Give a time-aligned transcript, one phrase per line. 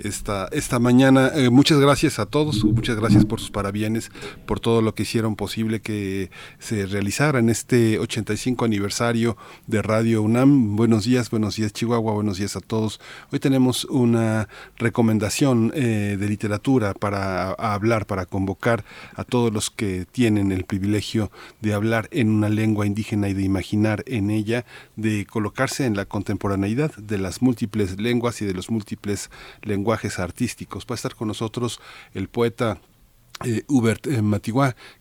[0.06, 1.32] esta, esta mañana.
[1.34, 4.12] Eh, muchas gracias a todos, muchas gracias por sus parabienes,
[4.46, 10.22] por todo lo que hicieron posible que se realizara en este 85 aniversario de Radio
[10.22, 10.76] UNAM.
[10.76, 13.00] Buenos días, buenos días Chihuahua, buenos días a todos.
[13.32, 14.48] Hoy tenemos una
[14.78, 21.32] recomendación eh, de literatura para hablar, para convocar a todos los que tienen el privilegio
[21.62, 24.66] de hablar en una lengua indígena y de imaginar en ella,
[24.96, 29.32] de colocarse en la contemporaneidad de las múltiples lenguas y de los múltiples
[29.64, 30.86] lenguajes artísticos.
[30.90, 31.80] Va a estar con nosotros
[32.14, 32.80] el poeta
[33.44, 34.22] eh, Hubert eh,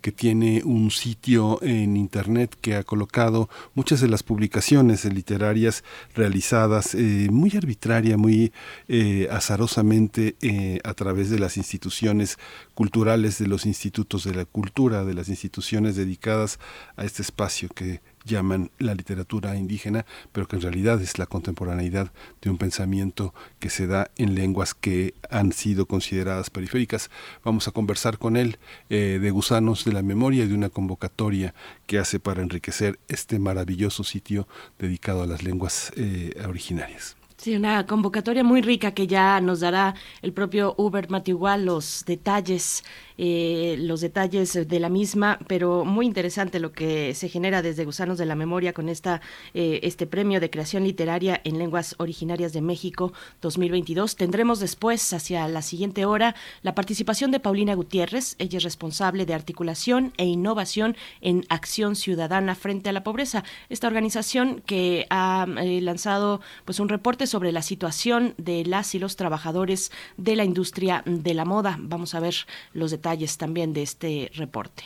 [0.01, 5.85] que tiene un sitio en internet que ha colocado muchas de las publicaciones literarias
[6.17, 8.53] realizadas eh, muy arbitraria, muy
[8.89, 10.37] eh, azarosamente
[10.83, 12.39] a través de las instituciones
[12.75, 16.59] culturales, de los institutos de la cultura, de las instituciones dedicadas
[16.97, 22.13] a este espacio que llaman la literatura indígena, pero que en realidad es la contemporaneidad
[22.43, 27.11] de un pensamiento que se da en lenguas que han sido consideradas periféricas.
[27.45, 28.59] Vamos a conversar con él
[28.91, 31.55] eh, de Gusanos de la Memoria y de una convocatoria
[31.87, 34.49] que hace para enriquecer este maravilloso sitio
[34.79, 37.17] dedicado a las lenguas eh, originarias.
[37.45, 42.85] Sí, una convocatoria muy rica que ya nos dará el propio Hubert Matigual los detalles
[43.17, 48.19] eh, los detalles de la misma, pero muy interesante lo que se genera desde Gusanos
[48.19, 49.21] de la Memoria con esta,
[49.55, 54.17] eh, este premio de creación literaria en lenguas originarias de México 2022.
[54.17, 58.35] Tendremos después, hacia la siguiente hora, la participación de Paulina Gutiérrez.
[58.39, 63.45] Ella es responsable de articulación e innovación en acción ciudadana frente a la pobreza.
[63.69, 68.99] Esta organización que ha eh, lanzado pues un reporte sobre la situación de las y
[68.99, 71.77] los trabajadores de la industria de la moda.
[71.79, 72.35] Vamos a ver
[72.73, 74.85] los detalles detalles también de este reporte.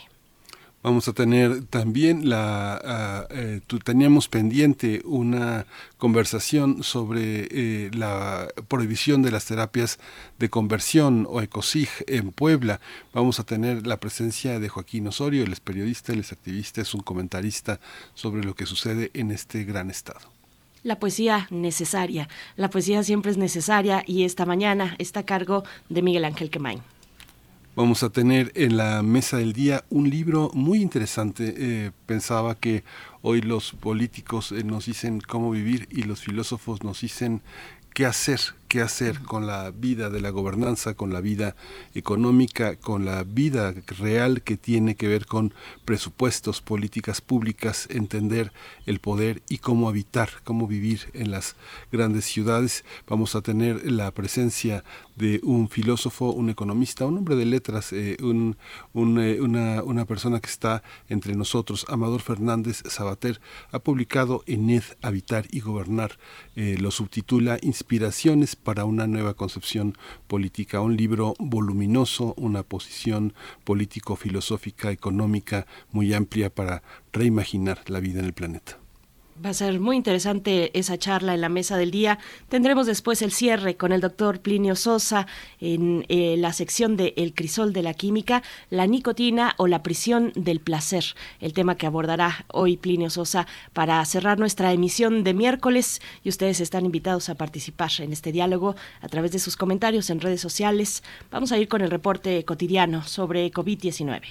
[0.81, 5.65] Vamos a tener también la ah, eh, teníamos pendiente una
[5.97, 9.99] conversación sobre eh, la prohibición de las terapias
[10.37, 12.79] de conversión o ECOSIG en Puebla.
[13.13, 16.93] Vamos a tener la presencia de Joaquín Osorio, él es periodista, él es activista, es
[16.93, 17.79] un comentarista
[18.13, 20.31] sobre lo que sucede en este gran estado.
[20.83, 22.29] La poesía necesaria.
[22.55, 26.81] La poesía siempre es necesaria y esta mañana está a cargo de Miguel Ángel Quemain.
[27.75, 31.53] Vamos a tener en la mesa del día un libro muy interesante.
[31.55, 32.83] Eh, pensaba que
[33.21, 37.41] hoy los políticos eh, nos dicen cómo vivir y los filósofos nos dicen
[37.93, 41.55] qué hacer, qué hacer con la vida de la gobernanza, con la vida
[41.93, 45.53] económica, con la vida real que tiene que ver con
[45.85, 48.51] presupuestos, políticas públicas, entender
[48.85, 51.55] el poder y cómo habitar, cómo vivir en las
[51.91, 52.83] grandes ciudades.
[53.07, 54.83] Vamos a tener la presencia
[55.19, 58.55] de un filósofo, un economista, un hombre de letras, eh, un,
[59.19, 65.45] eh, una, persona que está entre nosotros, Amador Fernández Sabater, ha publicado en ED Habitar
[65.51, 66.17] y Gobernar,
[66.55, 73.33] eh, lo subtitula Inspiraciones para una nueva concepción política, un libro voluminoso, una posición
[73.65, 76.81] político-filosófica, económica muy amplia para
[77.11, 78.78] reimaginar la vida en el planeta.
[79.43, 82.19] Va a ser muy interesante esa charla en la mesa del día.
[82.49, 85.27] Tendremos después el cierre con el doctor Plinio Sosa
[85.61, 90.33] en eh, la sección de El crisol de la química, la nicotina o la prisión
[90.35, 91.05] del placer,
[91.39, 96.59] el tema que abordará hoy Plinio Sosa para cerrar nuestra emisión de miércoles y ustedes
[96.59, 101.01] están invitados a participar en este diálogo a través de sus comentarios en redes sociales.
[101.31, 104.21] Vamos a ir con el reporte cotidiano sobre COVID-19.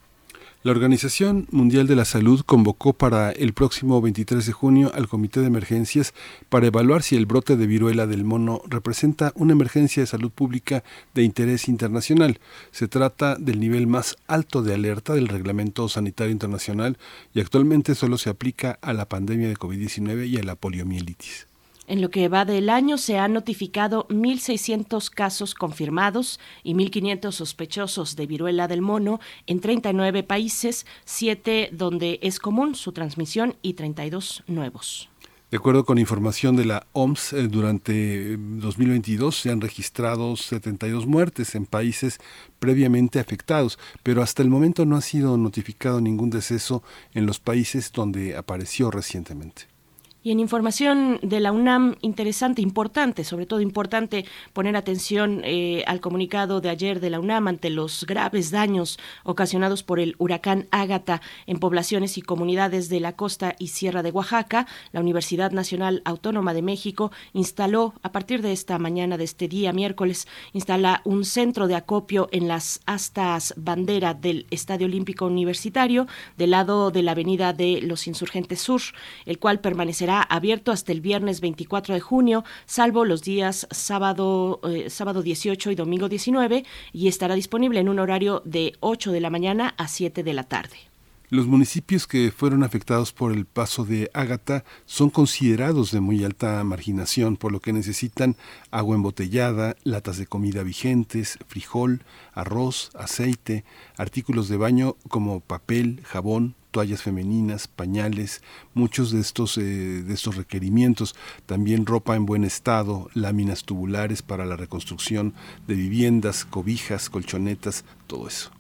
[0.62, 5.40] La Organización Mundial de la Salud convocó para el próximo 23 de junio al Comité
[5.40, 6.12] de Emergencias
[6.50, 10.84] para evaluar si el brote de viruela del mono representa una emergencia de salud pública
[11.14, 12.40] de interés internacional.
[12.72, 16.98] Se trata del nivel más alto de alerta del Reglamento Sanitario Internacional
[17.32, 21.49] y actualmente solo se aplica a la pandemia de COVID-19 y a la poliomielitis.
[21.90, 28.14] En lo que va del año se han notificado 1.600 casos confirmados y 1.500 sospechosos
[28.14, 34.44] de viruela del mono en 39 países, 7 donde es común su transmisión y 32
[34.46, 35.10] nuevos.
[35.50, 41.56] De acuerdo con información de la OMS, eh, durante 2022 se han registrado 72 muertes
[41.56, 42.20] en países
[42.60, 46.84] previamente afectados, pero hasta el momento no ha sido notificado ningún deceso
[47.14, 49.79] en los países donde apareció recientemente.
[50.22, 56.02] Y en información de la UNAM, interesante, importante, sobre todo importante poner atención eh, al
[56.02, 61.22] comunicado de ayer de la UNAM ante los graves daños ocasionados por el huracán Ágata
[61.46, 64.66] en poblaciones y comunidades de la costa y sierra de Oaxaca.
[64.92, 69.72] La Universidad Nacional Autónoma de México instaló, a partir de esta mañana de este día,
[69.72, 76.06] miércoles, instala un centro de acopio en las astas bandera del Estadio Olímpico Universitario,
[76.36, 78.82] del lado de la Avenida de los Insurgentes Sur,
[79.24, 84.90] el cual permanecerá abierto hasta el viernes 24 de junio, salvo los días sábado, eh,
[84.90, 89.30] sábado 18 y domingo 19, y estará disponible en un horario de 8 de la
[89.30, 90.90] mañana a 7 de la tarde.
[91.30, 96.64] Los municipios que fueron afectados por el paso de Ágata son considerados de muy alta
[96.64, 98.34] marginación, por lo que necesitan
[98.72, 102.02] agua embotellada, latas de comida vigentes, frijol,
[102.34, 103.64] arroz, aceite,
[103.96, 108.42] artículos de baño como papel, jabón, toallas femeninas, pañales,
[108.74, 111.14] muchos de estos, eh, de estos requerimientos,
[111.46, 115.34] también ropa en buen estado, láminas tubulares para la reconstrucción
[115.66, 118.50] de viviendas, cobijas, colchonetas, todo eso.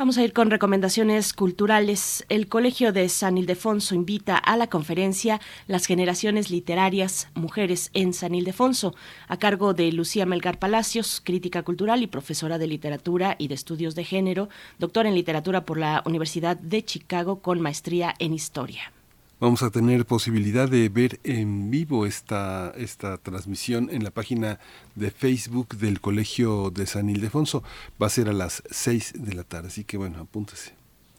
[0.00, 2.24] Vamos a ir con recomendaciones culturales.
[2.30, 8.34] El Colegio de San Ildefonso invita a la conferencia Las generaciones literarias, mujeres en San
[8.34, 8.94] Ildefonso,
[9.28, 13.94] a cargo de Lucía Melgar Palacios, crítica cultural y profesora de literatura y de estudios
[13.94, 18.94] de género, doctora en literatura por la Universidad de Chicago con maestría en historia.
[19.40, 24.60] Vamos a tener posibilidad de ver en vivo esta, esta transmisión en la página
[24.94, 27.62] de Facebook del Colegio de San Ildefonso.
[28.00, 30.74] Va a ser a las 6 de la tarde, así que bueno, apúntese.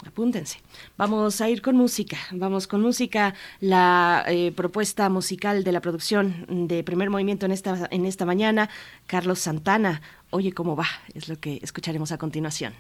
[0.05, 0.59] Apúntense.
[0.97, 2.17] Vamos a ir con música.
[2.31, 3.33] Vamos con música.
[3.59, 8.69] La eh, propuesta musical de la producción de primer movimiento en esta, en esta mañana,
[9.07, 10.03] Carlos Santana.
[10.29, 10.87] Oye, ¿cómo va?
[11.15, 12.73] Es lo que escucharemos a continuación.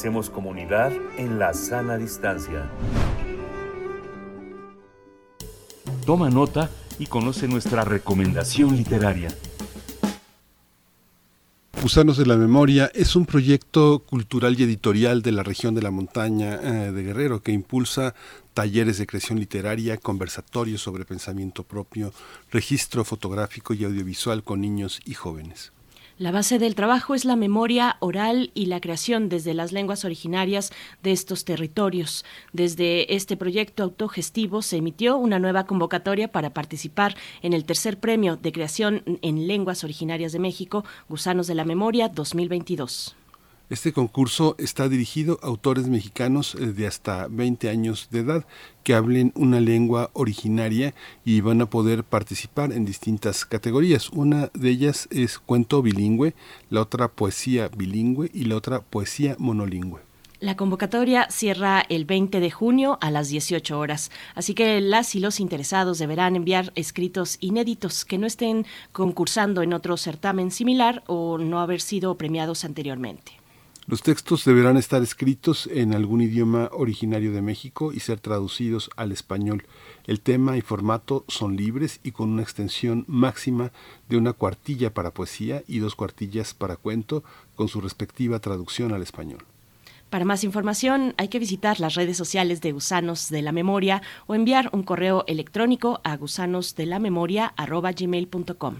[0.00, 2.70] Hacemos comunidad en la sana distancia.
[6.06, 9.28] Toma nota y conoce nuestra recomendación literaria.
[11.82, 15.90] Gusanos de la Memoria es un proyecto cultural y editorial de la región de la
[15.90, 18.14] montaña eh, de Guerrero que impulsa
[18.54, 22.14] talleres de creación literaria, conversatorios sobre pensamiento propio,
[22.50, 25.72] registro fotográfico y audiovisual con niños y jóvenes.
[26.20, 30.70] La base del trabajo es la memoria oral y la creación desde las lenguas originarias
[31.02, 32.26] de estos territorios.
[32.52, 38.36] Desde este proyecto autogestivo se emitió una nueva convocatoria para participar en el tercer premio
[38.36, 43.16] de creación en lenguas originarias de México, Gusanos de la Memoria 2022.
[43.70, 48.44] Este concurso está dirigido a autores mexicanos eh, de hasta 20 años de edad
[48.82, 50.92] que hablen una lengua originaria
[51.24, 54.10] y van a poder participar en distintas categorías.
[54.10, 56.34] Una de ellas es cuento bilingüe,
[56.68, 60.00] la otra poesía bilingüe y la otra poesía monolingüe.
[60.40, 65.20] La convocatoria cierra el 20 de junio a las 18 horas, así que las y
[65.20, 71.38] los interesados deberán enviar escritos inéditos que no estén concursando en otro certamen similar o
[71.38, 73.39] no haber sido premiados anteriormente.
[73.90, 79.10] Los textos deberán estar escritos en algún idioma originario de México y ser traducidos al
[79.10, 79.64] español.
[80.06, 83.72] El tema y formato son libres y con una extensión máxima
[84.08, 87.24] de una cuartilla para poesía y dos cuartillas para cuento,
[87.56, 89.42] con su respectiva traducción al español.
[90.08, 94.36] Para más información hay que visitar las redes sociales de Gusanos de la Memoria o
[94.36, 98.76] enviar un correo electrónico a gusanosdelamemoria.gmail.com.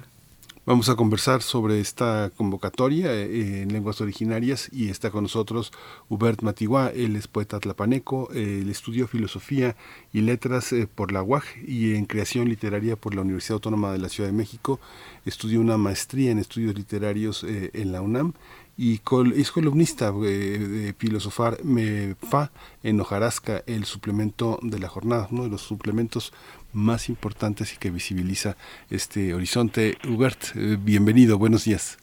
[0.67, 5.73] Vamos a conversar sobre esta convocatoria eh, en lenguas originarias y está con nosotros
[6.11, 9.75] Hubert Matiguá, él es poeta tlapaneco, él estudió filosofía
[10.13, 14.01] y letras eh, por la UAG y en creación literaria por la Universidad Autónoma de
[14.01, 14.81] la Ciudad de México,
[15.25, 18.35] estudió una maestría en estudios literarios eh, en la UNAM
[18.77, 19.01] y
[19.37, 22.51] es columnista de Filosofar Me Fa
[22.83, 26.33] en Hojarasca, el suplemento de la jornada, uno de los suplementos
[26.73, 28.57] más importantes y que visibiliza
[28.91, 29.97] este horizonte.
[30.09, 31.99] Hubert, eh, bienvenido, buenos días.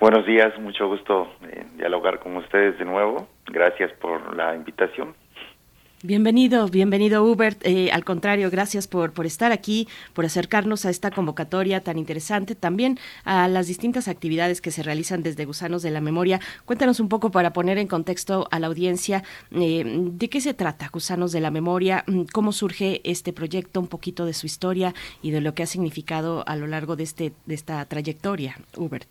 [0.00, 1.32] Buenos días, mucho gusto
[1.76, 3.28] dialogar con ustedes de nuevo.
[3.46, 5.14] Gracias por la invitación.
[6.06, 7.58] Bienvenido, bienvenido Hubert.
[7.66, 12.54] Eh, al contrario, gracias por, por estar aquí, por acercarnos a esta convocatoria tan interesante,
[12.54, 16.38] también a las distintas actividades que se realizan desde Gusanos de la Memoria.
[16.64, 20.90] Cuéntanos un poco para poner en contexto a la audiencia eh, de qué se trata
[20.92, 25.32] Gusanos de la Memoria, mm, cómo surge este proyecto, un poquito de su historia y
[25.32, 29.08] de lo que ha significado a lo largo de, este, de esta trayectoria, Hubert.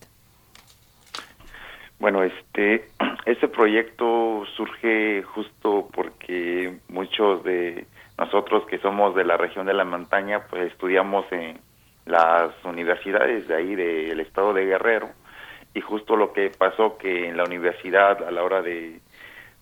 [2.00, 2.88] Bueno, este,
[3.26, 9.84] este proyecto surge justo porque muchos de nosotros que somos de la región de la
[9.84, 11.60] montaña, pues estudiamos en
[12.06, 15.10] las universidades de ahí del estado de Guerrero.
[15.74, 19.02] Y justo lo que pasó que en la universidad a la hora de,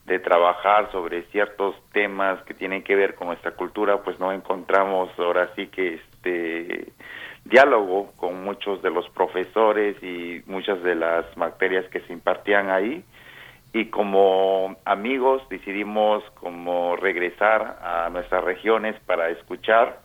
[0.06, 5.10] de trabajar sobre ciertos temas que tienen que ver con nuestra cultura, pues no encontramos
[5.18, 6.92] ahora sí que este
[7.46, 13.04] diálogo con muchos de los profesores y muchas de las materias que se impartían ahí
[13.74, 20.00] y como amigos decidimos como regresar a nuestras regiones para escuchar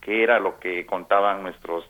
[0.00, 1.84] qué era lo que contaban nuestros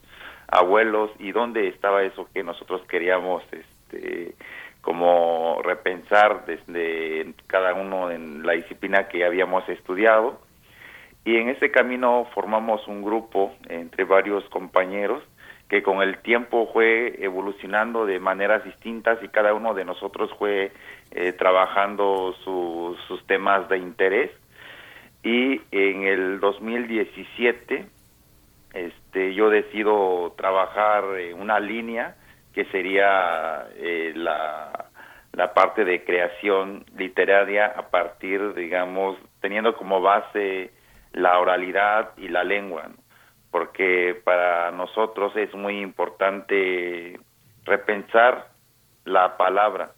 [0.48, 4.34] abuelos y dónde estaba eso que nosotros queríamos este
[4.80, 10.40] como repensar desde cada uno en la disciplina que habíamos estudiado.
[11.24, 15.24] Y en ese camino formamos un grupo entre varios compañeros
[15.68, 20.72] que con el tiempo fue evolucionando de maneras distintas y cada uno de nosotros fue
[21.10, 24.30] eh, trabajando sus temas de interés.
[25.22, 27.86] Y en el 2017
[28.74, 31.04] este yo decido trabajar
[31.36, 32.16] una línea
[32.52, 34.86] que sería eh, la
[35.32, 40.70] la parte de creación literaria a partir digamos teniendo como base
[41.12, 42.90] la oralidad y la lengua,
[43.56, 47.18] porque para nosotros es muy importante
[47.64, 48.48] repensar
[49.06, 49.92] la palabra.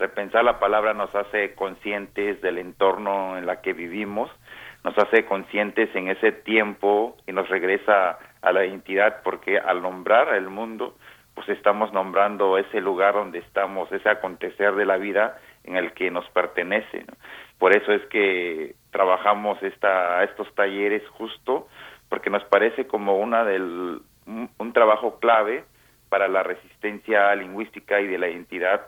[0.00, 4.28] Repensar la palabra nos hace conscientes del entorno en la que vivimos,
[4.82, 10.34] nos hace conscientes en ese tiempo y nos regresa a la identidad, porque al nombrar
[10.34, 10.96] el mundo,
[11.36, 16.10] pues estamos nombrando ese lugar donde estamos, ese acontecer de la vida en el que
[16.10, 17.04] nos pertenece.
[17.60, 21.68] Por eso es que trabajamos esta, estos talleres justo
[22.08, 25.64] porque nos parece como una del, un, trabajo clave
[26.08, 28.80] para la resistencia lingüística y de la identidad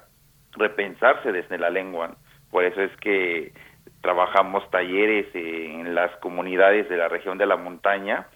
[0.53, 2.17] repensarse desde la lengua.
[2.51, 3.53] Por eso es que
[4.01, 8.27] trabajamos talleres en las comunidades de la región de la montaña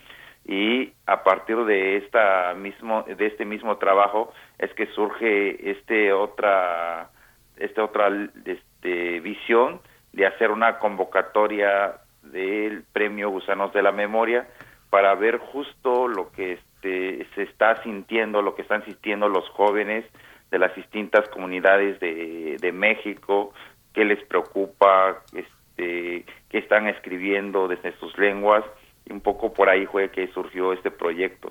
[0.44, 7.08] y a partir de esta mismo de este mismo trabajo es que surge este otra
[7.56, 8.08] esta otra
[8.44, 9.80] este, visión
[10.12, 14.46] de hacer una convocatoria del premio Gusanos de la Memoria
[14.94, 20.04] para ver justo lo que este, se está sintiendo, lo que están sintiendo los jóvenes
[20.52, 23.52] de las distintas comunidades de, de México,
[23.92, 28.62] qué les preocupa, este, qué están escribiendo desde sus lenguas,
[29.04, 31.50] y un poco por ahí fue que surgió este proyecto.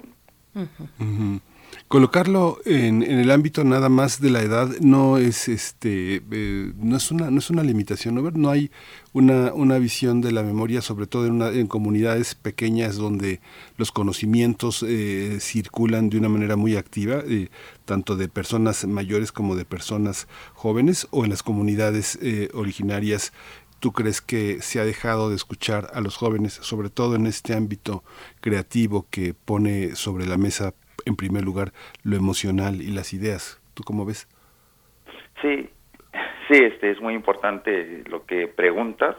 [1.87, 7.11] Colocarlo en, el ámbito nada más de la edad no es este eh, no es
[7.11, 8.71] una no es una limitación no no hay
[9.11, 13.41] una, una visión de la memoria sobre todo en, una, en comunidades pequeñas donde
[13.77, 17.49] los conocimientos eh, circulan de una manera muy activa eh,
[17.85, 22.17] tanto de personas mayores como de personas jóvenes o en las comunidades
[22.53, 23.33] originarias.
[23.79, 27.53] ¿Tú crees que se ha dejado de escuchar a los jóvenes, sobre todo en este
[27.53, 28.03] ámbito
[28.39, 30.73] creativo que pone sobre la mesa
[31.05, 31.71] en primer lugar
[32.03, 33.61] lo emocional y las ideas?
[33.73, 34.27] ¿Tú cómo ves?
[35.41, 35.69] Sí,
[36.47, 39.15] sí, este es muy importante lo que preguntas,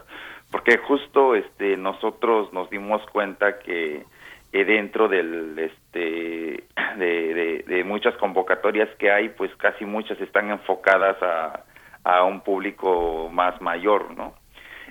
[0.51, 4.05] porque justo este nosotros nos dimos cuenta que
[4.51, 6.63] dentro del este
[6.97, 11.63] de, muchas convocatorias que hay, pues casi muchas están enfocadas a,
[12.03, 14.33] a un público más mayor, ¿no?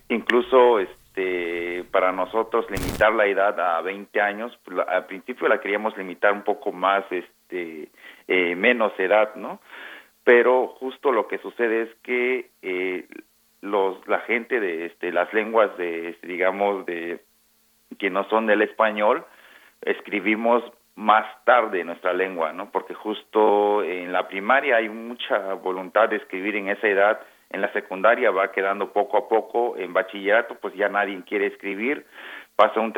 [0.08, 1.03] Incluso este,
[1.90, 6.42] para nosotros limitar la edad a 20 años, pues, al principio la queríamos limitar un
[6.42, 7.88] poco más, este,
[8.26, 9.60] eh, menos edad, ¿no?
[10.24, 13.06] Pero justo lo que sucede es que eh,
[13.60, 17.20] los, la gente de este, las lenguas de, digamos, de
[17.98, 19.24] que no son del español,
[19.82, 20.64] escribimos
[20.96, 22.70] más tarde nuestra lengua, ¿no?
[22.70, 27.20] Porque justo en la primaria hay mucha voluntad de escribir en esa edad
[27.54, 32.04] en la secundaria va quedando poco a poco, en bachillerato pues ya nadie quiere escribir,
[32.56, 32.92] pasa un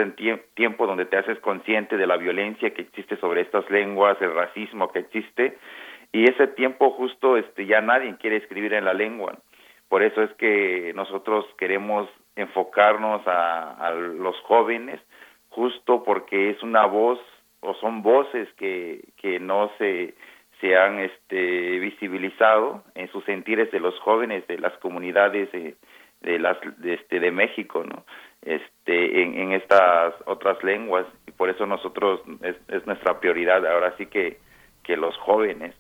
[0.55, 4.91] tiempo donde te haces consciente de la violencia que existe sobre estas lenguas, el racismo
[4.91, 5.59] que existe,
[6.13, 9.37] y ese tiempo justo este ya nadie quiere escribir en la lengua.
[9.89, 15.01] Por eso es que nosotros queremos enfocarnos a, a los jóvenes,
[15.51, 17.21] justo porque es una voz
[17.61, 20.15] o son voces que, que no se
[20.61, 25.75] se han este, visibilizado en sus sentires de los jóvenes de las comunidades de,
[26.23, 28.05] de las de, este de México no
[28.43, 33.95] este en, en estas otras lenguas y por eso nosotros es, es nuestra prioridad ahora
[33.99, 34.39] sí que
[34.87, 35.75] que los jóvenes.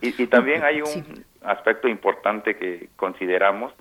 [0.00, 3.72] Y, y, también hay un aspecto importante que consideramos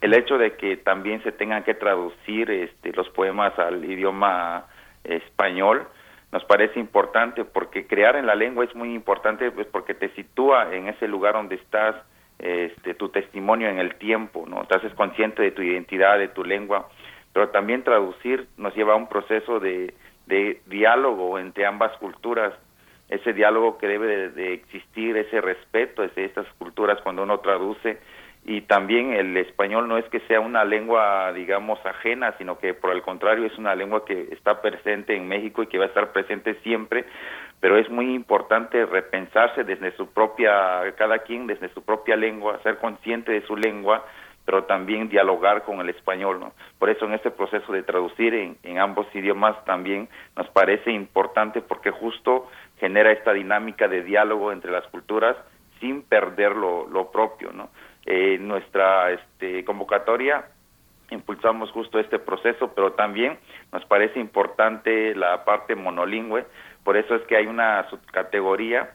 [0.00, 4.66] el hecho de que también se tengan que traducir este los poemas al idioma
[5.02, 5.88] español
[6.32, 10.74] nos parece importante porque crear en la lengua es muy importante pues porque te sitúa
[10.74, 11.96] en ese lugar donde estás
[12.38, 16.44] este tu testimonio en el tiempo no te haces consciente de tu identidad de tu
[16.44, 16.88] lengua
[17.36, 19.92] pero también traducir nos lleva a un proceso de,
[20.24, 22.54] de diálogo entre ambas culturas.
[23.10, 27.98] Ese diálogo que debe de, de existir ese respeto de estas culturas cuando uno traduce
[28.48, 32.92] y también el español no es que sea una lengua, digamos, ajena, sino que por
[32.92, 36.12] el contrario es una lengua que está presente en México y que va a estar
[36.12, 37.06] presente siempre,
[37.58, 42.78] pero es muy importante repensarse desde su propia, cada quien desde su propia lengua, ser
[42.78, 44.04] consciente de su lengua,
[44.44, 46.52] pero también dialogar con el español, ¿no?
[46.78, 51.90] Por eso en este proceso de traducir en, ambos idiomas también nos parece importante porque
[51.90, 55.36] justo genera esta dinámica de diálogo entre las culturas
[55.80, 57.70] sin perder lo, lo propio, ¿no?
[58.06, 60.46] Eh, nuestra este, convocatoria.
[61.10, 63.38] Impulsamos justo este proceso, pero también
[63.72, 66.46] nos parece importante la parte monolingüe,
[66.86, 68.90] por eso es que hay una subcategoría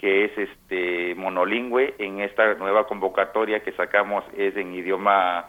[0.00, 1.94] que es este monolingüe.
[1.98, 5.46] En esta nueva convocatoria que sacamos es en idioma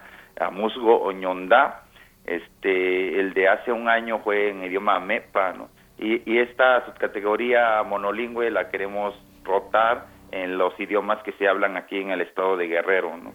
[0.51, 1.85] musgo o ñondá,
[2.23, 5.55] este el de hace un año fue en idioma mepa.
[5.97, 10.05] Y, y esta subcategoría monolingüe la queremos rotar
[10.43, 13.33] en los idiomas que se hablan aquí en el estado de Guerrero, ¿no?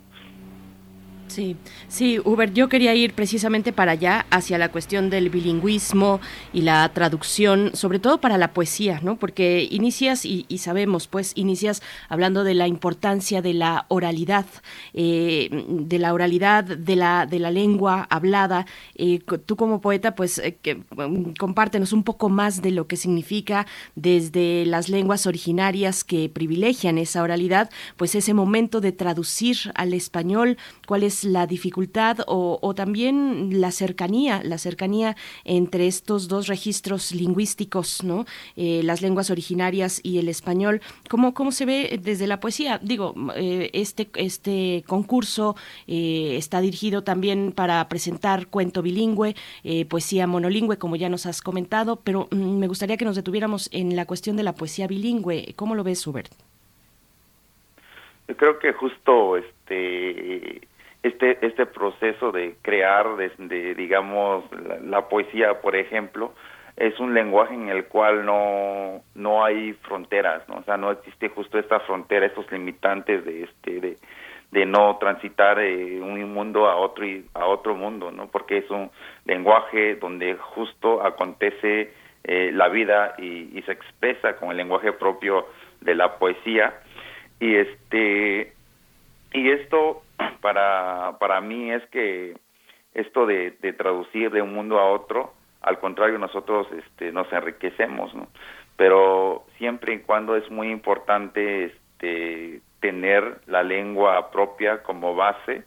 [1.33, 1.57] Sí,
[1.89, 6.21] sí, Uber, yo quería ir precisamente para allá, hacia la cuestión del bilingüismo
[6.53, 9.17] y la traducción, sobre todo para la poesía, ¿no?
[9.17, 14.45] Porque inicias, y, sabemos, pues, inicias hablando de la importancia de la oralidad,
[14.93, 18.67] eh, de la oralidad de la, de la lengua hablada.
[18.95, 22.97] Eh, tú como poeta, pues, eh, que, um, compártenos un poco más de lo que
[22.97, 29.95] significa desde las lenguas originarias que privilegian esa oralidad, pues ese momento de traducir al
[29.95, 37.13] español, cuál es la dificultad o, también la cercanía, la cercanía entre estos dos registros
[37.13, 38.25] lingüísticos, ¿no?
[38.57, 40.81] Eh, las lenguas originarias y el español.
[41.09, 42.79] ¿Cómo, cómo se ve desde la poesía?
[42.83, 45.57] Digo, eh, este, este concurso
[45.87, 49.35] eh, está dirigido también para presentar cuento bilingüe,
[49.89, 53.97] poesía monolingüe, como ya nos has comentado, pero mm, me gustaría que nos detuviéramos en
[53.97, 55.55] la cuestión de la poesía bilingüe.
[55.57, 56.33] ¿Cómo lo ves, Hubert?
[58.29, 60.67] Yo creo que justo este
[61.03, 64.45] este este proceso de crear de, digamos
[64.83, 66.35] la, poesía por ejemplo
[66.77, 71.29] es un lenguaje en el cual no no hay fronteras no o sea no existe
[71.29, 73.97] justo esta frontera estos limitantes de este de,
[74.51, 78.71] de no transitar de un mundo a otro y a otro mundo no porque es
[78.71, 78.91] un
[79.25, 81.93] lenguaje donde justo acontece
[82.25, 85.49] eh, la vida y, y se expresa con el lenguaje propio
[85.81, 86.75] de la poesía.
[87.41, 88.53] Y este
[89.33, 90.03] y esto
[90.41, 92.37] para para mí es que
[92.95, 98.29] esto de, traducir de un mundo a otro al contrario nosotros este nos enriquecemos ¿no?
[98.77, 105.65] pero siempre y cuando es muy importante este tener la lengua propia como base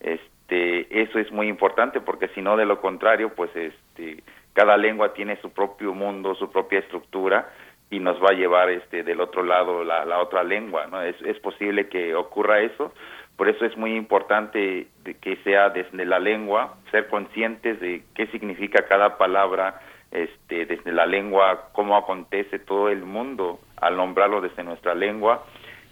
[0.00, 5.12] este eso es muy importante porque si no de lo contrario pues este cada lengua
[5.12, 7.48] tiene su propio mundo su propia estructura
[7.90, 11.38] y nos va a llevar este del otro lado la, otra lengua no es, es
[11.40, 12.92] posible que ocurra eso.
[13.36, 14.88] Por eso es muy importante
[15.20, 21.06] que sea desde la lengua ser conscientes de qué significa cada palabra este desde la
[21.06, 25.44] lengua cómo acontece todo el mundo al nombrarlo desde nuestra lengua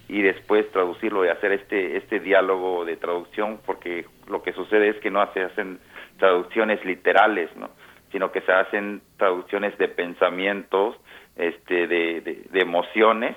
[0.09, 4.95] y después traducirlo y hacer este este diálogo de traducción porque lo que sucede es
[4.97, 5.79] que no se hacen
[6.17, 7.69] traducciones literales no
[8.11, 10.95] sino que se hacen traducciones de pensamientos
[11.37, 13.35] este, de, de, emociones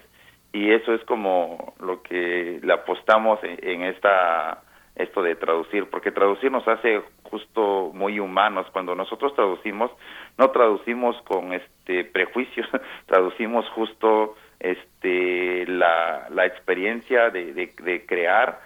[0.52, 4.62] y eso es como lo que le apostamos en, esta
[4.96, 8.66] esto de traducir porque traducir nos hace justo muy humanos.
[8.72, 9.90] Cuando nosotros traducimos
[10.38, 12.66] no traducimos con este prejuicios
[13.06, 18.60] traducimos justo este la, la experiencia de, de, crear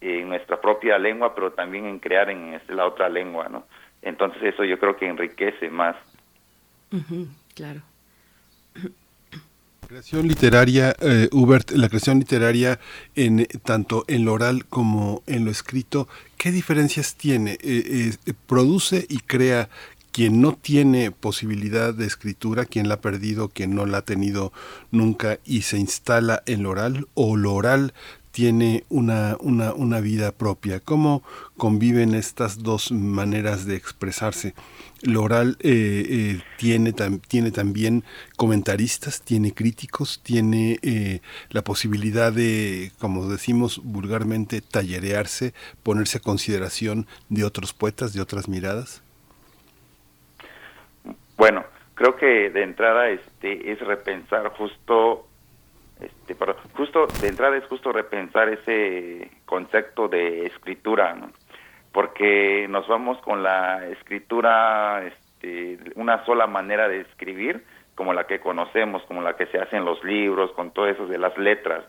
[0.00, 3.64] en nuestra propia lengua pero también en crear en este, la otra lengua no
[4.02, 5.96] entonces eso yo creo que enriquece más.
[7.54, 7.80] Claro.
[7.80, 7.95] la
[9.86, 12.80] creación literaria, eh, Hubert, la creación literaria
[13.14, 17.52] en tanto en lo oral como en lo escrito, ¿qué diferencias tiene?
[17.62, 19.68] Eh, eh, ¿Produce y crea
[20.10, 24.52] quien no tiene posibilidad de escritura, quien la ha perdido, quien no la ha tenido
[24.90, 27.92] nunca y se instala en lo oral, o lo oral
[28.36, 30.78] tiene una, una, una vida propia?
[30.78, 31.22] ¿Cómo
[31.56, 34.52] conviven estas dos maneras de expresarse?
[35.00, 36.92] Lo oral eh, eh, tiene,
[37.28, 38.04] tiene también
[38.36, 47.06] comentaristas, tiene críticos, tiene eh, la posibilidad de, como decimos vulgarmente, tallerearse, ponerse a consideración
[47.30, 49.02] de otros poetas, de otras miradas.
[51.38, 55.26] Bueno, creo que de entrada este es repensar justo
[56.00, 61.16] este pero justo de entrada es justo repensar ese concepto de escritura
[61.96, 68.38] porque nos vamos con la escritura, este, una sola manera de escribir, como la que
[68.38, 71.86] conocemos, como la que se hace en los libros, con todo eso de las letras.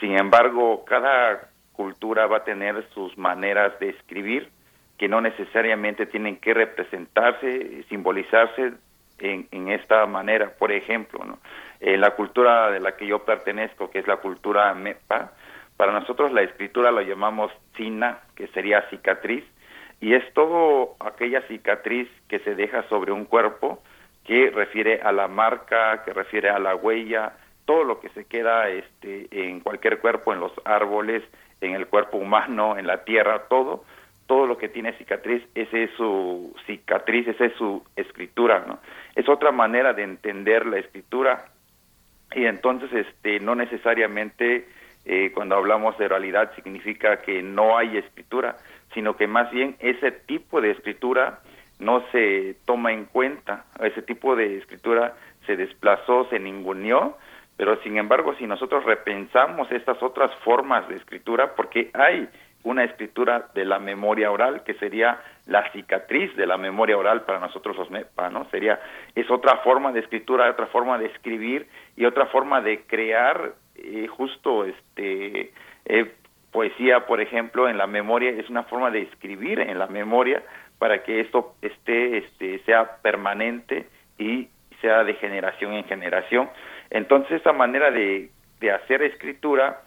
[0.00, 4.50] Sin embargo, cada cultura va a tener sus maneras de escribir
[4.98, 8.72] que no necesariamente tienen que representarse, simbolizarse
[9.20, 10.50] en, en esta manera.
[10.58, 11.38] Por ejemplo, ¿no?
[11.80, 15.32] En la cultura de la que yo pertenezco, que es la cultura MEPA,
[15.76, 19.44] para nosotros la escritura lo llamamos cina, que sería cicatriz,
[20.00, 23.82] y es todo aquella cicatriz que se deja sobre un cuerpo
[24.24, 27.32] que refiere a la marca, que refiere a la huella,
[27.64, 31.22] todo lo que se queda este, en cualquier cuerpo, en los árboles,
[31.60, 33.84] en el cuerpo humano, en la tierra, todo,
[34.26, 38.78] todo lo que tiene cicatriz, esa es su cicatriz, esa es su escritura, ¿no?
[39.14, 41.46] Es otra manera de entender la escritura
[42.34, 44.68] y entonces este no necesariamente
[45.04, 48.56] eh, cuando hablamos de oralidad significa que no hay escritura,
[48.94, 51.40] sino que más bien ese tipo de escritura
[51.78, 55.14] no se toma en cuenta, ese tipo de escritura
[55.46, 57.16] se desplazó, se ninguneó,
[57.56, 62.28] pero sin embargo si nosotros repensamos estas otras formas de escritura, porque hay
[62.62, 67.40] una escritura de la memoria oral que sería la cicatriz de la memoria oral para
[67.40, 68.44] nosotros los MEPA, ¿no?
[68.50, 68.80] Sería,
[69.14, 74.06] es otra forma de escritura, otra forma de escribir y otra forma de crear eh,
[74.08, 75.52] justo este
[75.86, 76.14] eh,
[76.52, 80.42] poesía, por ejemplo, en la memoria es una forma de escribir en la memoria
[80.78, 83.86] para que esto esté, este, sea permanente
[84.18, 84.48] y
[84.80, 86.50] sea de generación en generación.
[86.90, 89.82] Entonces, esta manera de, de hacer escritura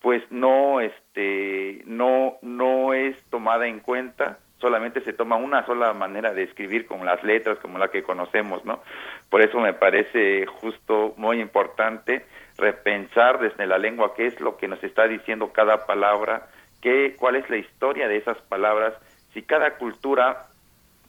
[0.00, 6.32] pues no este no no es tomada en cuenta solamente se toma una sola manera
[6.32, 8.82] de escribir con las letras como la que conocemos no
[9.30, 12.24] por eso me parece justo muy importante
[12.56, 16.48] repensar desde la lengua qué es lo que nos está diciendo cada palabra
[16.80, 18.94] qué cuál es la historia de esas palabras.
[19.32, 20.46] Si cada cultura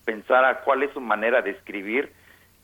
[0.05, 2.11] pensara cuál es su manera de escribir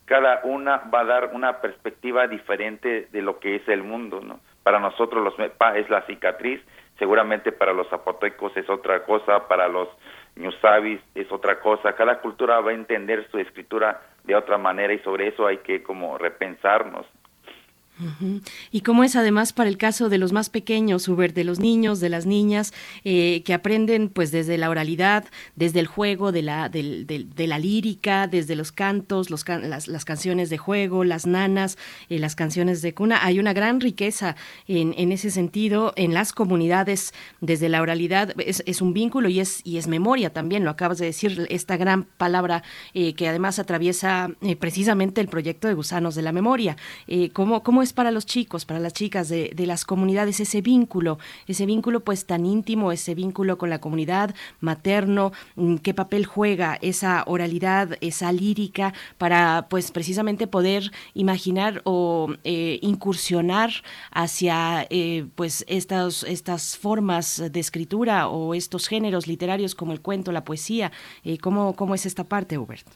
[0.05, 4.39] cada una va a dar una perspectiva diferente de lo que es el mundo no
[4.65, 5.35] para nosotros los
[5.75, 6.59] es la cicatriz,
[6.97, 9.87] seguramente para los zapotecos es otra cosa, para los
[10.35, 14.97] ñusabis es otra cosa, cada cultura va a entender su escritura de otra manera y
[14.99, 17.05] sobre eso hay que como repensarnos.
[18.71, 21.99] Y cómo es además para el caso de los más pequeños, Hubert, de los niños,
[22.01, 22.73] de las niñas,
[23.05, 28.27] eh, que aprenden pues desde la oralidad, desde el juego, de la, de, la lírica,
[28.27, 31.77] desde los cantos, los las, canciones de juego, las nanas,
[32.09, 33.23] eh, las canciones de cuna.
[33.23, 34.35] Hay una gran riqueza
[34.67, 39.39] en, en, ese sentido en las comunidades, desde la oralidad, es, es, un vínculo y
[39.39, 43.57] es, y es memoria también, lo acabas de decir, esta gran palabra eh, que además
[43.59, 46.75] atraviesa precisamente el proyecto de Gusanos de la Memoria.
[47.33, 51.17] ¿cómo, ¿Cómo es para los chicos, para las chicas de, las comunidades ese vínculo,
[51.47, 56.77] ese vínculo pues tan íntimo, ese vínculo con la comunidad materno, mm, qué papel juega
[56.81, 63.69] esa oralidad, esa lírica para pues precisamente poder imaginar o eh, incursionar
[64.11, 70.31] hacia eh, pues estas, estas formas de escritura o estos géneros literarios como el cuento,
[70.31, 70.91] la poesía.
[71.23, 72.87] Eh, ¿cómo, ¿Cómo es esta parte, Hubert?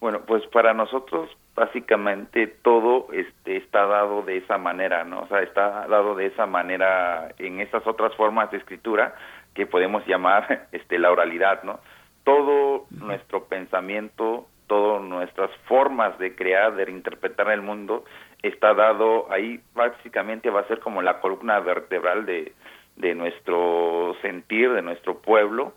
[0.00, 5.20] Bueno, pues para nosotros básicamente todo este está dado de esa manera, ¿no?
[5.20, 9.14] O sea, está dado de esa manera en esas otras formas de escritura
[9.54, 11.80] que podemos llamar este la oralidad, ¿no?
[12.24, 18.04] Todo nuestro pensamiento, todas nuestras formas de crear, de interpretar el mundo
[18.42, 22.52] está dado ahí básicamente va a ser como la columna vertebral de
[22.96, 25.72] de nuestro sentir, de nuestro pueblo,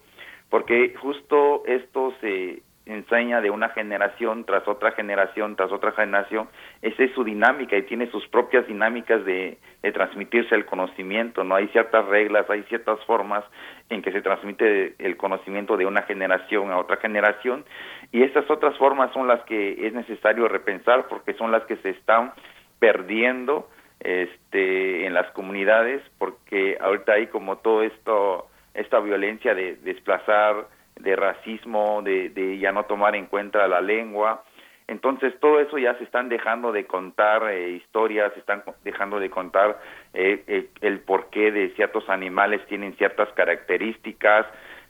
[0.50, 6.48] porque justo esto se enseña de una generación tras otra generación tras otra generación,
[6.82, 9.58] esa es su dinámica y tiene sus propias dinámicas de,
[9.94, 11.54] transmitirse el conocimiento, ¿no?
[11.56, 13.44] Hay ciertas reglas, hay ciertas formas
[13.90, 17.64] en que se transmite el conocimiento de una generación a otra generación
[18.12, 21.92] y esas otras formas son las que es necesario repensar porque son las que se
[21.92, 22.34] están
[22.80, 23.70] perdiendo
[24.00, 30.68] este en las comunidades porque ahorita hay como todo esto esta violencia de desplazar
[31.00, 34.44] de racismo, de, ya no tomar en cuenta la lengua.
[34.88, 39.30] Entonces todo eso ya se están dejando de contar eh, historias, se están dejando de
[39.30, 39.80] contar
[40.14, 44.46] eh, eh, el porqué de ciertos animales tienen ciertas características,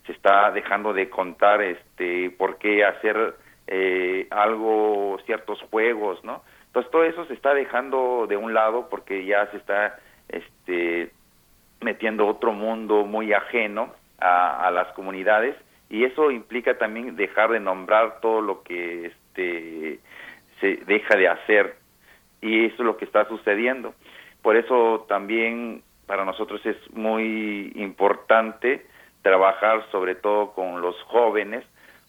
[0.05, 3.35] se está dejando de contar este por qué hacer
[4.29, 6.43] algo, ciertos juegos, ¿no?
[6.67, 9.97] Entonces todo eso se está dejando de un lado porque ya se está
[10.29, 11.11] este
[11.81, 15.55] metiendo otro mundo muy ajeno a las comunidades
[15.95, 19.99] y eso implica también dejar de nombrar todo lo que este
[20.59, 21.77] se deja de hacer.
[22.41, 23.93] Y eso es lo que está sucediendo.
[24.41, 28.85] Por eso también para nosotros es muy importante
[29.21, 31.63] trabajar sobre todo con los jóvenes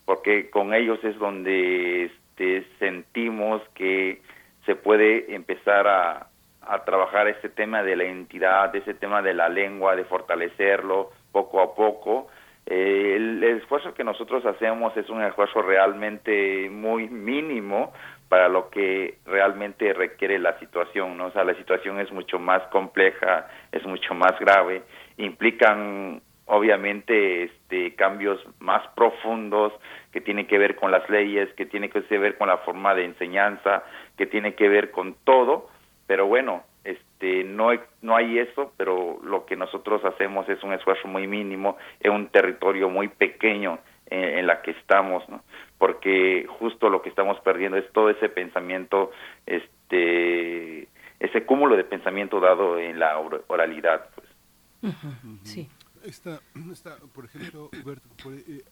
[0.05, 4.21] porque con ellos es donde este, sentimos que
[4.65, 6.27] se puede empezar a,
[6.63, 11.61] a trabajar este tema de la identidad, ese tema de la lengua, de fortalecerlo poco
[11.61, 12.27] a poco
[12.67, 17.93] eh, el, esfuerzo que nosotros hacemos es un esfuerzo realmente muy mínimo
[18.29, 21.27] para lo que realmente requiere la situación, ¿no?
[21.27, 24.83] O sea, la situación es mucho más compleja, es mucho más grave,
[25.17, 29.73] implican obviamente este cambios más profundos
[30.13, 33.05] que tienen que ver con las leyes, que tienen que ver con la forma de
[33.05, 33.85] enseñanza,
[34.17, 35.69] que tiene que ver con todo,
[36.09, 36.65] pero bueno,
[37.17, 37.71] este no
[38.03, 42.29] no hay eso pero lo que nosotros hacemos es un esfuerzo muy mínimo en un
[42.29, 45.43] territorio muy pequeño en, la que estamos ¿no?
[45.79, 49.11] porque justo lo que estamos perdiendo es todo ese pensamiento
[49.47, 54.27] este ese cúmulo de pensamiento dado en la oralidad pues.
[55.43, 55.69] Sí.
[57.15, 58.63] Por ejemplo eh,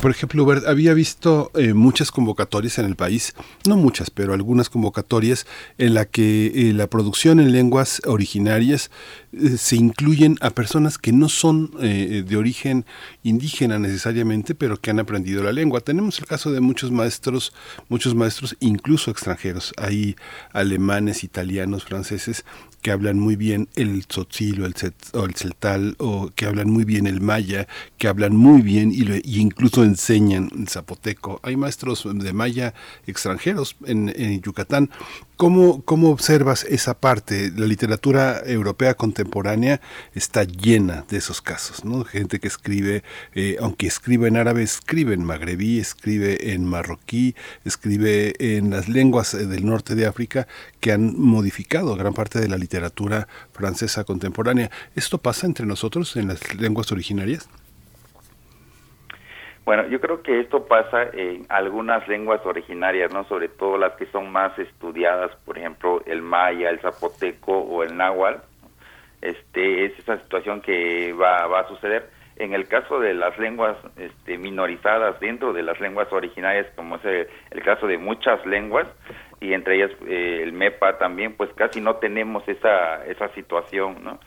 [0.00, 3.34] por ejemplo, Hubert, había visto eh, muchas convocatorias en el país,
[3.66, 5.46] no muchas, pero algunas convocatorias
[5.78, 8.90] en la que eh, la producción en lenguas originarias
[9.32, 12.84] eh, se incluyen a personas que no son de origen
[13.22, 15.80] indígena necesariamente, pero que han aprendido la lengua.
[15.80, 17.52] Tenemos el caso de muchos maestros,
[17.88, 19.72] muchos maestros incluso extranjeros.
[19.76, 20.16] Hay
[20.52, 22.44] alemanes, italianos, franceses
[22.86, 24.74] que hablan muy bien el tzotzil o el,
[25.12, 27.66] o el celtal, o que hablan muy bien el maya,
[27.98, 31.40] que hablan muy bien y, y incluso enseñan el zapoteco.
[31.42, 32.74] Hay maestros de maya
[33.08, 34.90] extranjeros en, en Yucatán.
[35.34, 37.52] ¿Cómo, ¿Cómo observas esa parte?
[37.56, 39.80] La literatura europea contemporánea
[40.14, 42.04] está llena de esos casos, ¿no?
[42.04, 43.02] Gente que escribe,
[43.34, 49.34] eh, aunque escribe en árabe, escribe en magrebí, escribe en marroquí, escribe en las lenguas
[49.34, 50.46] eh, del norte de África
[50.80, 52.75] que han modificado gran parte de la literatura
[53.52, 54.70] francesa contemporánea.
[54.94, 57.48] ¿Esto pasa entre nosotros en las lenguas originarias?
[59.64, 63.24] Bueno, yo creo que esto pasa en algunas lenguas originarias, ¿no?
[63.24, 67.96] Sobre todo las que son más estudiadas, por ejemplo, el maya, el zapoteco o el
[67.96, 68.38] náhuatl.
[69.22, 72.08] Este, es esa situación que va, va a suceder.
[72.36, 77.28] En el caso de las lenguas este, minorizadas dentro de las lenguas originarias, como es
[77.50, 78.86] el, caso de muchas lenguas,
[79.40, 84.18] y entre ellas eh, el MEPA también, pues casi no tenemos esa, esa situación, ¿no?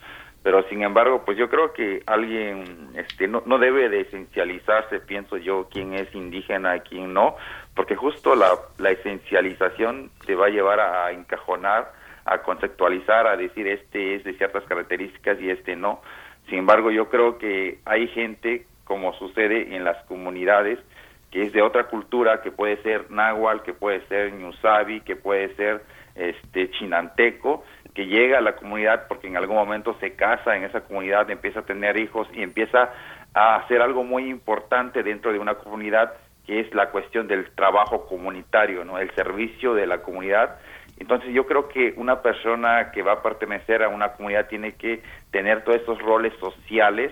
[0.43, 5.37] pero sin embargo pues yo creo que alguien este no, no debe de esencializarse pienso
[5.37, 7.35] yo quién es indígena y quién no
[7.75, 11.91] porque justo la, la esencialización te va a llevar a encajonar
[12.25, 16.01] a conceptualizar a decir este es de ciertas características y este no
[16.47, 20.79] sin embargo yo creo que hay gente como sucede en las comunidades
[21.31, 25.55] que es de otra cultura que puede ser náhuatl que puede ser ñusabi que puede
[25.55, 25.81] ser
[26.15, 27.63] este chinanteco
[27.93, 31.61] que llega a la comunidad porque en algún momento se casa en esa comunidad, empieza
[31.61, 32.91] a tener hijos y empieza
[33.33, 36.13] a hacer algo muy importante dentro de una comunidad
[36.45, 38.97] que es la cuestión del trabajo comunitario, ¿no?
[38.97, 40.57] El servicio de la comunidad.
[40.97, 45.01] Entonces yo creo que una persona que va a pertenecer a una comunidad tiene que
[45.31, 47.11] tener todos estos roles sociales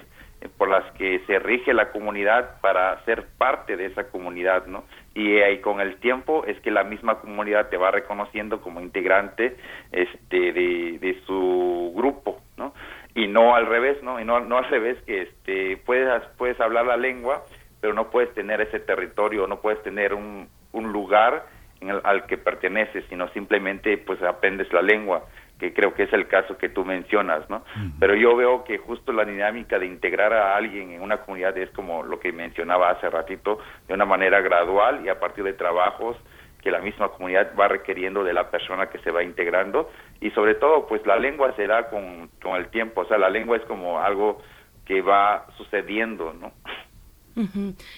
[0.58, 4.84] por las que se rige la comunidad para ser parte de esa comunidad, ¿no?
[5.18, 9.58] y ahí con el tiempo es que la misma comunidad te va reconociendo como integrante
[9.92, 12.76] este de, su grupo no
[13.16, 16.86] y no al revés no y no, no al revés que este puedes puedes hablar
[16.86, 17.42] la lengua
[17.82, 21.48] pero no puedes tener ese territorio no puedes tener un, un lugar
[21.82, 25.24] en el, al que perteneces sino simplemente pues aprendes la lengua
[25.60, 27.64] que creo que es el caso que tú mencionas, ¿no?
[28.00, 31.70] Pero yo veo que justo la dinámica de integrar a alguien en una comunidad es
[31.72, 36.18] como lo que mencionaba hace ratito, de una manera gradual y a partir de trabajos
[36.62, 39.90] que la misma comunidad va requiriendo de la persona que se va integrando
[40.20, 43.30] y sobre todo pues la lengua se da con, con el tiempo, o sea, la
[43.30, 44.42] lengua es como algo
[44.86, 46.52] que va sucediendo, ¿no?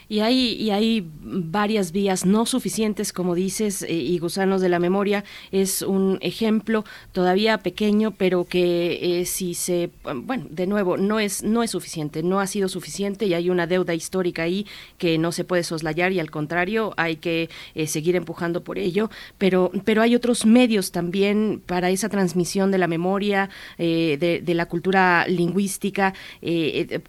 [0.09, 4.79] Y hay y hay varias vías no suficientes, como dices, eh, y Gusanos de la
[4.79, 6.83] Memoria es un ejemplo
[7.13, 12.21] todavía pequeño, pero que eh, si se, bueno, de nuevo, no es no es suficiente,
[12.23, 14.65] no ha sido suficiente y hay una deuda histórica ahí
[14.97, 19.09] que no se puede soslayar y al contrario hay que eh, seguir empujando por ello,
[19.37, 24.65] pero pero hay otros medios también para esa transmisión de la memoria, de, de, la
[24.65, 26.13] cultura lingüística,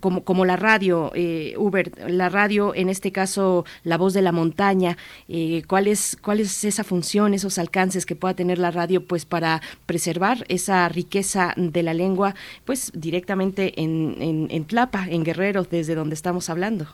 [0.01, 1.13] como como la radio,
[1.57, 4.97] Uber la radio, en este caso La Voz de la Montaña,
[5.29, 9.25] eh, ¿cuál, es, ¿cuál es esa función, esos alcances que pueda tener la radio pues
[9.25, 12.35] para preservar esa riqueza de la lengua
[12.67, 16.85] pues directamente en, en, en Tlapa, en Guerrero, desde donde estamos hablando?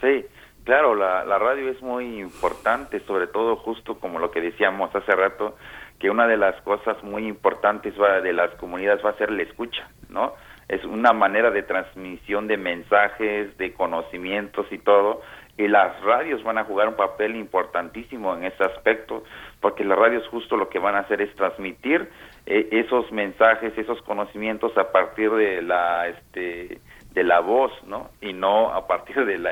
[0.00, 0.26] Sí,
[0.64, 5.12] claro, la, la radio es muy importante, sobre todo justo como lo que decíamos hace
[5.12, 5.56] rato,
[6.00, 9.88] que una de las cosas muy importantes de las comunidades va a ser la escucha,
[10.08, 10.34] ¿no?
[10.70, 15.20] Es una manera de transmisión de mensajes, de conocimientos y todo,
[15.58, 19.24] y las radios van a jugar un papel importantísimo en ese aspecto,
[19.60, 22.08] porque las radios justo lo que van a hacer es transmitir
[22.46, 26.80] eh, esos mensajes, esos conocimientos a partir de la este
[27.12, 28.10] de la voz, ¿no?
[28.20, 29.50] Y no a partir de la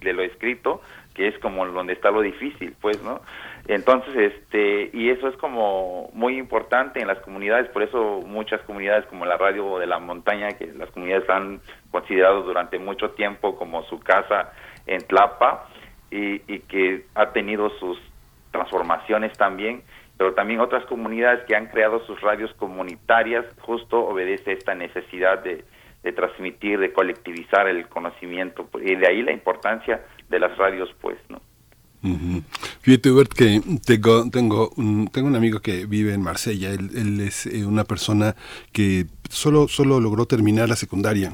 [0.00, 0.80] de lo escrito,
[1.18, 3.20] que es como donde está lo difícil, pues, ¿no?
[3.66, 9.04] Entonces, este, y eso es como muy importante en las comunidades, por eso muchas comunidades
[9.06, 11.60] como la radio de la montaña, que las comunidades han
[11.90, 14.52] considerado durante mucho tiempo como su casa
[14.86, 15.66] en Tlapa
[16.12, 17.98] y, que ha tenido sus
[18.52, 19.82] transformaciones también,
[20.16, 25.64] pero también otras comunidades que han creado sus radios comunitarias, justo obedece esta necesidad de
[26.12, 31.40] transmitir, de colectivizar el conocimiento, y de ahí la importancia de las radios, pues, ¿no?
[32.80, 36.70] Fíjate, Hubert, que tengo, tengo, un, tengo un amigo que vive en Marsella.
[36.70, 38.36] Él, es eh, una persona
[38.72, 41.32] que solo, solo logró terminar la secundaria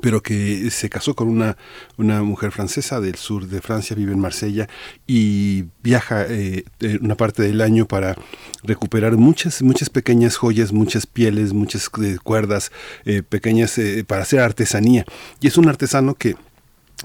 [0.00, 1.56] pero que se casó con una,
[1.96, 4.68] una mujer francesa del sur de Francia, vive en Marsella
[5.06, 6.64] y viaja eh,
[7.00, 8.16] una parte del año para
[8.62, 12.72] recuperar muchas, muchas pequeñas joyas, muchas pieles, muchas eh, cuerdas
[13.04, 15.04] eh, pequeñas para hacer artesanía.
[15.40, 16.36] Y es un artesano que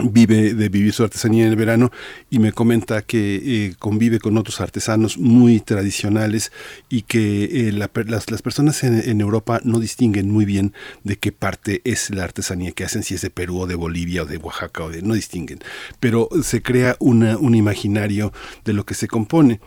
[0.04, 1.92] vive de vivir su artesanía en el verano
[2.30, 6.52] y me comenta que eh, convive con otros artesanos muy tradicionales
[6.90, 10.74] y que eh, las, personas en, Europa no distinguen muy bien
[11.04, 14.24] de qué parte es la artesanía que hacen, si es de Perú o de Bolivia
[14.24, 15.60] o de Oaxaca o de no distinguen,
[16.00, 18.32] pero se crea una, un imaginario
[18.66, 19.60] de lo que se compone.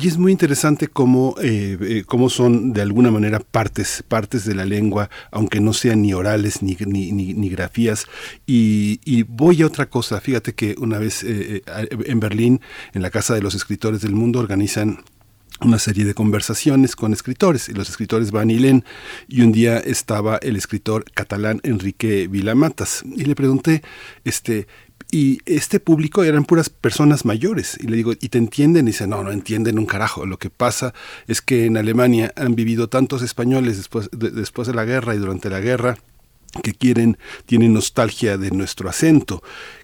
[0.00, 4.54] Y es muy interesante cómo, eh, eh, cómo son de alguna manera partes, partes de
[4.54, 8.06] la lengua, aunque no sean ni orales ni, ni, grafías.
[8.46, 11.62] Y, voy a otra cosa, fíjate que una vez eh,
[12.06, 12.62] en Berlín,
[12.94, 15.04] en la Casa de los Escritores del Mundo, organizan
[15.60, 18.82] una serie de conversaciones con escritores y los escritores van y leen
[19.28, 23.82] y un día estaba el escritor catalán Enrique Vilamatas y le pregunté
[24.24, 24.66] este
[25.10, 27.76] y este público eran puras personas mayores.
[27.80, 28.86] Y le digo, ¿y te entienden?
[28.86, 30.26] Y dice, no, no entienden un carajo.
[30.26, 30.94] Lo que pasa
[31.26, 35.18] es que en Alemania han vivido tantos españoles después de, después de la guerra y
[35.18, 35.98] durante la guerra
[36.62, 39.42] que quieren, tienen nostalgia de nuestro acento.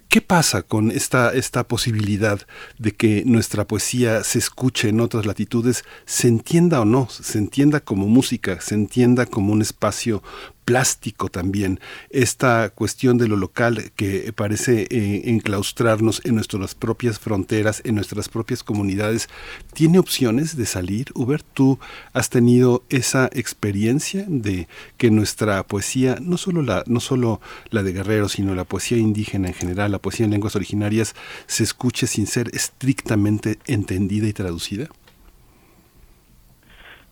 [0.09, 2.39] ¿Qué pasa con esta, esta posibilidad
[2.77, 7.79] de que nuestra poesía se escuche en otras latitudes, se entienda o no, se entienda
[7.81, 10.23] como música, se entienda como un espacio
[10.67, 17.81] plástico también, esta cuestión de lo local que parece eh, enclaustrarnos en nuestras propias fronteras,
[17.85, 19.29] en nuestras propias comunidades,
[19.73, 21.05] ¿tiene opciones de salir?
[21.15, 21.79] Uber, ¿tú
[22.11, 27.39] has tenido esa experiencia de que nuestra poesía, no solo la, no solo
[27.69, 31.15] la de Guerrero, sino la poesía indígena en general, la poesía en lenguas originarias,
[31.45, 34.89] se escuche sin ser estrictamente entendida y traducida?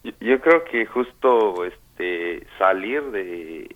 [0.04, 1.85] Yo creo que justo este,
[2.58, 3.76] salir de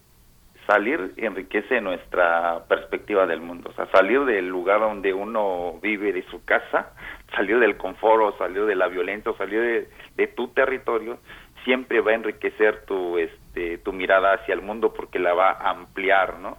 [0.69, 6.21] salir enriquece nuestra perspectiva del mundo, o sea, salir del lugar donde uno vive, de
[6.29, 6.93] su casa,
[7.35, 11.17] salir del confort, salir de la violencia, salir de, tu territorio,
[11.63, 15.71] siempre va a enriquecer tu, este, tu mirada hacia el mundo porque la va a
[15.71, 16.57] ampliar, ¿no?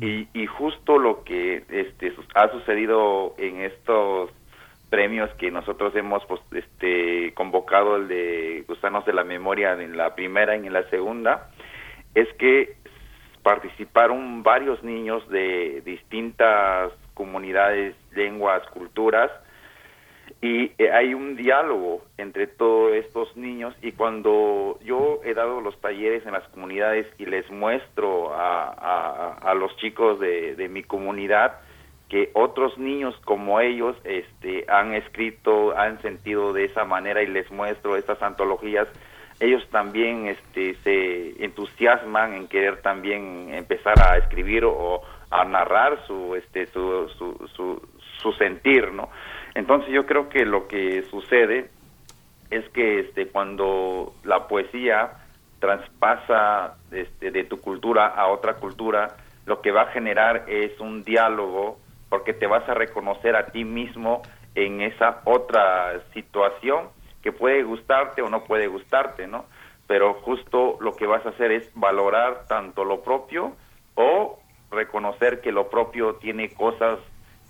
[0.00, 4.30] y, y justo lo que este, ha sucedido en estos
[4.94, 10.14] premios que nosotros hemos pues, este, convocado, el de Gusanos de la Memoria en la
[10.14, 11.50] primera y en la segunda,
[12.14, 12.76] es que
[13.42, 19.32] participaron varios niños de distintas comunidades, lenguas, culturas,
[20.40, 25.76] y eh, hay un diálogo entre todos estos niños y cuando yo he dado los
[25.80, 31.58] talleres en las comunidades y les muestro a, los chicos de mi comunidad,
[32.08, 37.50] que otros niños como ellos este, han escrito, han sentido de esa manera y les
[37.50, 38.88] muestro estas antologías,
[39.40, 46.34] ellos también este, se entusiasman en querer también empezar a escribir o a narrar su,
[46.36, 47.82] este, su, su,
[48.22, 49.08] su, sentir, ¿no?
[49.54, 51.70] Entonces yo creo que lo que sucede
[52.50, 55.12] es que este, cuando la poesía
[55.58, 61.02] traspasa este, de tu cultura a otra cultura, lo que va a generar es un
[61.02, 61.78] diálogo
[62.14, 64.22] porque te vas a reconocer a ti mismo
[64.54, 66.90] en esa otra situación
[67.24, 69.46] que puede gustarte o no puede gustarte, ¿no?
[69.88, 73.56] Pero justo lo que vas a hacer es valorar tanto lo propio
[73.96, 74.38] o
[74.70, 77.00] reconocer que lo propio tiene cosas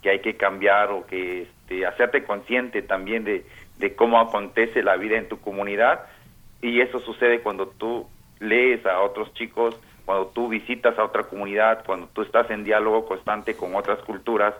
[0.00, 3.44] que hay que cambiar o que este, hacerte consciente también de,
[3.76, 6.06] de cómo acontece la vida en tu comunidad
[6.62, 8.08] y eso sucede cuando tú
[8.40, 13.06] lees a otros chicos cuando tú visitas a otra comunidad, cuando tú estás en diálogo
[13.06, 14.54] constante con otras culturas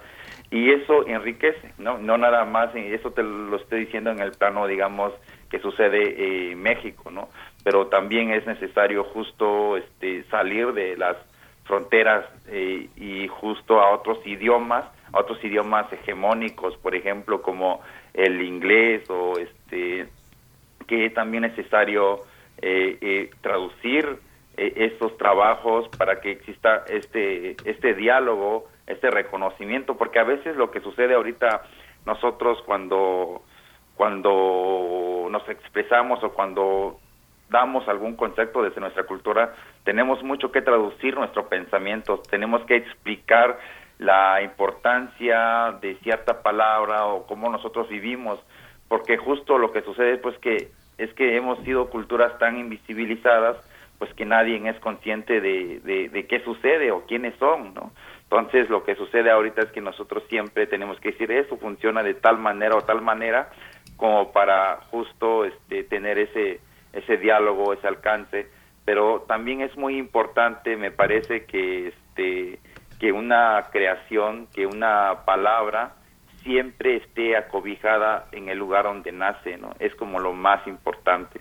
[0.51, 1.99] y eso enriquece, ¿no?
[1.99, 5.13] No nada más, eso te lo estoy diciendo en el plano, digamos,
[5.51, 7.29] que sucede en México, ¿no?
[7.63, 11.17] Pero también es necesario justo este, salir de las
[11.65, 17.81] fronteras eh, y justo a otros idiomas, a otros idiomas hegemónicos, por ejemplo, como
[18.13, 20.07] el inglés o este,
[20.87, 22.21] que también es necesario
[22.61, 24.19] eh, eh, traducir
[24.57, 30.81] estos trabajos para que exista este este diálogo este reconocimiento porque a veces lo que
[30.81, 31.63] sucede ahorita
[32.07, 33.43] nosotros cuando
[33.97, 36.99] cuando nos expresamos o cuando
[37.49, 43.59] damos algún concepto desde nuestra cultura tenemos mucho que traducir nuestro pensamiento tenemos que explicar
[43.99, 48.39] la importancia de cierta palabra o cómo nosotros vivimos
[48.89, 53.57] porque justo lo que sucede pues que es que hemos sido culturas tan invisibilizadas
[54.05, 57.91] pues que nadie es consciente de, de, qué sucede o quiénes son, ¿no?
[58.25, 62.13] Entonces lo que sucede ahorita es que nosotros siempre tenemos que decir eso funciona de
[62.13, 63.49] tal manera o tal manera
[63.97, 66.61] como para justo este, tener ese
[66.93, 68.47] ese diálogo, ese alcance,
[68.85, 72.59] pero también es muy importante, me parece que este
[73.01, 75.95] que una creación, que una palabra
[76.43, 79.73] siempre esté acobijada en el lugar donde nace, ¿no?
[79.79, 81.41] Es como lo más importante.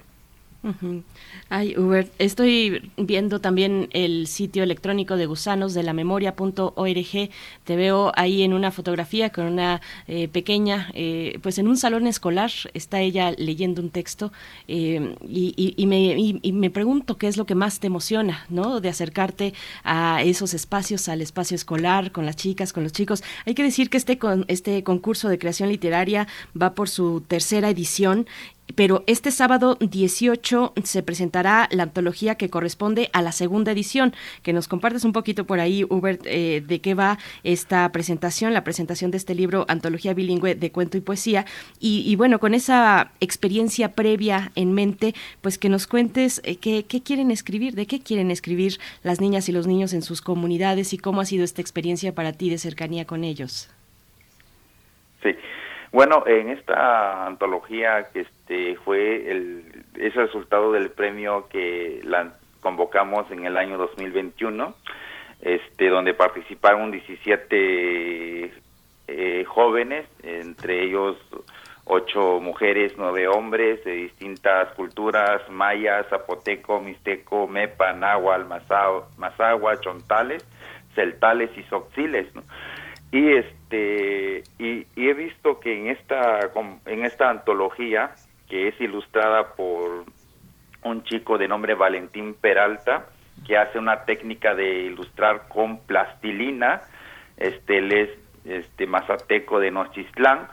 [1.50, 7.30] Ay, Hubert, estoy viendo también el sitio electrónico de gusanos de la memoria.org.
[7.66, 12.08] Te veo ahí en una fotografía con una eh, pequeña, eh, pues en un salón
[12.08, 14.32] escolar, está ella leyendo un texto
[14.70, 18.80] eh, y, me, me, pregunto qué es lo que más te emociona, ¿no?
[18.80, 19.54] De acercarte
[19.84, 23.22] a esos espacios, al espacio escolar, con las chicas, con los chicos.
[23.46, 26.28] Hay que decir que este, con, este concurso de creación literaria
[26.60, 28.28] va por su tercera edición
[28.76, 34.14] pero este sábado 18 se presentará la antología que corresponde a la segunda edición.
[34.42, 38.64] Que nos compartes un poquito por ahí, Hubert, eh, de qué va esta presentación, la
[38.64, 41.46] presentación de este libro, Antología Bilingüe de Cuento y Poesía.
[41.80, 47.02] Y, bueno, con esa experiencia previa en mente, pues que nos cuentes eh, qué, qué
[47.02, 50.98] quieren escribir, de qué quieren escribir las niñas y los niños en sus comunidades y
[50.98, 53.70] cómo ha sido esta experiencia para ti de cercanía con ellos.
[55.22, 55.36] Sí.
[55.92, 63.30] Bueno, en esta antología que este fue el es resultado del premio que la convocamos
[63.32, 64.76] en el año 2021,
[65.42, 68.52] este donde participaron 17
[69.08, 71.18] eh, jóvenes, entre ellos
[71.86, 78.46] ocho mujeres, nueve hombres de distintas culturas, mayas, zapoteco, mixteco, mepa, náhuatl,
[79.18, 80.46] mazahua, chontales,
[80.96, 82.28] celtales y soxiles,
[83.12, 86.40] y este y, he visto que en esta
[86.86, 88.12] en esta antología
[88.54, 90.06] que es ilustrada por
[90.84, 93.08] un chico de nombre Valentín Peralta
[93.48, 96.82] que hace una técnica de ilustrar con plastilina
[97.36, 98.10] este él es
[98.46, 100.50] este mazateco de Nochistlán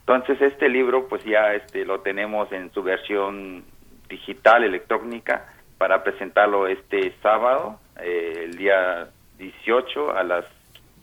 [0.00, 3.64] entonces este libro pues ya este lo tenemos en su versión
[4.10, 5.46] digital electrónica
[5.78, 10.44] para presentarlo este sábado eh, el día 18 a las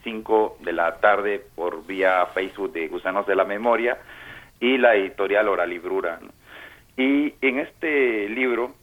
[0.04, 3.98] 5 de la tarde por vía Facebook de Gusanos de la Memoria
[4.60, 6.20] y la editorial Oralibrura.
[6.98, 8.74] Y en este libro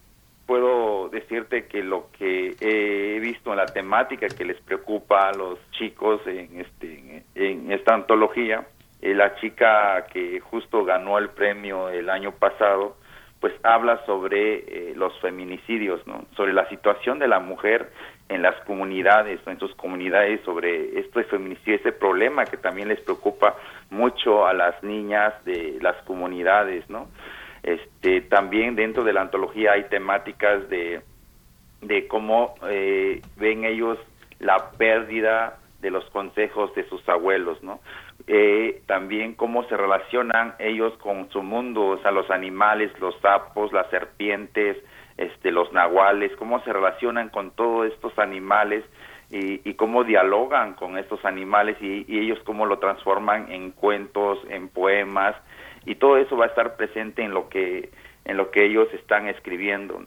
[0.46, 5.58] puedo decirte que lo que he visto en la temática que les preocupa a los
[5.72, 8.66] chicos en, este, en esta antología,
[9.00, 12.96] eh, la chica que justo ganó el premio el año pasado,
[13.40, 16.26] pues habla sobre eh, los feminicidios, ¿no?
[16.36, 17.90] sobre la situación de la mujer
[18.28, 23.56] en las comunidades en sus comunidades sobre este feminicidio, ese problema que también les preocupa
[23.90, 27.08] mucho a las niñas de las comunidades, ¿no?
[27.62, 31.02] Este, también dentro de la antología hay temáticas de,
[31.80, 33.98] de cómo eh, ven ellos
[34.40, 37.80] la pérdida de los consejos de sus abuelos, ¿no?
[38.28, 43.72] Eh, también cómo se relacionan ellos con su mundo, o sea, los animales, los sapos,
[43.72, 44.76] las serpientes,
[45.16, 48.84] este, los nahuales, cómo se relacionan con todos estos animales
[49.30, 55.34] y, cómo dialogan con estos animales y, ellos cómo lo transforman en cuentos, en poemas
[55.84, 57.90] y todo eso va a estar presente en lo que
[58.24, 60.00] en lo que ellos están escribiendo.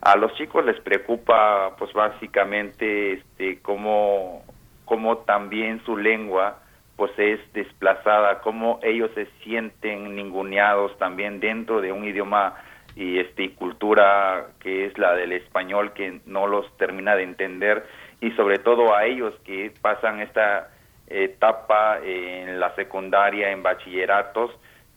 [0.00, 4.42] A los chicos les preocupa, pues básicamente, este, cómo,
[4.84, 6.58] cómo también su lengua
[6.96, 12.54] pues es desplazada, cómo ellos se sienten ninguneados también dentro de un idioma
[12.94, 17.86] y este cultura que es la del español que no los termina de entender
[18.20, 20.68] y sobre todo a ellos que pasan esta
[21.08, 24.50] etapa en la secundaria en bachilleratos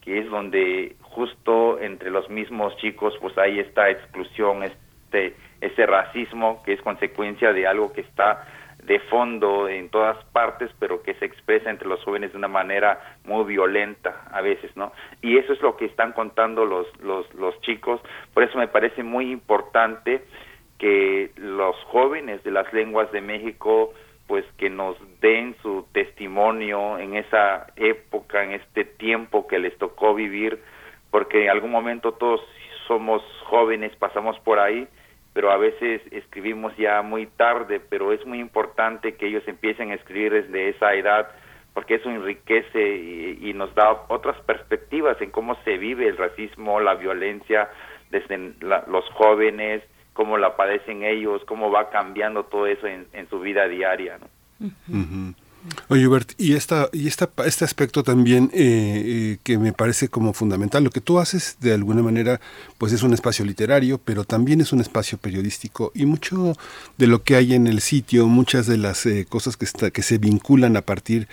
[0.06, 6.62] que es donde justo entre los mismos chicos pues hay esta exclusión este ese racismo
[6.64, 8.48] que es consecuencia de algo que está
[8.84, 13.18] de fondo en todas partes, pero que se expresa entre los jóvenes de una manera
[13.24, 14.92] muy violenta a veces, ¿no?
[15.24, 18.00] Y eso es lo que están contando los, los, los chicos,
[18.34, 20.24] por eso me parece muy importante
[20.78, 23.94] que los jóvenes de las lenguas de México
[24.28, 30.14] pues que nos den su testimonio en esa época, en este tiempo que les tocó
[30.14, 30.62] vivir,
[31.10, 32.42] porque en algún momento todos
[32.86, 34.88] somos jóvenes, pasamos por ahí,
[35.34, 39.96] pero a veces escribimos ya muy tarde, pero es muy importante que ellos empiecen a
[39.96, 41.32] escribir desde esa edad,
[41.74, 42.96] porque eso enriquece
[43.42, 47.70] y, nos da otras perspectivas en cómo se vive el racismo, la violencia
[48.12, 48.38] desde
[48.88, 49.82] los jóvenes,
[50.14, 54.20] cómo la padecen ellos, cómo va cambiando todo eso en, su vida diaria.
[54.20, 54.28] ¿no?
[54.62, 55.02] Mm-hmm.
[55.02, 55.30] Mm-hmm.
[55.88, 60.34] Oye, Hubert, y, esta, y esta, este aspecto también eh, eh, que me parece como
[60.34, 62.40] fundamental, lo que tú haces de alguna manera,
[62.78, 66.56] pues es un espacio literario, pero también es un espacio periodístico y mucho
[66.98, 70.02] de lo que hay en el sitio, muchas de las eh, cosas que, está, que
[70.02, 71.28] se vinculan a partir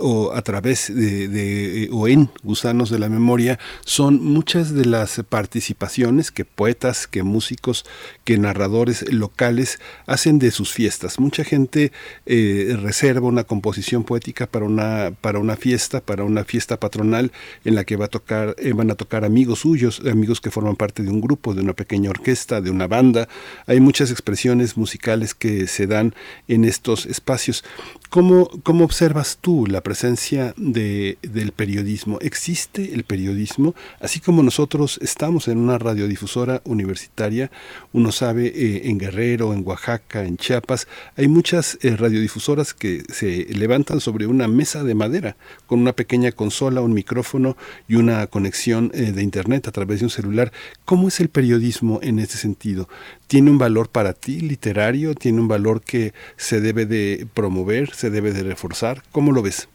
[0.00, 6.30] o a través de, o en Gusanos de la Memoria, son muchas de las participaciones
[6.30, 7.84] que poetas, que músicos,
[8.24, 11.18] que narradores locales hacen de sus fiestas.
[11.18, 11.92] Mucha gente
[12.26, 17.32] reserva una composición inspiración poética para una, para una fiesta, para una fiesta patronal
[17.64, 20.76] en la que va a tocar, eh, van a tocar amigos suyos, amigos que forman
[20.76, 23.28] parte de un grupo, de una pequeña orquesta, de una banda.
[23.66, 26.14] Hay muchas expresiones musicales que se dan
[26.48, 27.64] en estos espacios.
[28.10, 32.18] ¿Cómo, cómo observas tú la presencia de, del periodismo?
[32.20, 33.74] ¿Existe el periodismo?
[34.00, 37.50] Así como nosotros estamos en una radiodifusora universitaria,
[37.92, 43.46] uno sabe eh, en Guerrero, en Oaxaca, en Chiapas, hay muchas eh, radiodifusoras que se
[43.68, 47.54] levantan sobre una mesa de madera con una pequeña consola, un micrófono
[47.86, 50.52] y una conexión eh, de internet a través de un celular.
[50.86, 52.88] ¿Cómo es el periodismo en ese sentido?
[53.26, 55.14] ¿Tiene un valor para ti literario?
[55.14, 57.90] ¿Tiene un valor que se debe de promover?
[57.90, 59.02] ¿Se debe de reforzar?
[59.12, 59.68] ¿Cómo lo ves?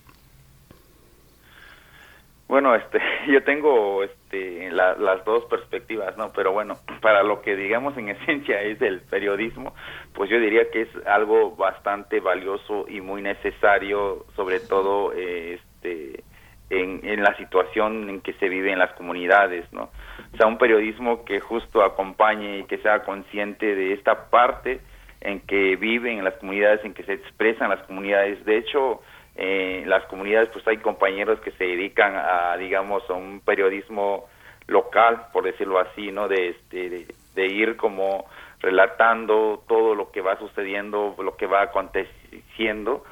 [2.47, 2.99] Bueno, este,
[3.31, 4.03] yo tengo
[4.33, 6.31] este, las dos perspectivas, ¿no?
[6.33, 9.73] Pero bueno, para lo que digamos en esencia es el periodismo,
[10.13, 16.23] pues yo diría que es algo bastante valioso y muy necesario, sobre todo este,
[16.69, 19.91] en, en la situación en que se vive en las comunidades, ¿no?
[20.33, 24.81] O sea, un periodismo que justo acompañe y que sea consciente de esta parte
[25.21, 28.43] en que viven en las comunidades, en que se expresan las comunidades.
[28.45, 29.01] De hecho,
[29.35, 34.25] eh, las comunidades, pues hay compañeros que se dedican a, digamos, a un periodismo
[34.67, 36.27] local, por decirlo así, ¿no?
[36.27, 38.25] De, este, de, ir como
[38.59, 43.03] relatando todo lo que va sucediendo, lo que va aconteciendo,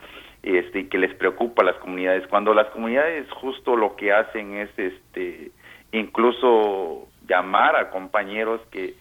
[0.43, 2.27] este, que les preocupa a las comunidades.
[2.27, 5.51] Cuando las comunidades justo lo que hacen es, este,
[5.91, 8.93] incluso llamar a compañeros que,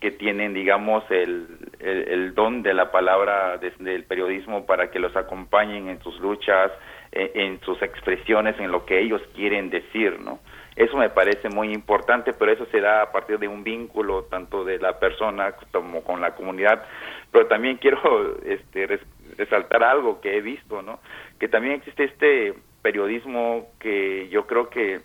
[0.00, 1.46] que tienen, digamos, el,
[1.80, 6.70] el, don de la palabra del periodismo para que los acompañen en sus luchas,
[7.10, 10.38] en, en, sus expresiones, en lo que ellos quieren decir, ¿no?
[10.76, 14.64] Eso me parece muy importante, pero eso se da a partir de un vínculo tanto
[14.64, 16.84] de la persona como con la comunidad.
[17.32, 19.00] Pero también quiero este,
[19.36, 21.00] resaltar algo que he visto, ¿no?
[21.40, 25.00] Que también existe este periodismo que yo creo que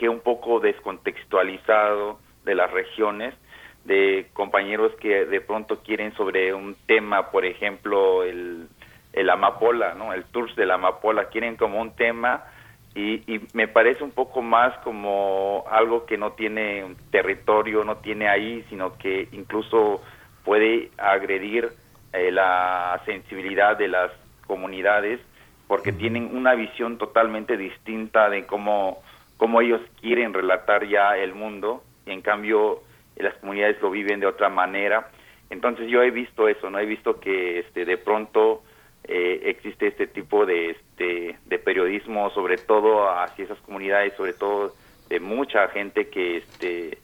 [0.00, 3.34] que un poco descontextualizado de las regiones,
[3.84, 8.68] de compañeros que de pronto quieren sobre un tema, por ejemplo, el,
[9.12, 10.12] el amapola, ¿no?
[10.12, 12.44] El tours de la amapola, quieren como un tema
[12.94, 18.28] y, y, me parece un poco más como algo que no tiene territorio, no tiene
[18.28, 20.02] ahí, sino que incluso
[20.44, 21.70] puede agredir
[22.12, 24.10] eh, la sensibilidad de las
[24.46, 25.20] comunidades
[25.68, 28.98] porque tienen una visión totalmente distinta de cómo
[29.36, 32.82] cómo ellos quieren relatar ya el mundo y en cambio
[33.22, 35.10] las comunidades lo viven de otra manera.
[35.50, 38.62] Entonces yo he visto eso, no he visto que este de pronto
[39.04, 44.74] eh, existe este tipo de este de periodismo sobre todo hacia esas comunidades, sobre todo
[45.08, 46.98] de mucha gente que este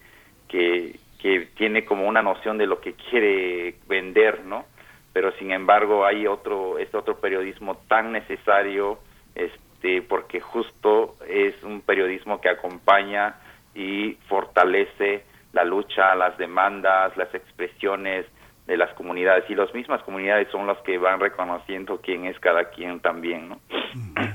[0.49, 4.65] que que tiene como una noción de lo que quiere vender, ¿no?
[5.13, 8.99] Pero sin embargo hay otro este otro periodismo tan necesario
[9.35, 13.37] este porque justo es un periodismo que acompaña
[13.75, 15.25] y fortalece
[15.57, 18.27] la lucha, las demandas, las expresiones
[18.67, 22.69] de las comunidades y las mismas comunidades son las que van reconociendo quién es cada
[22.71, 23.61] quien también, ¿no?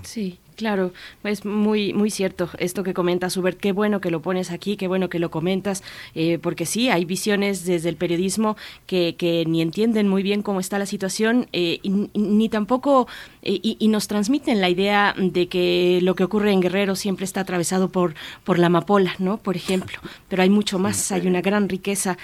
[0.02, 0.94] Sí, Claro,
[1.24, 3.58] es muy muy cierto esto que comentas, Hubert.
[3.60, 5.82] Qué bueno que lo pones aquí, qué bueno que lo comentas,
[6.14, 10.60] eh, porque sí, hay visiones desde el periodismo que, que ni entienden muy bien cómo
[10.60, 11.80] está la situación, eh,
[12.14, 13.08] ni tampoco,
[13.42, 17.42] eh, y, nos transmiten la idea de que lo que ocurre en Guerrero siempre está
[17.42, 19.38] atravesado por, por la amapola, ¿no?
[19.38, 19.98] Por ejemplo,
[20.30, 22.20] pero hay mucho más, hay una gran riqueza.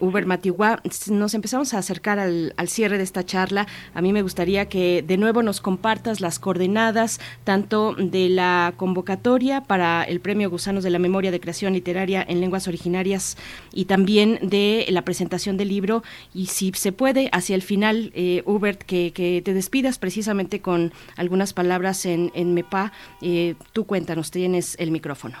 [0.00, 0.80] Hubert Matiguá,
[1.10, 3.66] nos empezamos a acercar al, al cierre de esta charla.
[3.92, 9.62] A mí me gustaría que de nuevo nos compartas las coordenadas, tanto de la convocatoria
[9.62, 13.36] para el Premio Gusanos de la Memoria de Creación Literaria en Lenguas Originarias
[13.72, 16.02] y también de la presentación del libro.
[16.32, 19.12] Y si se puede, hacia el final, eh, Hubert, que,
[19.44, 22.92] te despidas precisamente con algunas palabras en, en MEPA.
[23.20, 25.38] Eh, tú cuéntanos, tienes el micrófono.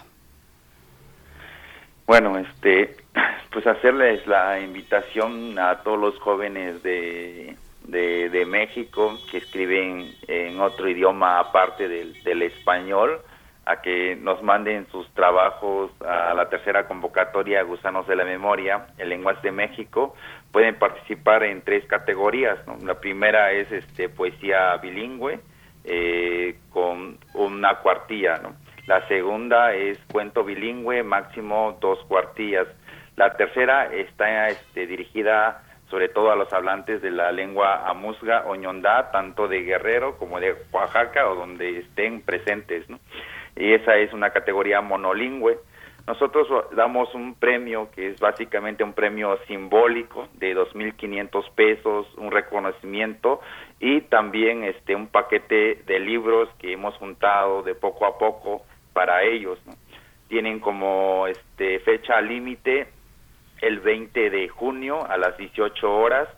[2.06, 2.96] Bueno, este,
[3.52, 10.60] pues hacerles la invitación a todos los jóvenes de de, de México que escriben en
[10.60, 13.20] otro idioma aparte del, del español
[13.64, 19.08] a que nos manden sus trabajos a la tercera convocatoria Gusanos de la Memoria en
[19.08, 20.16] Lenguas de México.
[20.50, 22.58] Pueden participar en tres categorías.
[22.82, 25.38] La primera es este poesía bilingüe
[25.84, 28.38] eh, con una cuartilla.
[28.38, 28.56] ¿no?
[28.86, 32.66] La segunda es cuento bilingüe, máximo dos cuartillas.
[33.16, 35.62] La tercera está este, dirigida
[35.92, 40.40] sobre todo a los hablantes de la lengua amuzga o ñondá, tanto de Guerrero como
[40.40, 42.98] de Oaxaca o donde estén presentes, ¿no?
[43.56, 45.58] Y esa es una categoría monolingüe.
[46.06, 53.42] nosotros damos un premio que es básicamente un premio simbólico de 2.500 pesos, un reconocimiento
[53.78, 58.62] y también este un paquete de libros que hemos juntado de poco a poco
[58.94, 59.58] para ellos.
[60.28, 62.88] Tienen como este fecha límite
[63.62, 66.28] el 20 de junio a las 18 horas.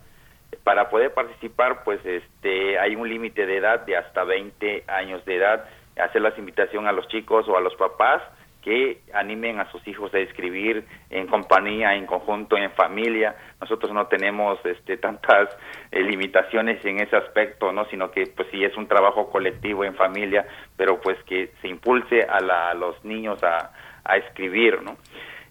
[0.63, 5.37] Para poder participar, pues este hay un límite de edad de hasta 20 años de
[5.37, 5.65] edad.
[6.01, 8.23] Hacer las invitación a los chicos o a los papás
[8.63, 13.37] que animen a sus hijos a escribir en compañía, en conjunto, en familia.
[13.61, 15.51] Nosotros no tenemos este, tantas
[15.91, 19.95] eh, limitaciones en ese aspecto, no, sino que pues sí es un trabajo colectivo en
[19.95, 20.47] familia,
[20.77, 23.71] pero pues que se impulse a, la, a los niños a,
[24.03, 24.97] a escribir, ¿no?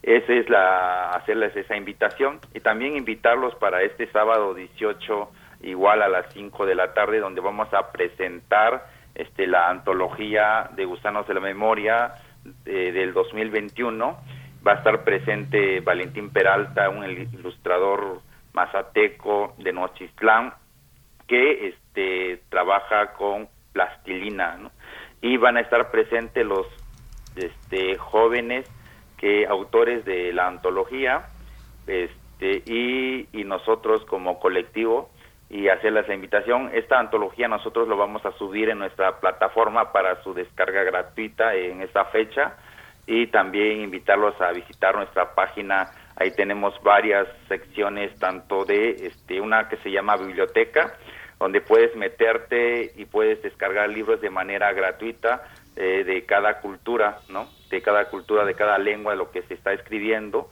[0.06, 5.30] Esa es la hacerles esa invitación y también invitarlos para este sábado 18
[5.62, 10.84] igual a las 5 de la tarde donde vamos a presentar este la antología de
[10.84, 12.12] Gusanos de la Memoria
[12.64, 14.18] del 2021
[14.66, 18.20] va a estar presente Valentín Peralta, un ilustrador
[18.52, 20.52] mazateco de Nochistlán,
[21.26, 24.58] que este, trabaja con plastilina,
[25.22, 26.66] y van a estar presentes los
[27.36, 28.70] este, jóvenes
[29.16, 31.28] que autores de la antología,
[31.86, 35.10] este, y, nosotros como colectivo
[35.50, 36.70] y hacerles la invitación.
[36.74, 41.82] Esta antología nosotros lo vamos a subir en nuestra plataforma para su descarga gratuita en
[41.82, 42.56] esta fecha
[43.06, 45.90] y también invitarlos a visitar nuestra página.
[46.16, 50.94] Ahí tenemos varias secciones, tanto de este, una que se llama biblioteca,
[51.38, 55.42] donde puedes meterte y puedes descargar libros de manera gratuita
[55.76, 57.46] eh, de cada cultura, ¿no?
[57.74, 60.48] De cada cultura, de cada lengua, de lo que se está escribiendo.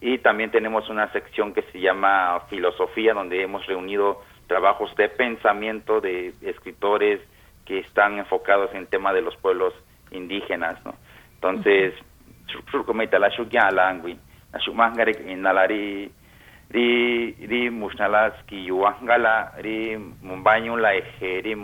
[0.00, 6.00] Y también tenemos una sección que se llama filosofía, donde hemos reunido trabajos de pensamiento
[6.00, 7.20] de escritores
[7.64, 9.72] que están enfocados en tema de los pueblos
[10.10, 10.94] indígenas, ¿no?
[11.36, 11.94] Entonces,
[16.74, 21.54] ri ri musnalaski yuangala ri mumbaño la ri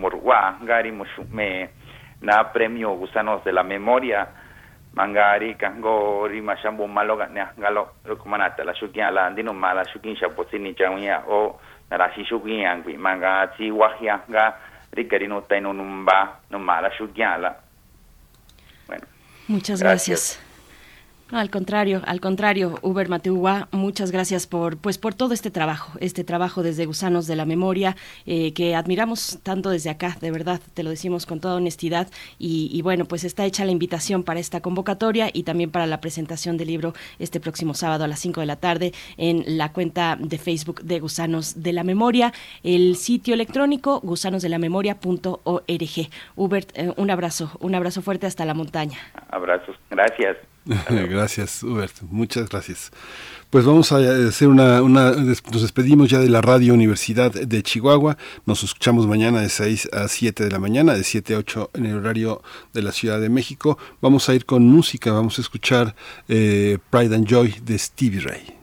[0.00, 1.70] morwa gari mushume
[2.22, 4.26] na premio gusanos de la memoria
[4.94, 10.74] mangari kango ri mashambo maloga ne ngalo rukumanata la shukin la andino mala shukin shapotsini
[10.74, 11.60] chawnya o
[11.90, 14.54] narashi shukin angwi manga chi wahya ga
[14.92, 17.54] ri karino taino numba no mala la
[18.88, 19.06] bueno
[19.48, 20.36] muchas gracias.
[20.36, 20.49] gracias.
[21.32, 26.24] Al contrario, al contrario, Uber Mateua, muchas gracias por, pues, por todo este trabajo, este
[26.24, 27.94] trabajo desde Gusanos de la Memoria,
[28.26, 32.08] eh, que admiramos tanto desde acá, de verdad, te lo decimos con toda honestidad.
[32.38, 36.56] Y, bueno, pues está hecha la invitación para esta convocatoria y también para la presentación
[36.56, 40.38] del libro este próximo sábado a las 5 de la tarde en la cuenta de
[40.38, 42.32] Facebook de Gusanos de la Memoria,
[42.64, 46.10] el sitio electrónico gusanosdelamemoria.org.
[46.36, 48.98] Uber, eh, un abrazo, un abrazo fuerte hasta la montaña.
[49.30, 50.36] Abrazos, gracias.
[50.88, 52.02] gracias, Hubert.
[52.02, 52.90] Muchas gracias.
[53.48, 58.16] Pues vamos a hacer una, una, Nos despedimos ya de la Radio Universidad de Chihuahua.
[58.46, 61.86] Nos escuchamos mañana de 6 a 7 de la mañana, de 7 a 8 en
[61.86, 62.42] el horario
[62.72, 63.78] de la Ciudad de México.
[64.00, 65.12] Vamos a ir con música.
[65.12, 65.96] Vamos a escuchar
[66.28, 68.59] eh, Pride and Joy de Stevie Ray.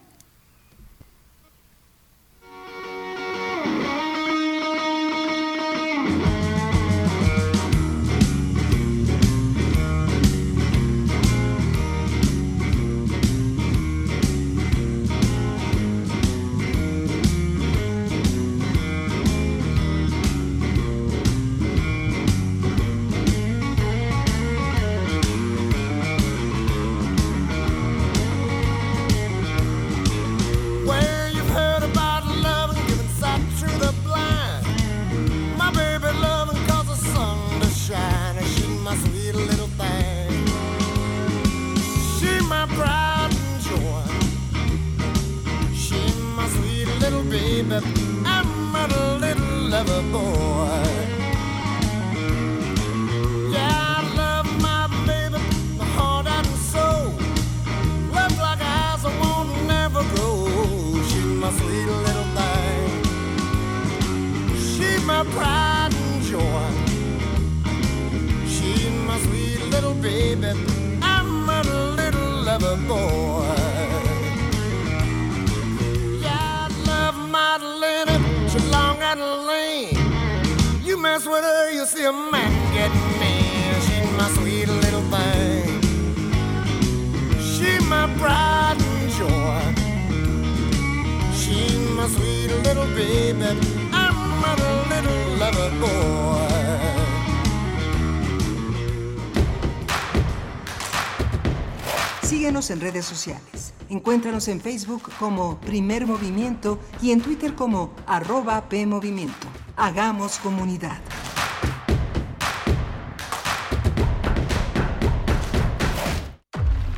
[102.68, 103.72] Síguenos en redes sociales.
[103.88, 109.46] Encuéntranos en Facebook como Primer Movimiento y en Twitter como arroba PMovimiento.
[109.76, 110.98] Hagamos comunidad.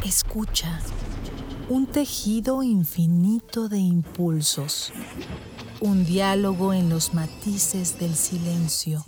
[0.04, 0.80] Escucha.
[1.68, 4.92] Un tejido infinito de impulsos.
[5.80, 9.04] Un diálogo en los matices del silencio.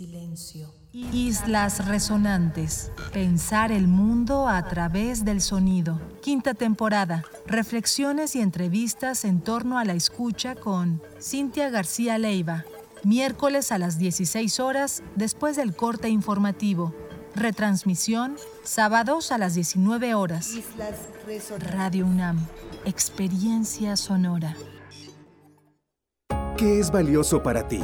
[0.93, 2.91] Islas Resonantes.
[3.13, 6.01] Pensar el mundo a través del sonido.
[6.23, 7.23] Quinta temporada.
[7.45, 12.65] Reflexiones y entrevistas en torno a la escucha con Cintia García Leiva.
[13.03, 16.91] Miércoles a las 16 horas después del corte informativo.
[17.35, 20.49] Retransmisión sábados a las 19 horas.
[21.71, 22.39] Radio UNAM.
[22.83, 24.57] Experiencia sonora.
[26.57, 27.83] ¿Qué es valioso para ti?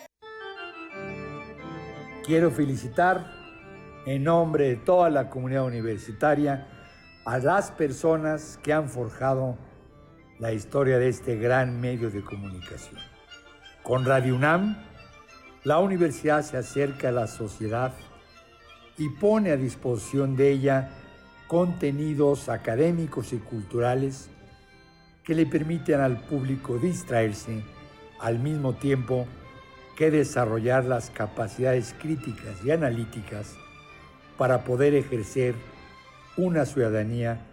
[2.23, 3.33] Quiero felicitar
[4.05, 6.67] en nombre de toda la comunidad universitaria
[7.25, 9.57] a las personas que han forjado
[10.37, 12.99] la historia de este gran medio de comunicación.
[13.81, 14.77] Con Radio UNAM,
[15.63, 17.91] la universidad se acerca a la sociedad
[18.99, 20.89] y pone a disposición de ella
[21.47, 24.29] contenidos académicos y culturales
[25.23, 27.63] que le permiten al público distraerse
[28.19, 29.25] al mismo tiempo
[30.01, 33.55] que desarrollar las capacidades críticas y analíticas
[34.35, 35.53] para poder ejercer
[36.37, 37.45] una ciudadanía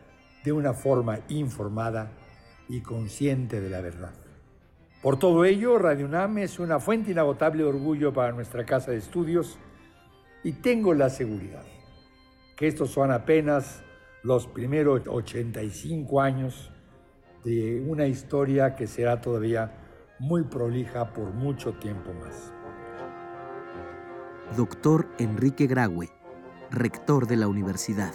[0.44, 2.10] de una forma informada
[2.66, 4.14] y consciente de la verdad.
[5.02, 8.96] Por todo ello, Radio UNAM es una fuente inagotable de orgullo para nuestra casa de
[8.96, 9.58] estudios
[10.42, 11.66] y tengo la seguridad
[12.56, 13.82] que estos son apenas
[14.22, 16.70] los primeros 85 años
[17.44, 19.77] de una historia que será todavía
[20.18, 22.52] muy prolija por mucho tiempo más.
[24.56, 26.10] Doctor Enrique Graue,
[26.70, 28.12] rector de la universidad.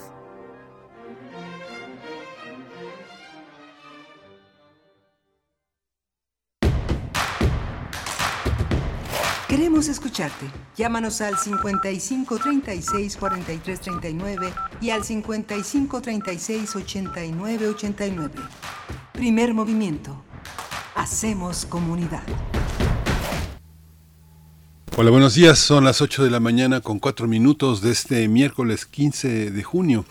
[9.48, 10.46] Queremos escucharte.
[10.76, 18.34] Llámanos al 55 36 43 39 y al 55 36 89 89.
[19.12, 20.23] Primer movimiento.
[20.94, 22.22] Hacemos comunidad.
[24.96, 25.58] Hola, buenos días.
[25.58, 30.04] Son las 8 de la mañana con 4 minutos de este miércoles 15 de junio.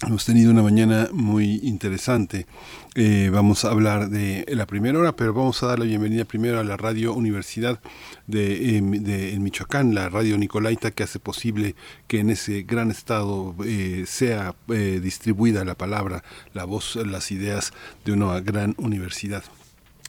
[0.00, 2.46] Hemos tenido una mañana muy interesante.
[2.94, 6.58] Eh, vamos a hablar de la primera hora, pero vamos a dar la bienvenida primero
[6.58, 7.80] a la Radio Universidad
[8.26, 11.74] de, em, Michoacán, la Radio Nicolaita, que hace posible
[12.06, 17.74] que en ese gran estado eh, sea eh, distribuida la palabra, la voz, las ideas
[18.06, 19.44] de una gran universidad.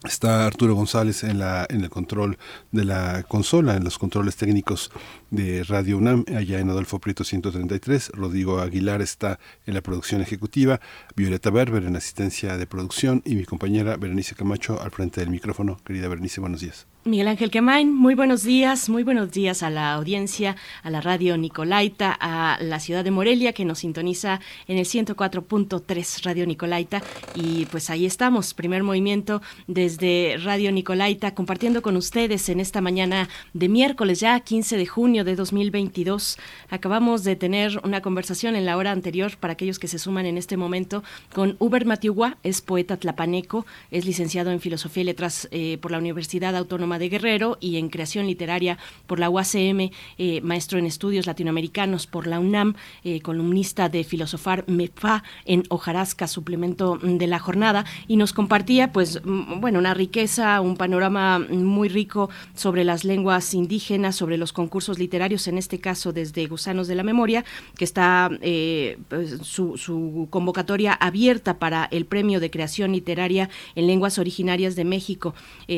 [0.03, 2.37] Está Arturo González en, la, en el control
[2.71, 4.91] de la consola, en los controles técnicos
[5.31, 8.11] de Radio UNAM, allá en Adolfo Prieto 133.
[8.13, 10.79] Rodrigo Aguilar está en la producción ejecutiva,
[11.15, 15.77] Violeta Berber en asistencia de producción y mi compañera Berenice Camacho al frente del micrófono.
[15.83, 16.85] Querida Berenice, buenos días.
[17.07, 21.37] Miguel Ángel Quemain, muy buenos días, muy buenos días a la audiencia, a la radio
[21.37, 27.03] Nicolaita, a la ciudad de Morelia que nos sintoniza en el 104.3 Radio Nicolaita
[27.35, 33.29] y pues ahí estamos, primer movimiento desde Radio Nicolaita compartiendo con ustedes en esta mañana
[33.53, 36.39] de miércoles ya 15 de junio de 2022.
[36.71, 40.39] Acabamos de tener una conversación en la hora anterior para aquellos que se suman en
[40.39, 41.03] este momento
[41.35, 45.99] con Uber Matiugua, es poeta tlapaneco, es licenciado en Filosofía y Letras eh, por la
[45.99, 48.77] Universidad Autónoma De Guerrero y en creación literaria
[49.07, 54.63] por la UACM, eh, maestro en estudios latinoamericanos por la UNAM, eh, columnista de Filosofar
[54.67, 60.77] MEPA en Hojarasca, suplemento de la jornada, y nos compartía, pues, bueno, una riqueza, un
[60.77, 66.47] panorama muy rico sobre las lenguas indígenas, sobre los concursos literarios, en este caso desde
[66.47, 67.45] Gusanos de la Memoria,
[67.77, 74.17] que está eh, pues, su, convocatoria abierta para el Premio de Creación Literaria en Lenguas
[74.19, 75.33] Originarias de México.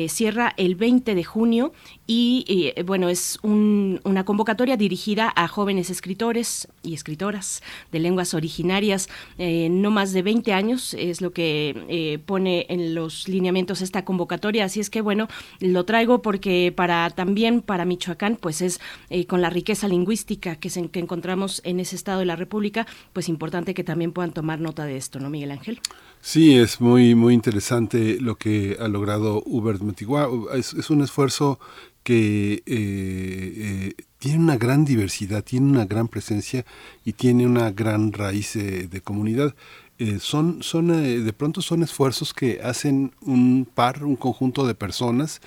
[0.08, 1.72] Cierra el 20 de junio
[2.06, 9.08] y eh, bueno, es una convocatoria dirigida a jóvenes escritores y escritoras de lenguas originarias,
[9.38, 14.04] eh, no más de 20 años es lo que eh, pone en los lineamientos esta
[14.04, 15.28] convocatoria, así es que bueno,
[15.60, 18.80] lo traigo porque para también para Michoacán, pues es
[19.26, 23.28] con la riqueza lingüística que, se, que encontramos en ese estado de la República, pues
[23.28, 25.80] importante que también puedan tomar nota de esto, ¿no, Miguel Ángel?
[26.20, 30.28] Sí, es muy, muy interesante lo que ha logrado Hubert Metigua.
[30.54, 31.58] Es, es un esfuerzo
[32.02, 36.64] que eh, eh, tiene una gran diversidad, tiene una gran presencia
[37.04, 39.54] y tiene una gran raíz de comunidad.
[40.00, 45.40] Eh, son, son de pronto son esfuerzos que hacen un par, un conjunto de personas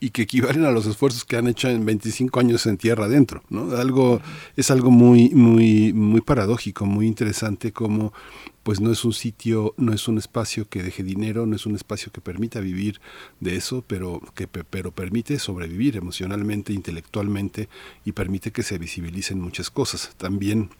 [0.00, 3.42] y que equivalen a los esfuerzos que han hecho en 25 años en tierra adentro,
[3.50, 3.76] ¿no?
[3.76, 4.22] Algo,
[4.56, 8.14] es algo muy, muy, muy paradójico, muy interesante como
[8.62, 11.74] pues no es un sitio, no es un espacio que deje dinero, no es un
[11.74, 13.00] espacio que permita vivir
[13.40, 17.68] de eso, pero que pero permite sobrevivir emocionalmente, intelectualmente
[18.06, 20.12] y permite que se visibilicen muchas cosas.
[20.16, 20.70] También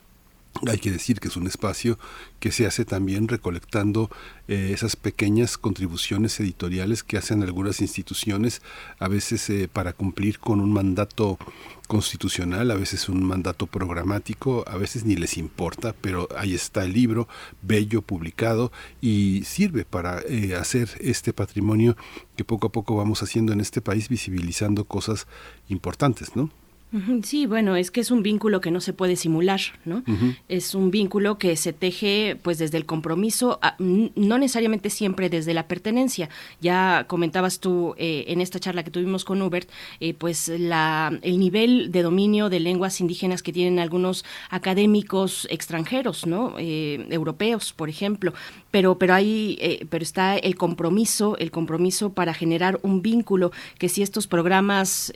[0.66, 1.98] hay que decir que es un espacio
[2.40, 4.10] que se hace también recolectando
[4.48, 8.62] eh, esas pequeñas contribuciones editoriales que hacen algunas instituciones,
[8.98, 11.38] a veces eh, para cumplir con un mandato
[11.86, 16.92] constitucional, a veces un mandato programático, a veces ni les importa, pero ahí está el
[16.92, 17.28] libro,
[17.62, 21.96] bello, publicado, y sirve para eh, hacer este patrimonio
[22.36, 25.26] que poco a poco vamos haciendo en este país, visibilizando cosas
[25.68, 26.50] importantes, ¿no?
[27.22, 30.02] Sí, bueno, es que es un vínculo que no se puede simular, ¿no?
[30.48, 35.68] Es un vínculo que se teje pues desde el compromiso, no necesariamente siempre desde la
[35.68, 36.30] pertenencia.
[36.60, 39.68] Ya comentabas tú eh, en esta charla que tuvimos con Hubert,
[40.00, 46.26] eh, pues la, el nivel de dominio de lenguas indígenas que tienen algunos académicos extranjeros,
[46.26, 46.54] ¿no?
[46.58, 48.32] Eh, europeos, por ejemplo.
[48.70, 54.02] Pero, pero hay, pero está el compromiso, el compromiso para generar un vínculo que si
[54.02, 55.12] estos programas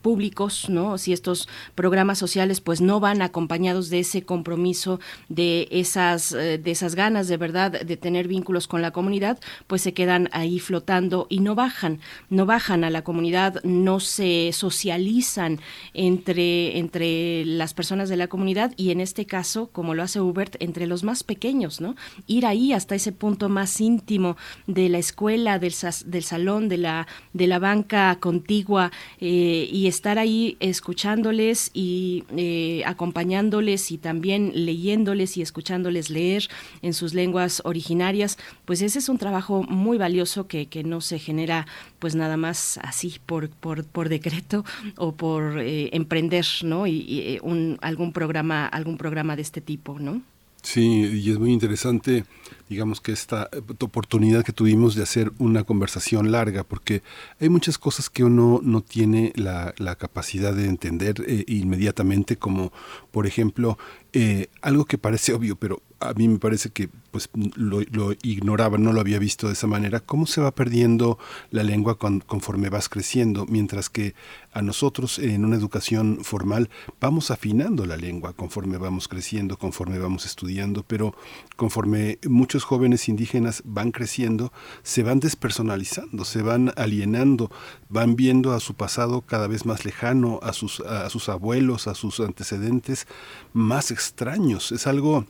[0.00, 0.22] públicos
[0.68, 0.98] ¿no?
[0.98, 6.70] Si estos programas sociales pues no van acompañados de ese compromiso, de esas, eh, de
[6.70, 11.26] esas ganas de verdad de tener vínculos con la comunidad, pues se quedan ahí flotando
[11.28, 15.60] y no bajan, no bajan a la comunidad, no se socializan
[15.94, 20.56] entre, entre las personas de la comunidad y en este caso, como lo hace Hubert,
[20.60, 21.94] entre los más pequeños, ¿no?
[22.26, 25.74] Ir ahí hasta ese punto más íntimo de la escuela, del,
[26.06, 32.82] del salón, de la, de la banca contigua eh, y estar ahí escuchándoles y eh,
[32.86, 36.48] acompañándoles y también leyéndoles y escuchándoles leer
[36.82, 41.18] en sus lenguas originarias, pues ese es un trabajo muy valioso que, que no se
[41.18, 41.66] genera
[41.98, 44.64] pues nada más así por, por, por decreto
[44.96, 46.86] o por eh, emprender, ¿no?
[46.86, 50.22] Y, y eh, un, algún programa, algún programa de este tipo, ¿no?
[50.62, 52.24] Sí, y es muy interesante
[52.72, 53.50] digamos que esta
[53.80, 57.02] oportunidad que tuvimos de hacer una conversación larga, porque
[57.38, 62.72] hay muchas cosas que uno no tiene la, capacidad de entender eh, inmediatamente, como
[63.10, 63.78] por ejemplo
[64.14, 67.82] eh, algo que parece obvio, pero a mí me parece que pues lo,
[68.22, 71.18] ignoraba, no lo había visto de esa manera, cómo se va perdiendo
[71.50, 74.14] la lengua conforme vas creciendo, mientras que
[74.52, 80.26] a nosotros en una educación formal vamos afinando la lengua conforme vamos creciendo, conforme vamos
[80.26, 81.14] estudiando, pero
[81.56, 87.50] conforme muchos jóvenes indígenas van creciendo, se van despersonalizando, se van alienando,
[87.88, 91.94] van viendo a su pasado cada vez más lejano, a sus, a sus abuelos, a
[91.94, 93.06] sus antecedentes
[93.52, 94.72] más extraños.
[94.72, 95.26] Es algo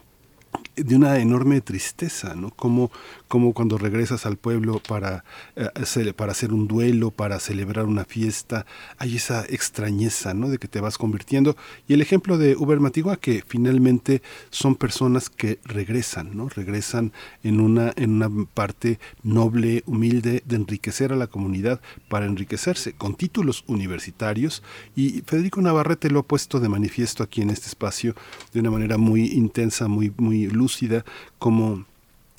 [0.76, 2.50] de una enorme tristeza, ¿no?
[2.50, 2.90] Como,
[3.32, 5.24] como cuando regresas al pueblo para,
[5.56, 8.66] eh, para hacer un duelo, para celebrar una fiesta,
[8.98, 10.50] hay esa extrañeza, ¿no?
[10.50, 11.56] De que te vas convirtiendo.
[11.88, 14.20] Y el ejemplo de Uber Matigua, que finalmente
[14.50, 16.50] son personas que regresan, ¿no?
[16.50, 21.80] Regresan en una, en una parte noble, humilde, de enriquecer a la comunidad
[22.10, 24.62] para enriquecerse, con títulos universitarios.
[24.94, 28.14] Y Federico Navarrete lo ha puesto de manifiesto aquí en este espacio
[28.52, 31.06] de una manera muy intensa, muy, muy lúcida
[31.38, 31.86] como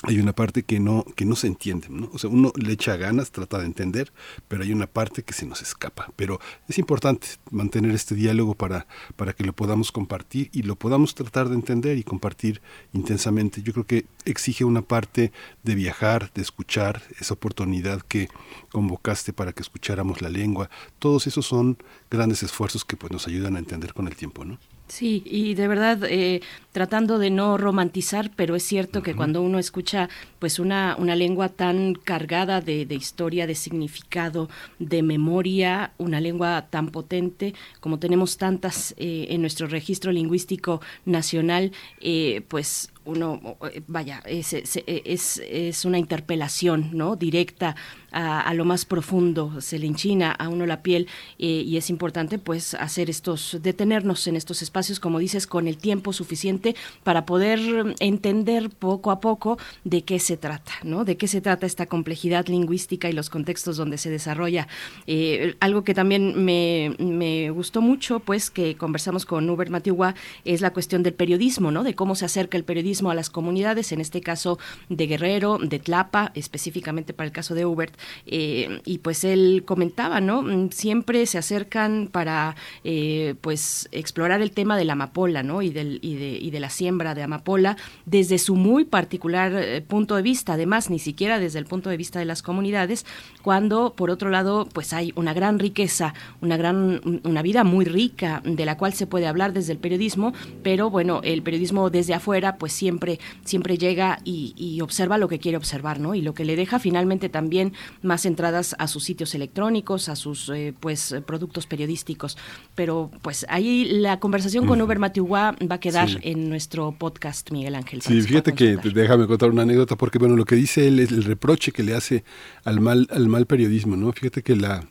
[0.03, 2.09] hay una parte que no que no se entiende ¿no?
[2.13, 4.11] o sea uno le echa ganas trata de entender
[4.47, 6.11] pero hay una parte que se nos escapa.
[6.15, 11.15] Pero es importante mantener este diálogo para para que lo podamos compartir y lo podamos
[11.15, 12.61] tratar de entender y compartir
[12.93, 13.61] intensamente.
[13.61, 15.31] Yo creo que exige una parte
[15.63, 18.29] de viajar de escuchar esa oportunidad que
[18.71, 20.69] convocaste para que escucháramos la lengua.
[20.99, 21.77] Todos esos son
[22.09, 24.57] grandes esfuerzos que pues nos ayudan a entender con el tiempo no
[24.87, 29.57] Sí, y de verdad eh, tratando de no romantizar, pero es cierto que cuando uno
[29.57, 30.09] escucha
[30.39, 36.67] pues una, una lengua tan cargada de, de, historia, de significado, de memoria, una lengua
[36.69, 41.71] tan potente como tenemos tantas eh, en nuestro registro lingüístico nacional,
[42.01, 47.15] eh, pues uno, vaya, es, es, es, una interpelación ¿no?
[47.15, 47.75] directa
[48.11, 51.07] a, lo más profundo, se le enchina a uno la piel
[51.39, 55.77] eh, y es importante pues hacer estos, detenernos en estos espacios, como dices, con el
[55.77, 61.05] tiempo suficiente para poder entender poco a poco de qué se trata, ¿no?
[61.05, 64.67] De qué se trata esta complejidad lingüística y los contextos donde se desarrolla.
[65.07, 70.13] Eh, algo que también me, me, gustó mucho, pues que conversamos con Hubert Matiwa,
[70.45, 71.83] es la cuestión del periodismo, ¿no?
[71.83, 75.79] De cómo se acerca el periodismo a las comunidades, en este caso de Guerrero, de
[75.79, 80.41] Tlapa, específicamente para el caso de Hubert, eh, y pues él comentaba, ¿no?
[80.41, 85.61] Mm, siempre se acercan para eh, pues explorar el tema de la amapola, ¿no?
[85.61, 89.81] Y, del, y, de, y de la siembra de amapola desde su muy particular eh,
[89.81, 93.05] punto de vista, además ni siquiera desde el punto de vista de las comunidades,
[93.41, 98.41] cuando por otro lado pues hay una gran riqueza, una gran una vida muy rica
[98.43, 102.57] de la cual se puede hablar desde el periodismo, pero bueno, el periodismo desde afuera
[102.57, 106.15] pues siempre, siempre llega y, y, observa lo que quiere observar, ¿no?
[106.15, 110.49] Y lo que le deja finalmente también más entradas a sus sitios electrónicos, a sus
[110.49, 112.37] eh, pues productos periodísticos.
[112.75, 116.17] Pero pues ahí la conversación con Uber Matiuá va a quedar sí.
[116.23, 118.01] en nuestro podcast, Miguel Ángel.
[118.01, 121.23] Sí, fíjate que déjame contar una anécdota, porque bueno, lo que dice él es el
[121.23, 122.25] reproche que le hace
[122.65, 124.11] al mal, al mal periodismo, ¿no?
[124.11, 124.83] Fíjate que la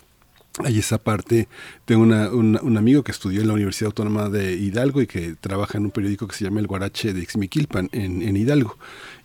[0.64, 1.48] hay esa parte,
[1.84, 5.84] tengo un, amigo que estudió en la Universidad Autónoma de Hidalgo y que trabaja en
[5.84, 8.76] un periódico que se llama El Guarache de Ixmiquilpan en, en Hidalgo.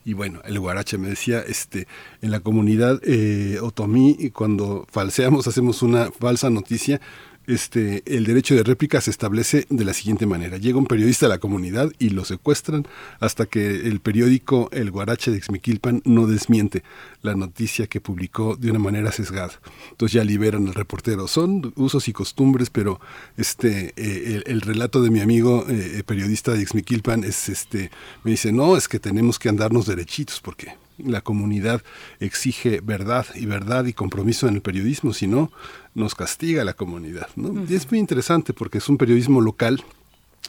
[0.07, 1.85] Y bueno, el Guarache me decía, este,
[2.21, 7.01] en la comunidad eh, otomí, cuando falseamos, hacemos una falsa noticia,
[7.47, 10.57] este, el derecho de réplica se establece de la siguiente manera.
[10.57, 12.85] Llega un periodista a la comunidad y lo secuestran
[13.19, 16.83] hasta que el periódico El Guarache de Xmiquilpan no desmiente
[17.21, 19.53] la noticia que publicó de una manera sesgada.
[19.91, 21.27] Entonces ya liberan al reportero.
[21.27, 22.99] Son usos y costumbres, pero
[23.37, 27.91] este, eh, el, el, relato de mi amigo eh, periodista de Xmiquilpan es, este,
[28.23, 31.81] me dice, no, es que tenemos que andarnos derechitos porque la comunidad
[32.19, 35.51] exige verdad y verdad y compromiso en el periodismo, si no,
[35.95, 37.27] nos castiga la comunidad.
[37.35, 37.49] ¿no?
[37.49, 37.69] Uh -huh.
[37.71, 39.83] Y es muy interesante porque es un periodismo local.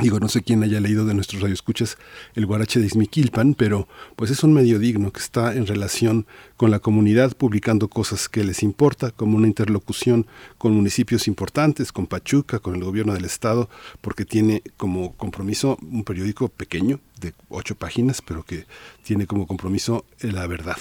[0.01, 1.99] Digo, no sé quién haya leído de nuestros radioescuchas
[2.37, 6.25] el Guarache de Izmiquilpan, pero pues es un medio digno que está en relación
[6.57, 10.27] con la comunidad, publicando cosas que les importa, como una interlocución
[10.57, 13.69] con municipios importantes, con Pachuca, con el gobierno del estado,
[14.01, 18.67] porque tiene como compromiso un periódico pequeño, de ocho páginas, pero que
[19.03, 20.79] tiene como compromiso la verdad.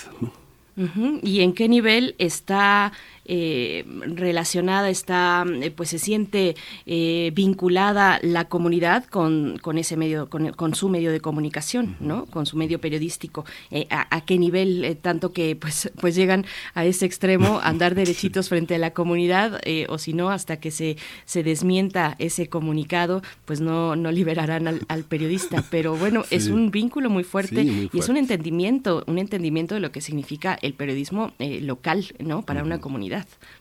[1.23, 2.93] ¿Y en qué nivel está
[3.29, 6.55] eh, relacionada, está, eh, pues se siente
[6.85, 12.25] eh, vinculada la comunidad con, con ese medio, con, con, su medio de comunicación, ¿no?
[12.27, 13.43] Con su medio periodístico.
[13.89, 18.75] A, a, qué nivel, tanto que pues, pues llegan a ese extremo, andar derechitos frente
[18.75, 19.59] a la comunidad,
[19.89, 20.95] o si no, hasta que se,
[21.25, 25.65] se desmienta ese comunicado, pues no, no liberarán al, al periodista.
[25.69, 26.35] Pero bueno, sí.
[26.35, 29.81] es un vínculo muy fuerte, sí, muy fuerte, y es un entendimiento, un entendimiento de
[29.81, 32.43] lo que significa el periodismo local, ¿no?
[32.43, 32.67] Para uh -huh.
[32.67, 33.16] una comunidad.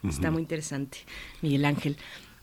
[0.09, 0.99] Está muy interesante,
[1.43, 1.97] Miguel Ángel.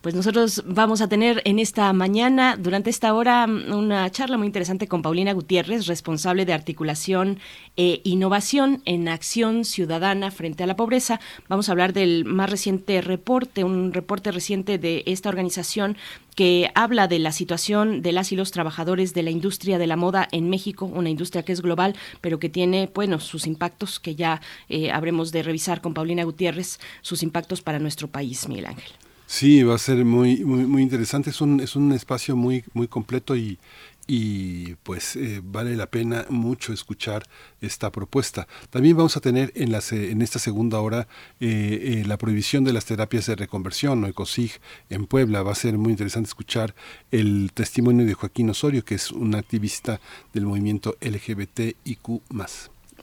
[0.04, 4.90] Pues nosotros vamos a tener en esta mañana, durante esta hora, una charla muy interesante
[4.90, 7.40] con Paulina Gutiérrez, responsable de articulación
[7.78, 11.22] e innovación en acción ciudadana frente a la pobreza.
[11.48, 15.96] Vamos a hablar del más reciente reporte, un reporte reciente de esta organización
[16.36, 19.96] que habla de la situación de las y los trabajadores de la industria de la
[19.96, 24.16] moda en México, una industria que es global, pero que tiene, bueno, sus impactos que
[24.16, 29.03] ya eh, habremos de revisar con Paulina Gutiérrez, sus impactos para nuestro país, Miguel Ángel.
[29.26, 31.30] Sí, va a ser muy, muy, muy interesante.
[31.32, 33.58] Es un, es un espacio muy, muy completo y,
[34.06, 37.24] y pues eh, vale la pena mucho escuchar
[37.62, 38.48] esta propuesta.
[38.70, 41.08] También vamos a tener en, la, en esta segunda hora
[41.40, 44.60] eh, eh, la prohibición de las terapias de reconversión, o ECOSIG,
[44.90, 45.42] en Puebla.
[45.44, 46.76] Va a ser muy interesante escuchar
[47.12, 50.00] el testimonio de Joaquín Osorio, que es un activista
[50.34, 52.22] del movimiento LGBTIQ+.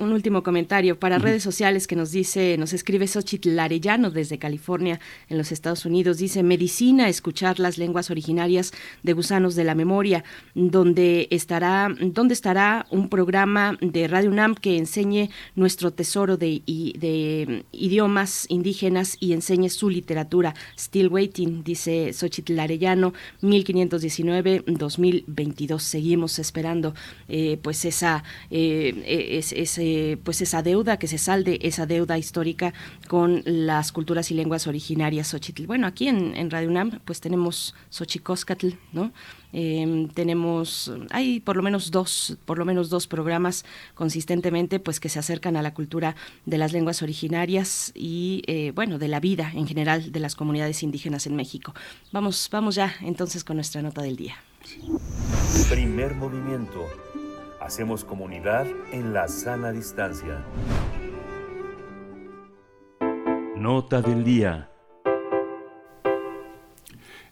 [0.00, 4.98] Un último comentario para redes sociales que nos dice, nos escribe Xochitl Arellano desde California,
[5.28, 6.18] en los Estados Unidos.
[6.18, 8.72] Dice, medicina, escuchar las lenguas originarias
[9.02, 10.24] de gusanos de la memoria,
[10.54, 17.64] donde estará, donde estará un programa de Radio UNAM que enseñe nuestro tesoro de, de
[17.72, 20.54] idiomas indígenas y enseñe su literatura.
[20.78, 23.12] Still waiting, dice Xochitl Arellano,
[23.42, 25.78] 1519-2022.
[25.78, 26.94] Seguimos esperando
[27.28, 29.52] eh, pues esa eh, es,
[30.24, 32.72] pues esa deuda que se salde esa deuda histórica
[33.08, 35.66] con las culturas y lenguas originarias Xochitl.
[35.66, 39.12] Bueno, aquí en, en Radio UNAM pues tenemos Xochicóscatl, ¿no?
[39.52, 43.64] Em, tenemos, hay por lo menos dos, por lo menos dos programas
[43.94, 46.14] consistentemente, pues que se acercan a la cultura
[46.46, 50.82] de las lenguas originarias y eh, bueno, de la vida en general de las comunidades
[50.82, 51.74] indígenas en México.
[52.12, 54.36] Vamos, vamos ya entonces con nuestra nota del día.
[55.68, 56.86] Primer movimiento.
[57.60, 60.42] Hacemos comunidad en la sana distancia.
[63.54, 64.70] Nota del día.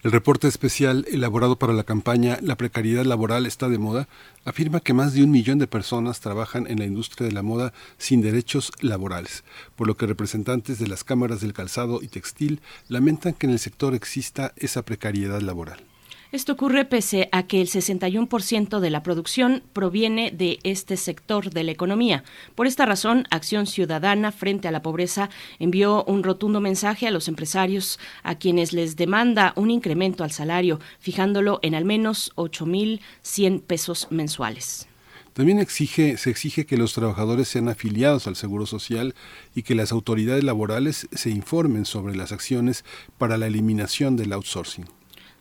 [0.02, 4.06] El reporte especial elaborado para la campaña La precariedad laboral está de moda
[4.44, 7.72] afirma que más de un millón de personas trabajan en la industria de la moda
[7.96, 9.44] sin derechos laborales,
[9.76, 13.58] por lo que representantes de las cámaras del calzado y textil lamentan que en el
[13.58, 15.87] sector exista esa precariedad laboral.
[16.30, 21.64] Esto ocurre pese a que el 61% de la producción proviene de este sector de
[21.64, 22.22] la economía.
[22.54, 27.28] Por esta razón, Acción Ciudadana frente a la pobreza envió un rotundo mensaje a los
[27.28, 34.08] empresarios a quienes les demanda un incremento al salario, fijándolo en al menos 8.100 pesos
[34.10, 34.86] mensuales.
[35.32, 39.14] También exige, se exige que los trabajadores sean afiliados al Seguro Social
[39.54, 42.84] y que las autoridades laborales se informen sobre las acciones
[43.16, 44.97] para la eliminación del outsourcing.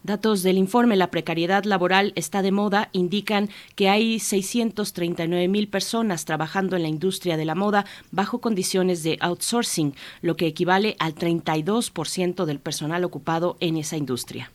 [0.08, 6.24] Datos del informe La precariedad laboral está de moda indican que hay 639 mil personas
[6.24, 11.14] trabajando en la industria de la moda bajo condiciones de outsourcing, lo que equivale al
[11.14, 14.50] 32% del personal ocupado en esa industria.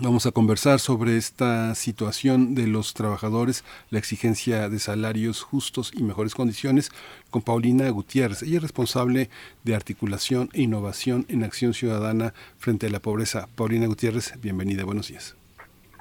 [0.00, 6.02] Vamos a conversar sobre esta situación de los trabajadores, la exigencia de salarios justos y
[6.02, 6.90] mejores condiciones
[7.30, 8.42] con Paulina Gutiérrez.
[8.42, 9.30] Ella es responsable
[9.64, 13.48] de articulación e innovación en acción ciudadana frente a la pobreza.
[13.56, 15.34] Paulina Gutiérrez, bienvenida, buenos días.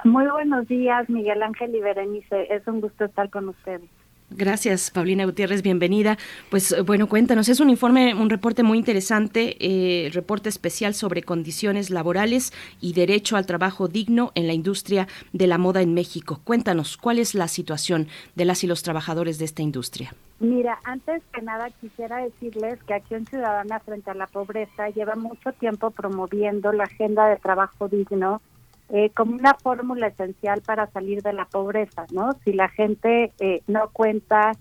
[0.04, 2.54] Muy buenos días, Miguel Ángel y Berenice.
[2.54, 3.90] Es un gusto estar con ustedes.
[4.32, 6.18] Gracias, Paulina Gutiérrez, bienvenida.
[6.50, 11.22] Pues eh, bueno, cuéntanos, es un informe, un reporte muy interesante, eh, reporte especial sobre
[11.22, 16.42] condiciones laborales y derecho al trabajo digno en la industria de la moda en México.
[16.44, 20.14] Cuéntanos, ¿cuál es la situación de las y los trabajadores de esta industria?
[20.40, 25.54] Mira, antes que nada quisiera decirles que Acción Ciudadana frente a la pobreza lleva mucho
[25.54, 28.42] tiempo promoviendo la agenda de trabajo digno
[28.90, 32.34] eh, como una fórmula esencial para salir de la pobreza, ¿no?
[32.44, 34.52] Si la gente eh, no cuenta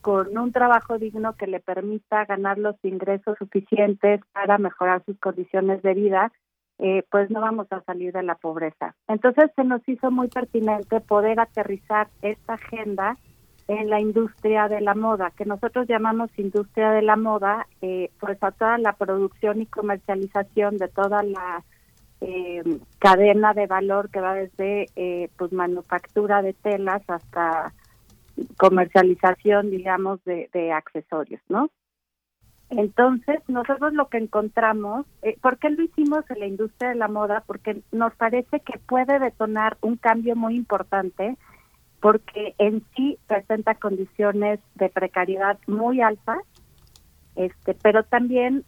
[0.00, 5.82] con un trabajo digno que le permita ganar los ingresos suficientes para mejorar sus condiciones
[5.82, 6.32] de vida,
[6.78, 8.94] eh, pues no vamos a salir de la pobreza.
[9.08, 13.16] Entonces se nos hizo muy pertinente poder aterrizar esta agenda
[13.66, 18.50] en la industria de la moda, que nosotros llamamos industria de la moda, pues a
[18.50, 21.64] toda la producción y comercialización de toda la
[22.24, 22.62] eh,
[23.00, 27.74] cadena de valor que va desde eh, pues manufactura de telas hasta
[28.56, 31.68] comercialización, digamos, de, accesorios, ¿no?
[32.70, 37.08] Entonces, nosotros lo que encontramos, eh, ¿por qué lo hicimos en la industria de la
[37.08, 37.42] moda?
[37.44, 41.36] Porque nos parece que puede detonar un cambio muy importante,
[42.00, 46.38] porque en sí presenta condiciones de precariedad muy altas,
[47.34, 48.64] este, pero también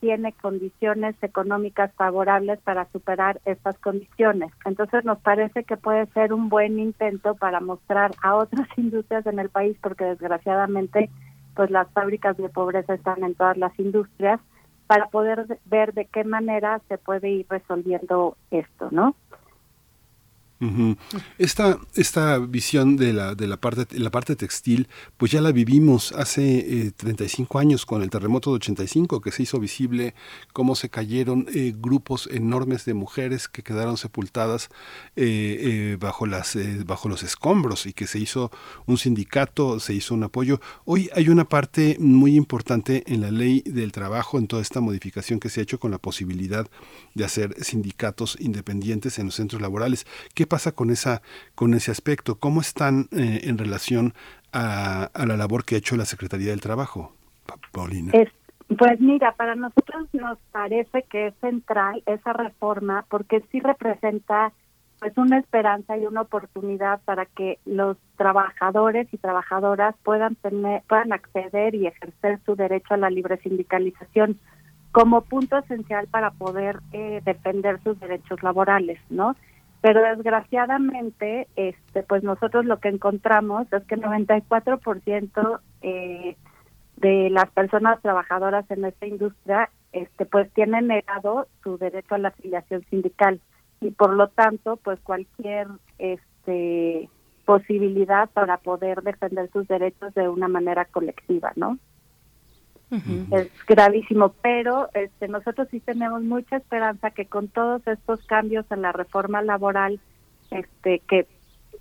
[0.00, 4.52] tiene condiciones económicas favorables para superar estas condiciones.
[4.64, 9.38] Entonces nos parece que puede ser un buen intento para mostrar a otras industrias en
[9.38, 11.10] el país, porque desgraciadamente
[11.54, 14.40] pues las fábricas de pobreza están en todas las industrias,
[14.88, 19.14] para poder ver de qué manera se puede ir resolviendo esto, ¿no?
[21.38, 26.12] Esta, esta visión de la, de la parte la parte textil, pues ya la vivimos
[26.12, 30.14] hace 35 eh, años con el terremoto de 85, que se hizo visible
[30.52, 34.68] cómo se cayeron eh, grupos enormes de mujeres que quedaron sepultadas
[35.16, 38.50] eh, bajo, las, bajo los escombros y que se hizo
[38.86, 40.60] un sindicato, se hizo un apoyo.
[40.84, 45.38] Hoy hay una parte muy importante en la ley del trabajo, en toda esta modificación
[45.38, 46.68] que se ha hecho con la posibilidad
[47.14, 50.06] de hacer sindicatos independientes en los centros laborales.
[50.34, 51.22] ¿Qué pasa con, esa,
[51.54, 52.36] con ese aspecto?
[52.38, 54.14] ¿Cómo están eh, en relación
[54.52, 57.14] a, la labor que ha hecho la Secretaría del Trabajo,
[57.72, 58.12] Paulina?
[58.76, 64.52] pues mira, para nosotros nos parece que es central esa reforma porque sí representa
[64.98, 71.12] pues una esperanza y una oportunidad para que los trabajadores y trabajadoras puedan tener puedan
[71.12, 74.38] acceder y ejercer su derecho a la libre sindicalización
[74.92, 79.36] como punto esencial para poder eh, defender sus derechos laborales, ¿no?
[79.80, 86.36] Pero desgraciadamente, este, pues nosotros lo que encontramos es que el 94% eh,
[86.96, 92.28] de las personas trabajadoras en esta industria, este, pues tienen negado su derecho a la
[92.28, 93.40] afiliación sindical.
[93.80, 95.68] Y por lo tanto pues cualquier
[95.98, 97.08] este
[97.44, 101.78] posibilidad para poder defender sus derechos de una manera colectiva no
[102.90, 108.82] es gravísimo pero este nosotros sí tenemos mucha esperanza que con todos estos cambios en
[108.82, 110.00] la reforma laboral
[110.50, 111.26] este que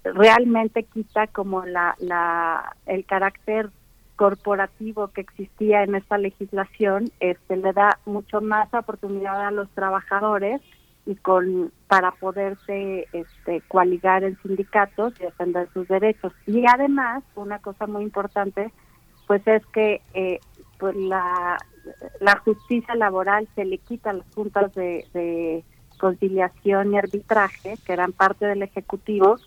[0.03, 3.69] realmente quita como la la el carácter
[4.17, 10.61] corporativo que existía en esta legislación este le da mucho más oportunidad a los trabajadores
[11.07, 16.33] y con para poderse este, coaligar en sindicatos y defender sus derechos.
[16.45, 18.73] Y además, una cosa muy importante,
[19.25, 20.39] pues es que eh,
[20.77, 21.57] pues la,
[22.19, 25.63] la justicia laboral se le quita las juntas de,
[25.97, 29.37] conciliación y arbitraje, que eran parte del Ejecutivo,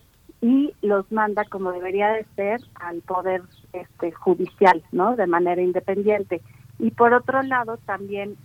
[0.43, 3.43] y los manda como debería de ser al poder
[3.73, 5.15] este judicial, ¿no?
[5.15, 6.41] De manera independiente.
[6.81, 8.37] Y por otro lado también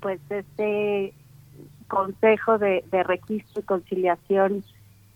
[0.00, 1.14] pues este
[1.88, 4.64] Consejo de, Registro y Conciliación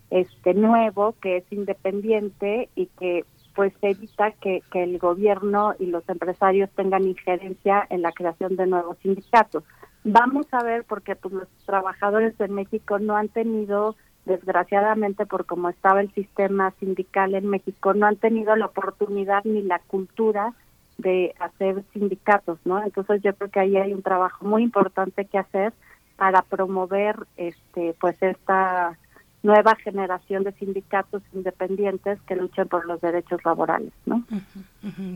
[0.09, 3.25] este nuevo que es independiente y que
[3.57, 8.67] pues evita que, que el gobierno y los empresarios tengan injerencia en la creación de
[8.67, 9.63] nuevos sindicatos.
[10.03, 15.69] Vamos a ver porque pues, los trabajadores de México no han tenido desgraciadamente por cómo
[15.69, 20.53] estaba el sistema sindical en México no han tenido la oportunidad ni la cultura
[20.99, 22.83] de hacer sindicatos, ¿no?
[22.83, 25.73] Entonces yo creo que ahí hay un trabajo muy importante que hacer
[26.15, 28.99] para promover este pues esta
[29.43, 34.23] nueva generación de sindicatos independientes que luchen por los derechos laborales, ¿no?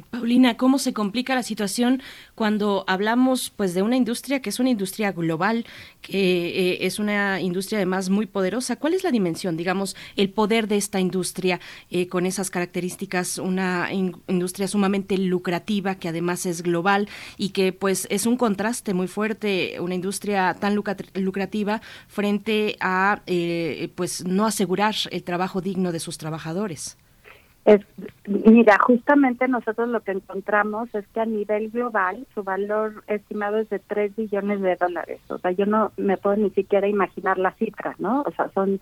[0.10, 2.02] Paulina, ¿cómo se complica la situación
[2.36, 5.66] cuando hablamos pues de una industria que es una industria global,
[6.02, 8.76] que eh, es una industria además muy poderosa?
[8.76, 11.60] ¿Cuál es la dimensión, digamos, el poder de esta industria
[11.90, 17.08] eh, con esas características, una industria sumamente lucrativa que además es global
[17.38, 23.92] y que pues es un contraste muy fuerte, una industria tan lucrativa frente a eh,
[23.96, 26.98] pues no asegurar el trabajo digno de sus trabajadores?
[27.64, 27.82] Es,
[28.28, 33.70] mira, justamente nosotros lo que encontramos es que a nivel global su valor estimado es
[33.70, 35.20] de 3 billones de dólares.
[35.30, 38.24] O sea, yo no me puedo ni siquiera imaginar la cifra, ¿no?
[38.24, 38.80] O sea, son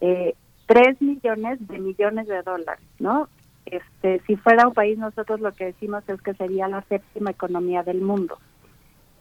[0.00, 0.34] eh,
[0.66, 3.28] 3 millones de millones de dólares, ¿no?
[3.66, 7.84] Este, si fuera un país, nosotros lo que decimos es que sería la séptima economía
[7.84, 8.38] del mundo.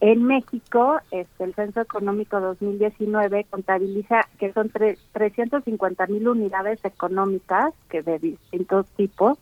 [0.01, 8.01] En México, este, el Censo Económico 2019 contabiliza que son 350 mil unidades económicas que
[8.01, 9.37] de distintos tipos,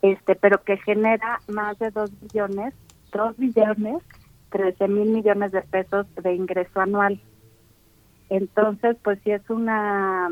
[0.00, 2.72] este, pero que genera más de 2 billones,
[3.12, 4.02] 2 billones,
[4.50, 7.20] 13 mil millones de pesos de ingreso anual.
[8.30, 10.30] Entonces, pues sí es una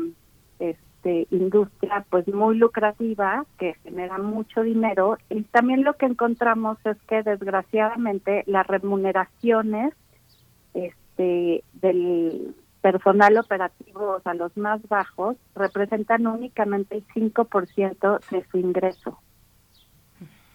[1.07, 6.97] este, industria pues muy lucrativa que genera mucho dinero y también lo que encontramos es
[7.07, 9.93] que desgraciadamente las remuneraciones
[10.73, 18.57] este del personal operativo, o sea, los más bajos, representan únicamente el 5% de su
[18.59, 19.19] ingreso,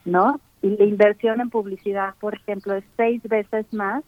[0.05, 0.41] ¿no?
[0.63, 4.05] Y la inversión en publicidad, por ejemplo, es seis veces más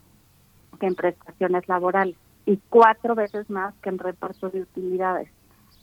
[0.79, 2.17] que en prestaciones laborales
[2.47, 5.29] y cuatro veces más que en reparto de utilidades.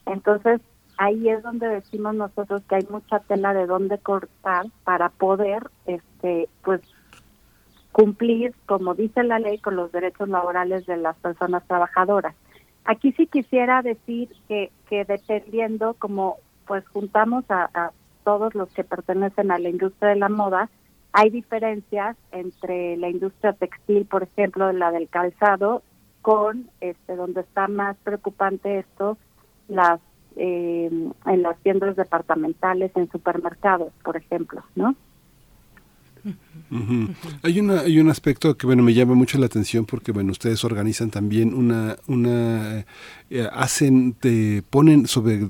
[0.05, 0.61] Entonces,
[0.97, 6.49] ahí es donde decimos nosotros que hay mucha tela de dónde cortar para poder, este,
[6.63, 6.81] pues,
[7.91, 12.35] cumplir, como dice la ley, con los derechos laborales de las personas trabajadoras.
[12.85, 17.91] Aquí sí quisiera decir que, que dependiendo, como pues juntamos a, a
[18.23, 20.69] todos los que pertenecen a la industria de la moda,
[21.13, 25.83] hay diferencias entre la industria textil, por ejemplo, la del calzado,
[26.21, 29.17] con este donde está más preocupante esto,
[29.71, 29.99] las
[30.35, 30.89] eh,
[31.25, 34.95] en las tiendas departamentales, en supermercados, por ejemplo, ¿no?
[37.43, 40.63] Hay una hay un aspecto que bueno me llama mucho la atención porque bueno ustedes
[40.63, 42.85] organizan también una una
[43.29, 45.49] eh, hacen te ponen sobre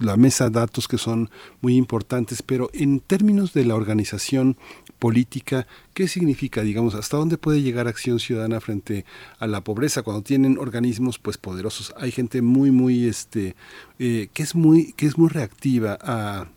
[0.00, 1.30] la mesa datos que son
[1.60, 4.56] muy importantes pero en términos de la organización
[4.98, 9.04] política, ¿qué significa, digamos, hasta dónde puede llegar acción ciudadana frente
[9.38, 11.94] a la pobreza cuando tienen organismos pues poderosos?
[11.98, 13.56] Hay gente muy muy este
[13.98, 16.48] eh, que es muy que es muy reactiva a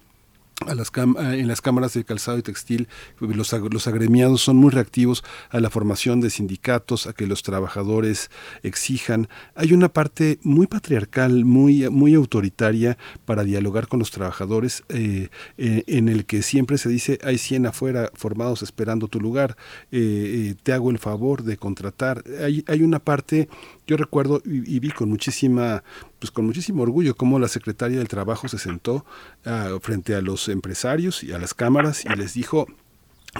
[0.68, 2.88] a las en las cámaras de calzado y textil,
[3.20, 8.30] los, los agremiados son muy reactivos a la formación de sindicatos, a que los trabajadores
[8.64, 9.30] exijan.
[9.56, 15.84] Hay una parte muy patriarcal, muy, muy autoritaria para dialogar con los trabajadores, eh, eh,
[15.88, 19.56] en el que siempre se dice hay 100 afuera formados esperando tu lugar,
[19.92, 22.24] eh, te hago el favor de contratar.
[22.44, 23.48] Hay, hay una parte
[23.90, 25.84] yo recuerdo y, vi con muchísima,
[26.20, 29.04] pues con muchísimo orgullo cómo la secretaria del Trabajo se sentó
[29.46, 32.68] ah, frente a los empresarios y a las cámaras y les dijo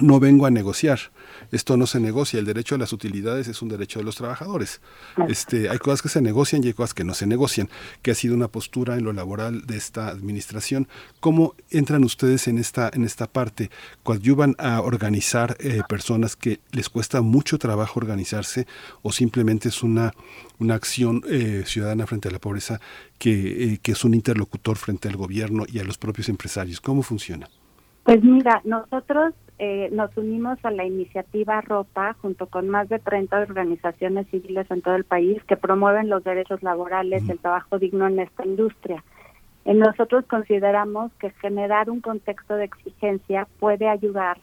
[0.00, 0.98] no vengo a negociar.
[1.50, 2.38] Esto no se negocia.
[2.38, 4.80] El derecho a las utilidades es un derecho de los trabajadores.
[5.28, 7.68] Este, hay cosas que se negocian y hay cosas que no se negocian,
[8.02, 10.86] que ha sido una postura en lo laboral de esta administración.
[11.18, 13.70] ¿Cómo entran ustedes en esta, en esta parte?
[14.02, 18.66] ¿Coadyuvan a organizar eh, personas que les cuesta mucho trabajo organizarse
[19.02, 20.12] o simplemente es una,
[20.58, 22.80] una acción eh, ciudadana frente a la pobreza
[23.18, 26.80] que, eh, que es un interlocutor frente al gobierno y a los propios empresarios?
[26.80, 27.48] ¿Cómo funciona?
[28.04, 33.40] Pues mira, nosotros eh, nos unimos a la iniciativa ROPA junto con más de 30
[33.40, 38.20] organizaciones civiles en todo el país que promueven los derechos laborales, el trabajo digno en
[38.20, 39.04] esta industria.
[39.66, 44.38] Eh, nosotros consideramos que generar un contexto de exigencia puede ayudar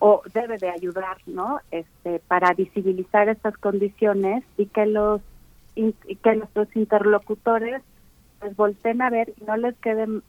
[0.00, 1.60] o debe de ayudar, ¿no?
[1.70, 5.20] Este, para visibilizar estas condiciones y que los
[5.76, 7.80] y que nuestros interlocutores
[8.40, 10.24] pues volteen a ver y no les queden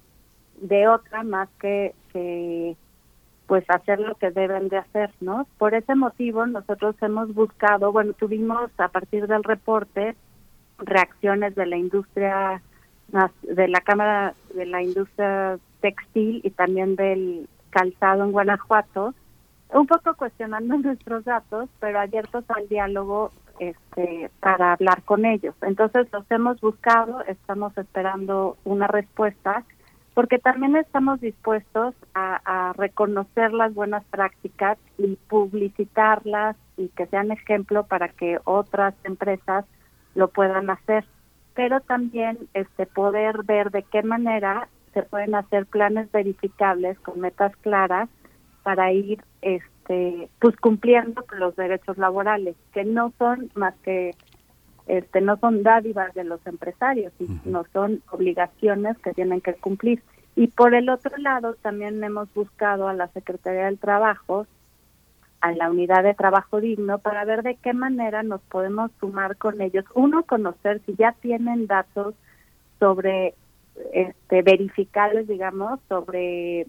[0.61, 2.77] de otra más que, que
[3.49, 5.47] pues hacer lo que deben de hacer, ¿no?
[5.57, 10.15] Por ese motivo nosotros hemos buscado, bueno, tuvimos a partir del reporte
[10.77, 12.61] reacciones de la industria
[13.41, 19.15] de la Cámara de la Industria Textil y también del calzado en Guanajuato,
[19.73, 25.55] un poco cuestionando nuestros datos, pero abiertos al diálogo este, para hablar con ellos.
[25.63, 29.63] Entonces los hemos buscado, estamos esperando una respuesta
[30.13, 37.83] porque también estamos dispuestos a, reconocer las buenas prácticas y publicitarlas y que sean ejemplo
[37.85, 39.65] para que otras empresas
[40.15, 41.05] lo puedan hacer,
[41.55, 47.55] pero también este poder ver de qué manera se pueden hacer planes verificables con metas
[47.57, 48.09] claras
[48.63, 54.11] para ir este pues cumpliendo los derechos laborales, que no son más que
[54.89, 57.13] este no son dádivas de los empresarios,
[57.45, 60.01] no son obligaciones que tienen que cumplir.
[60.35, 64.47] Y por el otro lado, también hemos buscado a la Secretaría del Trabajo,
[65.41, 69.61] a la Unidad de Trabajo Digno, para ver de qué manera nos podemos sumar con
[69.61, 69.85] ellos.
[69.93, 72.15] Uno, conocer si ya tienen datos
[72.79, 73.35] sobre,
[73.93, 76.65] este, verificables, digamos, sobre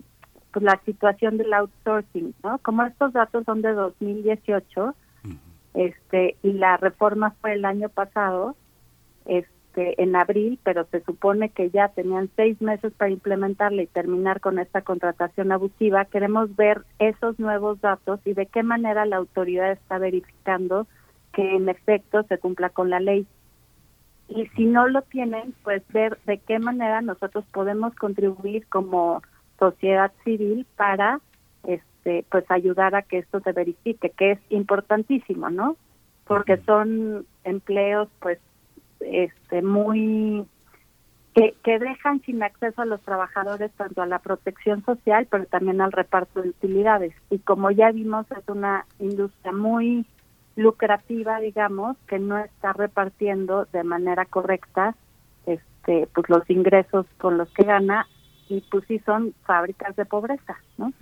[0.52, 2.58] pues, la situación del outsourcing, ¿no?
[2.58, 4.94] Como estos datos son de 2018,
[5.74, 8.56] este y la reforma fue el año pasado
[9.26, 14.40] este en abril pero se supone que ya tenían seis meses para implementarla y terminar
[14.40, 16.06] con esta contratación abusiva.
[16.06, 20.88] Queremos ver esos nuevos datos y de qué manera la autoridad está verificando
[21.32, 23.26] que en efecto se cumpla con la ley.
[24.28, 29.22] Y si no lo tienen pues ver de qué manera nosotros podemos contribuir como
[29.58, 31.20] sociedad civil para
[31.64, 35.76] este, pues ayudar a que esto se verifique, que es importantísimo, ¿no?
[36.24, 38.38] Porque son empleos pues
[39.00, 40.46] este muy
[41.34, 45.80] que, que dejan sin acceso a los trabajadores tanto a la protección social pero también
[45.80, 47.14] al reparto de utilidades.
[47.30, 50.06] Y como ya vimos es una industria muy
[50.56, 54.94] lucrativa digamos que no está repartiendo de manera correcta
[55.46, 58.06] este pues los ingresos con los que gana
[58.50, 60.92] y pues sí son fábricas de pobreza, ¿no?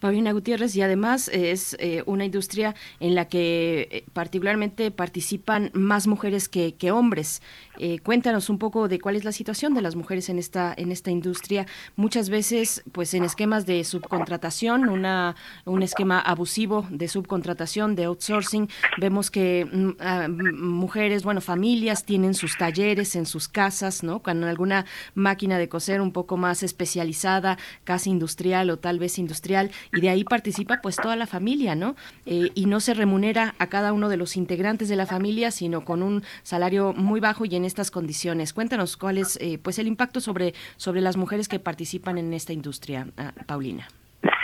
[0.00, 6.06] Paulina Gutiérrez, y además es eh, una industria en la que eh, particularmente participan más
[6.06, 7.42] mujeres que, hombres.
[7.78, 10.92] Eh, cuéntanos un poco de cuál es la situación de las mujeres en esta, en
[10.92, 11.66] esta industria,
[11.96, 15.34] muchas veces pues en esquemas de subcontratación, una,
[15.64, 18.68] un esquema abusivo de subcontratación, de outsourcing.
[18.98, 24.22] Vemos que mm, ah, mujeres, bueno, familias tienen sus talleres en sus casas, ¿no?
[24.22, 29.70] Con alguna máquina de coser un poco más especializada, casi industrial o tal vez industrial,
[29.92, 31.96] y de ahí participa pues toda la familia, ¿no?
[32.26, 35.84] Eh, y no se remunera a cada uno de los integrantes de la familia, sino
[35.84, 38.52] con un salario muy bajo y en estas condiciones.
[38.52, 42.52] Cuéntanos cuál es eh, pues el impacto sobre, sobre las mujeres que participan en esta
[42.52, 43.88] industria, ah, Paulina.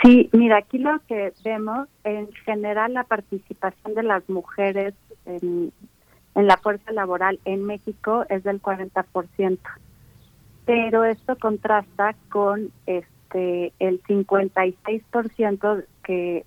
[0.03, 4.93] Sí, mira, aquí lo que vemos, en general la participación de las mujeres
[5.25, 5.71] en,
[6.35, 9.59] la fuerza laboral en México es del 40%
[10.65, 12.71] pero esto contrasta con
[13.31, 16.45] este el 56% que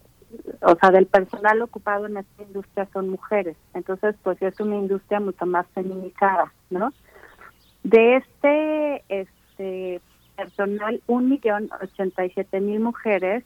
[0.63, 3.57] o sea, del personal ocupado en esta industria son mujeres.
[3.73, 6.93] Entonces, pues es una industria mucho más feminizada, ¿no?
[7.85, 10.01] De este este
[10.37, 13.45] personal un millón ochenta y siete mil mujeres,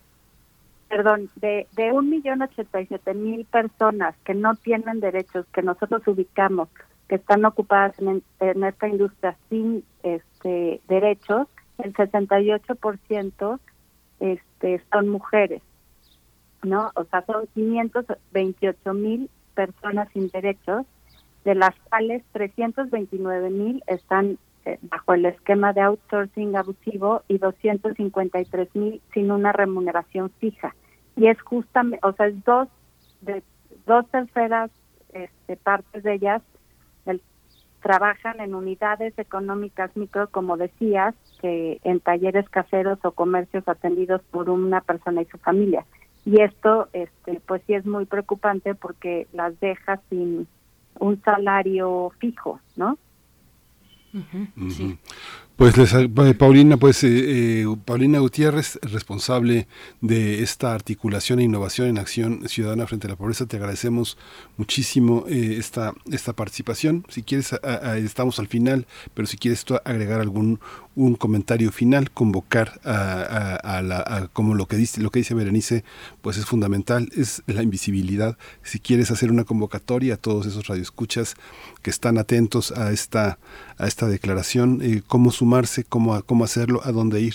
[0.89, 5.61] perdón, de, de un millón ochenta y siete mil personas que no tienen derechos, que
[5.61, 6.71] nosotros ubicamos,
[7.07, 11.49] que están ocupadas en, en esta industria sin este derechos,
[11.79, 13.61] el 68%
[14.21, 15.63] este, son mujeres,
[16.63, 16.91] ¿no?
[16.95, 20.87] O sea, son 528 mil personas sin derechos,
[21.45, 28.75] de las cuales 329 mil están eh, bajo el esquema de outsourcing abusivo y 253
[28.75, 30.75] mil sin una remuneración fija.
[31.17, 32.69] Y es justamente, o sea, es dos,
[33.23, 33.43] de,
[33.87, 34.71] dos terceras
[35.13, 36.43] este, partes de ellas
[37.81, 44.51] trabajan en unidades económicas micro, como decías, que en talleres caseros o comercios atendidos por
[44.51, 45.85] una persona y su familia.
[46.25, 50.47] Y esto, este, pues sí es muy preocupante porque las deja sin
[50.99, 52.99] un salario fijo, ¿no?
[55.59, 56.09] Pues les, eh,
[56.39, 59.67] Paulina, pues eh, eh, Paulina Gutiérrez, responsable
[60.01, 64.17] de esta articulación e innovación en acción ciudadana frente a la pobreza, te agradecemos
[64.57, 67.05] muchísimo esta esta participación.
[67.09, 67.51] Si quieres,
[67.97, 70.61] estamos al final, pero si quieres tú agregar algún
[70.95, 75.85] un comentario final, convocar a, la, como lo que dice lo que dice Berenice,
[76.23, 78.37] pues es fundamental, es la invisibilidad.
[78.63, 81.35] Si quieres hacer una convocatoria a todos esos radioescuchas
[81.83, 83.39] que están atentos a esta
[83.77, 85.48] a esta declaración, cómo su
[85.89, 87.35] cómo, cómo hacerlo, a dónde ir.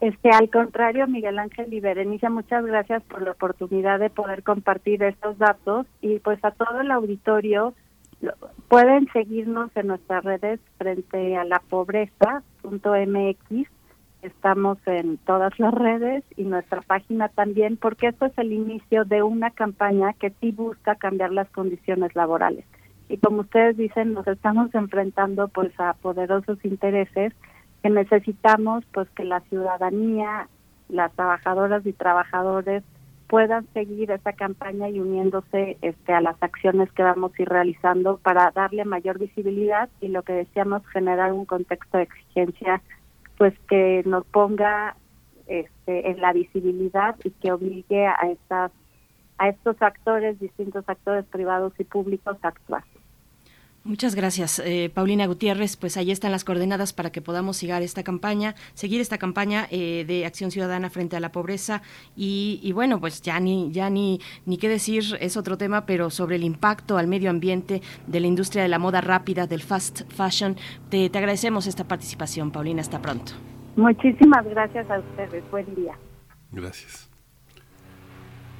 [0.00, 5.02] Este, al contrario, Miguel Ángel y Berenice, muchas gracias por la oportunidad de poder compartir
[5.02, 7.74] estos datos y pues a todo el auditorio
[8.68, 12.24] pueden seguirnos en nuestras redes frente a la pobreza.mx.
[14.22, 19.22] Estamos en todas las redes y nuestra página también, porque esto es el inicio de
[19.22, 22.64] una campaña que sí busca cambiar las condiciones laborales
[23.10, 27.32] y como ustedes dicen nos estamos enfrentando pues a poderosos intereses
[27.82, 30.48] que necesitamos pues que la ciudadanía
[30.88, 32.84] las trabajadoras y trabajadores
[33.26, 38.18] puedan seguir esta campaña y uniéndose este a las acciones que vamos a ir realizando
[38.18, 42.80] para darle mayor visibilidad y lo que decíamos generar un contexto de exigencia
[43.38, 44.94] pues que nos ponga
[45.48, 48.70] este en la visibilidad y que obligue a estas
[49.38, 52.84] a estos actores distintos actores privados y públicos a actuar
[53.82, 55.76] Muchas gracias, eh, Paulina Gutiérrez.
[55.76, 60.04] Pues ahí están las coordenadas para que podamos seguir esta campaña, seguir esta campaña eh,
[60.06, 61.80] de acción ciudadana frente a la pobreza
[62.14, 66.36] y, bueno, pues ya ni ya ni ni qué decir es otro tema, pero sobre
[66.36, 70.56] el impacto al medio ambiente de la industria de la moda rápida, del fast fashion.
[70.90, 72.82] Te, te agradecemos esta participación, Paulina.
[72.82, 73.32] Hasta pronto.
[73.76, 75.42] Muchísimas gracias a ustedes.
[75.50, 75.94] Buen día.
[76.52, 77.09] Gracias.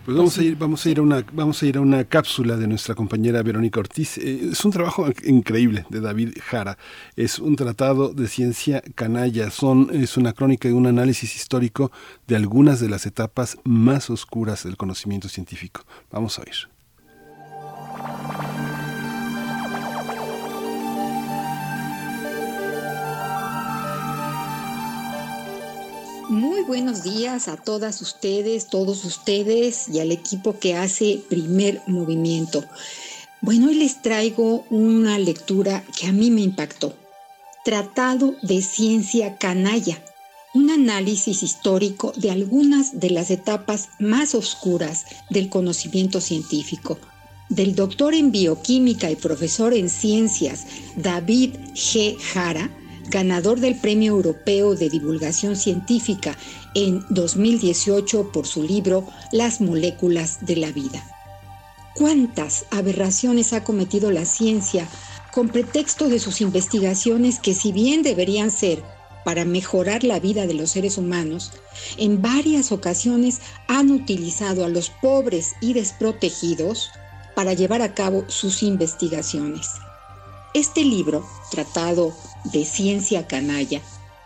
[0.05, 2.57] Pues vamos a ir, vamos a ir a una, vamos a ir a una cápsula
[2.57, 4.17] de nuestra compañera Verónica Ortiz.
[4.17, 6.79] Eh, es un trabajo increíble de David Jara.
[7.17, 9.51] Es un tratado de ciencia canalla.
[9.51, 11.93] Son, es una crónica y un análisis histórico
[12.27, 15.83] de algunas de las etapas más oscuras del conocimiento científico.
[16.11, 16.57] Vamos a oír.
[26.31, 32.65] Muy buenos días a todas ustedes, todos ustedes y al equipo que hace primer movimiento.
[33.41, 36.95] Bueno, hoy les traigo una lectura que a mí me impactó.
[37.65, 40.01] Tratado de Ciencia Canalla,
[40.55, 47.01] un análisis histórico de algunas de las etapas más oscuras del conocimiento científico,
[47.49, 52.17] del doctor en bioquímica y profesor en ciencias David G.
[52.21, 52.71] Jara,
[53.11, 56.37] ganador del Premio Europeo de Divulgación Científica
[56.75, 61.05] en 2018 por su libro Las moléculas de la vida.
[61.95, 64.89] ¿Cuántas aberraciones ha cometido la ciencia
[65.33, 68.83] con pretexto de sus investigaciones que si bien deberían ser
[69.25, 71.53] para mejorar la vida de los seres humanos,
[71.99, 76.91] en varias ocasiones han utilizado a los pobres y desprotegidos
[77.35, 79.69] para llevar a cabo sus investigaciones?
[80.55, 82.13] Este libro, tratado
[82.45, 83.81] de ciencia canalla,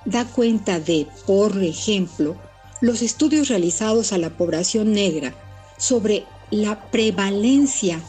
[0.05, 2.37] da cuenta de, por ejemplo,
[2.81, 5.35] los estudios realizados a la población negra
[5.79, 8.01] sobre la prevalencia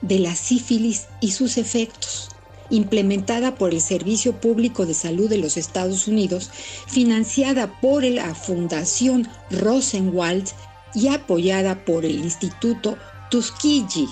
[0.00, 2.28] de la sífilis y sus efectos,
[2.70, 6.50] implementada por el Servicio Público de Salud de los Estados Unidos,
[6.86, 10.48] financiada por la Fundación Rosenwald
[10.94, 12.96] y apoyada por el Instituto
[13.30, 14.08] Tuskegee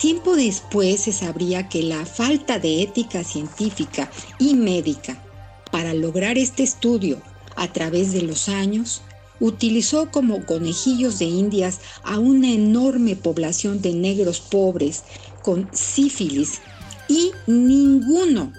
[0.00, 5.22] Tiempo después se sabría que la falta de ética científica y médica
[5.70, 7.20] para lograr este estudio
[7.54, 9.02] a través de los años
[9.40, 15.04] utilizó como conejillos de indias a una enorme población de negros pobres
[15.42, 16.60] con sífilis
[17.08, 18.52] y ninguno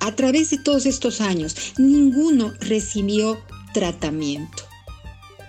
[0.00, 3.38] a través de todos estos años, ninguno recibió
[3.72, 4.64] tratamiento.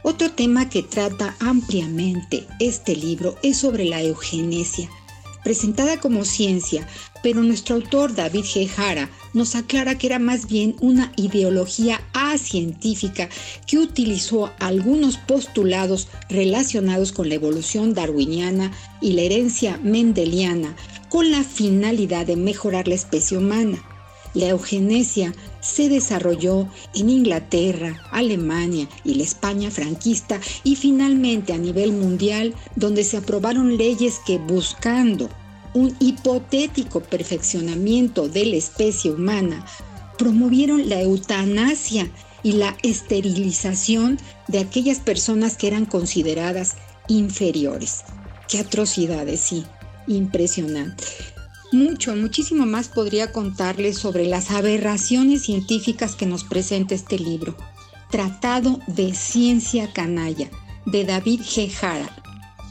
[0.04, 4.90] Otro tema que trata ampliamente este libro es sobre la eugenesia,
[5.44, 6.88] presentada como ciencia,
[7.24, 8.68] pero nuestro autor David G.
[8.68, 13.30] Jara nos aclara que era más bien una ideología acientífica
[13.68, 18.72] que utilizó algunos postulados relacionados con la evolución darwiniana
[19.02, 20.76] y la herencia mendeliana
[21.10, 23.84] con la finalidad de mejorar la especie humana.
[24.40, 31.92] La eugenesia se desarrolló en Inglaterra, Alemania y la España franquista y finalmente a nivel
[31.92, 35.30] mundial donde se aprobaron leyes que buscando
[35.74, 39.66] un hipotético perfeccionamiento de la especie humana
[40.18, 42.10] promovieron la eutanasia
[42.42, 46.78] y la esterilización de aquellas personas que eran consideradas
[47.10, 48.06] inferiores.
[48.48, 49.66] Qué atrocidades, sí,
[50.08, 51.04] impresionante.
[51.72, 57.56] Mucho, muchísimo más podría contarles sobre las aberraciones científicas que nos presenta este libro.
[58.10, 60.50] Tratado de Ciencia Canalla,
[60.88, 61.70] de David G.
[61.70, 62.10] Jara.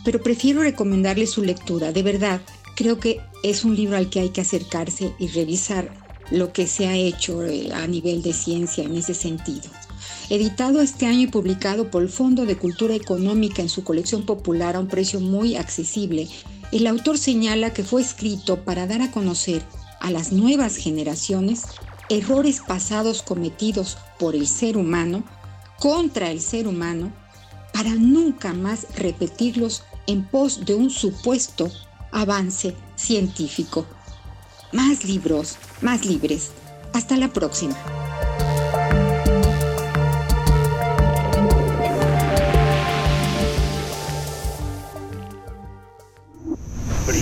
[0.04, 2.40] Pero prefiero recomendarles su lectura, de verdad.
[2.74, 5.92] Creo que es un libro al que hay que acercarse y revisar
[6.32, 9.70] lo que se ha hecho eh, a nivel de ciencia en ese sentido.
[10.28, 14.74] Editado este año y publicado por el Fondo de Cultura Económica en su colección popular
[14.74, 16.28] a un precio muy accesible,
[16.72, 19.62] el autor señala que fue escrito para dar a conocer
[20.00, 21.62] a las nuevas generaciones
[22.08, 25.24] errores pasados cometidos por el ser humano
[25.78, 27.12] contra el ser humano
[27.72, 31.70] para nunca más repetirlos en pos de un supuesto
[32.12, 33.86] avance científico.
[34.72, 36.50] Más libros, más libres.
[36.92, 37.76] Hasta la próxima.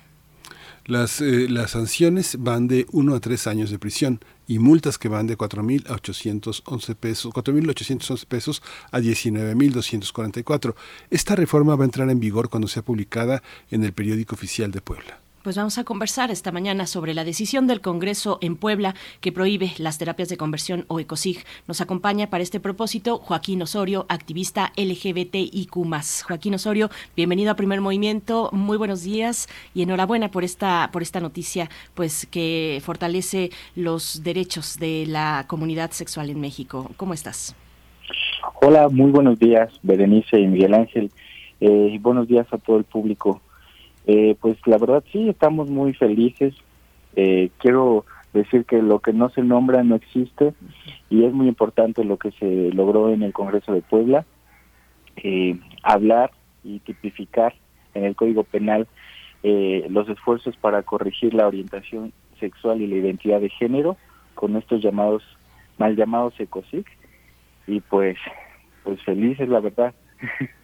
[0.84, 5.08] Las, eh, las sanciones van de 1 a 3 años de prisión y multas que
[5.08, 10.74] van de 4.811 pesos, 4.811 pesos a 19.244.
[11.10, 14.80] Esta reforma va a entrar en vigor cuando sea publicada en el periódico oficial de
[14.80, 15.25] Puebla.
[15.46, 19.74] Pues vamos a conversar esta mañana sobre la decisión del Congreso en Puebla que prohíbe
[19.78, 21.44] las terapias de conversión o ECOSIG.
[21.68, 25.70] Nos acompaña para este propósito Joaquín Osorio, activista LGBTIQ.
[26.26, 28.50] Joaquín Osorio, bienvenido a Primer Movimiento.
[28.50, 34.80] Muy buenos días y enhorabuena por esta, por esta noticia, pues que fortalece los derechos
[34.80, 36.90] de la comunidad sexual en México.
[36.96, 37.54] ¿Cómo estás?
[38.62, 41.12] Hola, muy buenos días, Berenice y Miguel Ángel.
[41.60, 43.40] Eh, buenos días a todo el público
[44.06, 46.54] eh, pues la verdad sí, estamos muy felices.
[47.16, 50.54] Eh, quiero decir que lo que no se nombra no existe
[51.10, 54.24] y es muy importante lo que se logró en el Congreso de Puebla,
[55.16, 56.30] eh, hablar
[56.62, 57.54] y tipificar
[57.94, 58.86] en el Código Penal
[59.88, 63.96] los esfuerzos para corregir la orientación sexual y la identidad de género
[64.34, 65.22] con estos llamados,
[65.78, 66.84] mal llamados ECOSIC
[67.68, 68.16] y pues,
[68.82, 69.94] pues felices la verdad.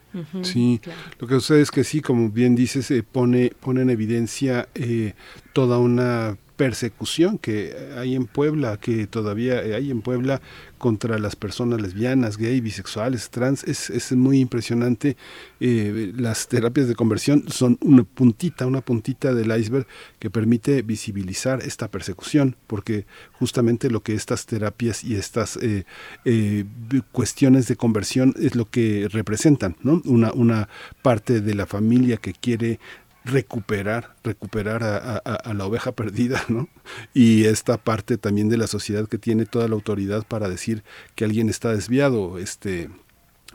[0.43, 0.81] Sí,
[1.19, 5.15] lo que sucede es que sí, como bien dices, se pone, pone en evidencia eh,
[5.53, 10.41] toda una persecución que hay en Puebla, que todavía hay en Puebla
[10.83, 15.17] contra las personas lesbianas, gay, bisexuales, trans, es, muy impresionante.
[15.61, 19.87] Eh, las terapias de conversión son una puntita, una puntita del iceberg
[20.19, 25.85] que permite visibilizar esta persecución, porque justamente lo que estas terapias y estas eh,
[26.25, 26.65] eh,
[27.13, 30.03] cuestiones de conversión es lo que representan, ¿no?
[30.05, 30.69] Una
[31.03, 32.81] parte de la familia que quiere
[33.25, 36.69] recuperar, recuperar a, la oveja perdida, ¿no?
[37.15, 40.83] Y esta parte también de la sociedad que tiene toda la autoridad para decir
[41.15, 42.39] que alguien está desviado.
[42.39, 42.89] Este,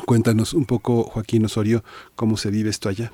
[0.05, 1.83] cuéntanos un poco, Joaquín Osorio,
[2.15, 3.11] cómo se vive esto allá.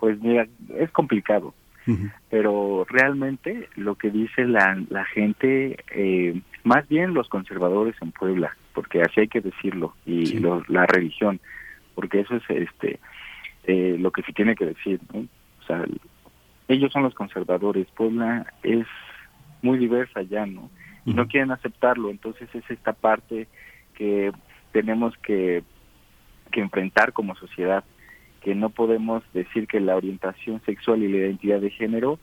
[0.00, 1.54] Pues mira, es complicado,
[2.28, 8.56] pero realmente lo que dice la, la gente, eh, más bien los conservadores en Puebla,
[8.74, 11.38] porque así hay que decirlo, y la religión,
[11.94, 12.98] porque eso es este
[13.64, 15.00] eh, lo que se tiene que decir.
[15.12, 15.20] ¿no?
[15.20, 15.84] O sea,
[16.68, 18.86] ellos son los conservadores, Puebla es
[19.62, 20.70] muy diversa ya, ¿no?
[21.04, 23.48] Y no quieren aceptarlo, entonces es esta parte
[23.94, 24.30] que
[24.70, 25.64] tenemos que,
[26.52, 27.84] que enfrentar como sociedad,
[28.40, 32.20] que no podemos decir que la orientación sexual y la identidad de género,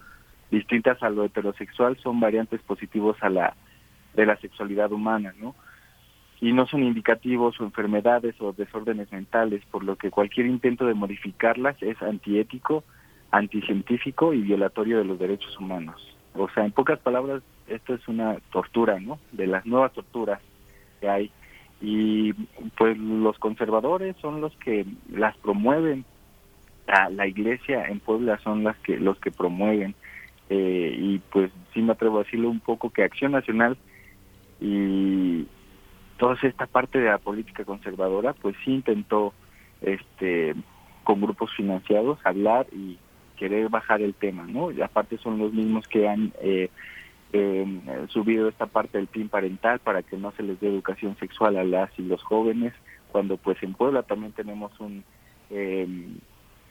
[0.49, 3.55] distintas a lo heterosexual, son variantes positivos a la
[4.13, 5.55] de la sexualidad humana, ¿no?
[6.41, 10.93] Y no son indicativos o enfermedades o desórdenes mentales, por lo que cualquier intento de
[10.93, 12.83] modificarlas es antiético,
[13.31, 16.15] anticientífico y violatorio de los derechos humanos.
[16.35, 19.19] O sea, en pocas palabras, esto es una tortura, ¿no?
[19.31, 20.39] De las nuevas torturas
[21.01, 21.31] que hay.
[21.81, 22.33] Y
[22.77, 26.05] pues los conservadores son los que las promueven.
[26.87, 29.95] La, la iglesia en Puebla son las que los que promueven.
[30.49, 33.77] Eh, y pues sí me atrevo a decirlo un poco que Acción Nacional
[34.59, 35.45] y,
[36.19, 39.33] toda esta parte de la política conservadora, pues sí intentó,
[39.81, 40.53] este,
[41.05, 42.99] con grupos financiados, hablar y
[43.37, 44.69] querer bajar el tema, ¿no?
[44.69, 46.69] Y aparte son los mismos que han eh,
[47.31, 51.55] em, subido esta parte del PIN parental para que no se les dé educación sexual
[51.55, 52.73] a las y los jóvenes,
[53.13, 55.05] cuando pues en Puebla también tenemos un,
[55.49, 56.17] em,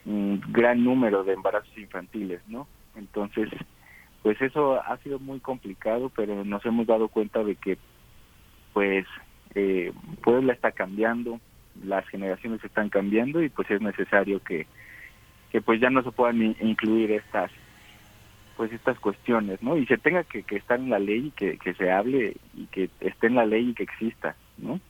[0.05, 2.67] un gran número de embarazos infantiles, ¿no?
[2.95, 3.49] Entonces,
[4.21, 7.79] pues eso ha sido muy complicado, pero nos hemos dado cuenta de que
[8.73, 9.07] pues
[9.55, 9.91] eh,
[10.23, 11.39] Puebla está cambiando,
[11.83, 14.67] las generaciones están cambiando y pues es necesario que,
[15.51, 17.51] que pues ya no se puedan incluir estas
[18.57, 19.77] pues estas cuestiones, ¿no?
[19.77, 22.65] Y se tenga que, que estar en la ley y que, que se hable y
[22.65, 24.81] que esté en la ley y que exista, ¿no?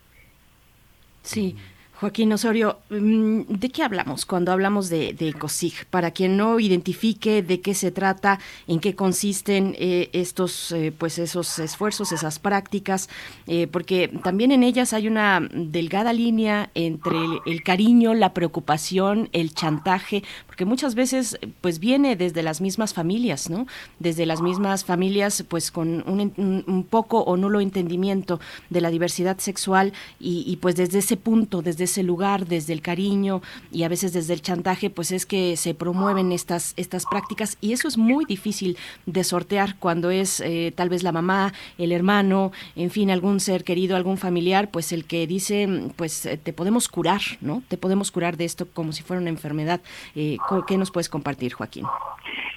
[1.22, 1.56] Sí.
[2.00, 5.86] Joaquín Osorio, mm, ¿de qué hablamos cuando hablamos de, de ECOSIG?
[5.88, 11.20] Para quien no identifique de qué se trata, en qué consisten eh, estos, eh, pues
[11.20, 13.10] esos esfuerzos, esas prácticas,
[13.48, 19.54] eh, porque también en ellas hay una delgada línea entre el, cariño, la preocupación, el
[19.54, 23.68] chantaje, porque muchas veces, pues viene desde las mismas familias, ¿no?
[24.00, 28.40] Desde las mismas familias, pues con un, poco o nulo entendimiento
[28.70, 32.82] de la diversidad sexual y, y pues desde ese punto, desde ese lugar, desde el
[32.82, 33.42] cariño
[33.72, 37.74] y a veces desde el chantaje, pues es que se promueven estas, estas prácticas y
[37.74, 42.52] eso es muy difícil de sortear cuando es eh, tal vez la mamá, el hermano,
[42.76, 46.88] en fin, algún ser querido, algún familiar, pues el que dice, pues eh, te podemos
[46.88, 47.64] curar, ¿no?
[47.68, 49.82] Te podemos curar de esto como si fuera una enfermedad.
[50.16, 50.38] Eh,
[50.68, 51.86] ¿Qué nos puedes compartir, Joaquín?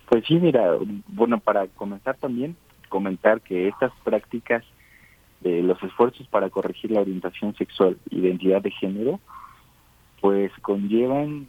[0.08, 0.76] Pues sí, mira,
[1.08, 2.54] bueno, para comenzar también,
[2.88, 4.62] comentar que estas prácticas
[5.44, 9.20] los esfuerzos para corregir la orientación sexual, identidad de género,
[10.20, 11.46] pues conllevan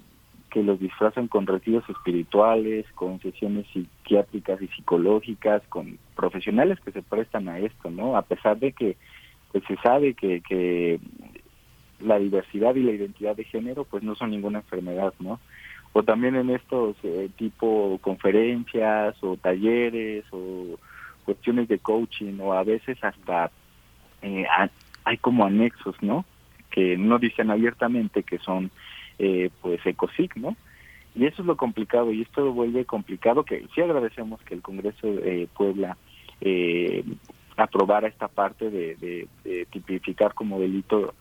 [0.50, 7.02] que los disfrazan con retiros espirituales, con sesiones psiquiátricas y psicológicas, con profesionales que se
[7.02, 8.16] prestan a esto, ¿no?
[8.16, 8.96] A pesar de que
[9.52, 11.00] pues se sabe que, que
[12.00, 15.40] la diversidad y la identidad de género pues no son ninguna enfermedad, ¿no?
[15.94, 20.78] O también en estos eh, tipo conferencias o talleres o
[21.26, 23.52] cuestiones de coaching o a veces hasta
[24.24, 24.46] eh,
[25.04, 26.26] hay como anexos, ¿no?
[26.72, 28.72] Que no dicen abiertamente que son,
[29.20, 30.36] eh, pues, ECOSIC.
[31.16, 35.08] Y eso es lo complicado, y esto vuelve complicado, que sí agradecemos que el Congreso
[35.08, 35.96] de Puebla
[36.42, 37.04] eh,
[37.56, 39.28] aprobara esta parte de,
[39.70, 41.14] tipificar como delito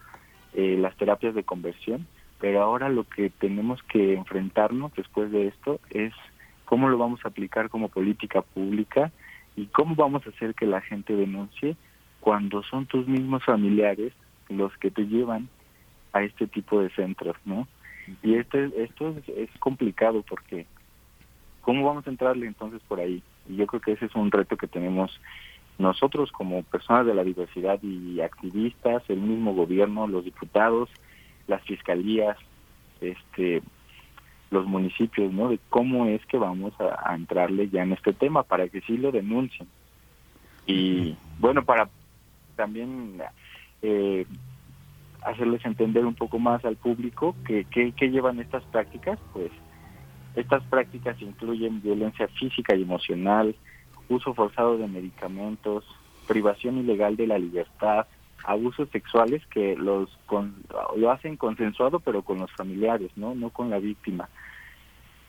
[0.54, 2.06] eh, las terapias de conversión,
[2.40, 6.12] pero ahora lo que tenemos que enfrentarnos después de esto es
[6.64, 9.12] cómo lo vamos a aplicar como política pública
[9.56, 11.76] y cómo vamos a hacer que la gente denuncie
[12.22, 14.12] cuando son tus mismos familiares
[14.48, 15.48] los que te llevan
[16.12, 17.66] a este tipo de centros, ¿no?
[18.22, 20.66] Y este, esto es, complicado porque
[21.62, 23.22] ¿cómo vamos a entrarle entonces por ahí?
[23.48, 25.20] Y yo creo que ese es un reto que tenemos
[25.78, 30.90] nosotros como personas de la diversidad y activistas, el mismo gobierno, los diputados,
[31.48, 32.36] las fiscalías,
[33.00, 33.62] este
[34.50, 35.48] los municipios, ¿no?
[35.48, 38.96] De cómo es que vamos a, a entrarle ya en este tema para que sí
[38.96, 39.66] lo denuncien.
[40.66, 41.88] Y bueno, para
[42.56, 43.22] también
[43.82, 44.26] eh,
[45.22, 49.50] hacerles entender un poco más al público que, que, llevan estas prácticas, pues
[50.34, 53.54] estas prácticas incluyen violencia física y emocional,
[54.08, 55.84] uso forzado de medicamentos,
[56.26, 58.06] privación ilegal de la libertad,
[58.44, 60.08] abusos sexuales que los
[60.96, 64.28] lo hacen consensuado pero con los familiares, no no con la víctima.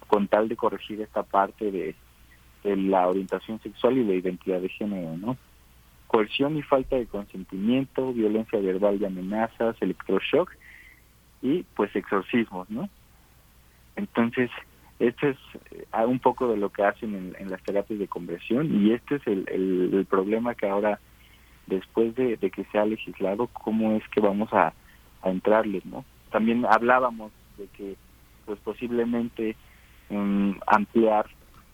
[0.07, 1.95] con tal de corregir esta parte de,
[2.63, 5.37] la orientación sexual y la identidad de género, ¿no?
[6.13, 10.51] Coerción y falta de consentimiento, violencia verbal y amenazas, electroshock
[11.41, 12.87] y pues exorcismos, ¿no?
[13.95, 14.51] Entonces,
[14.99, 15.37] este es
[15.71, 19.25] eh, un poco de lo que hacen en, las terapias de conversión y este es
[19.25, 20.99] el, problema que ahora,
[21.65, 24.71] después de, que se ha legislado, cómo es que vamos a,
[25.23, 26.05] a entrarles, ¿no?
[26.29, 27.95] También hablábamos de que
[28.45, 29.55] pues posiblemente
[30.11, 31.25] um, ampliar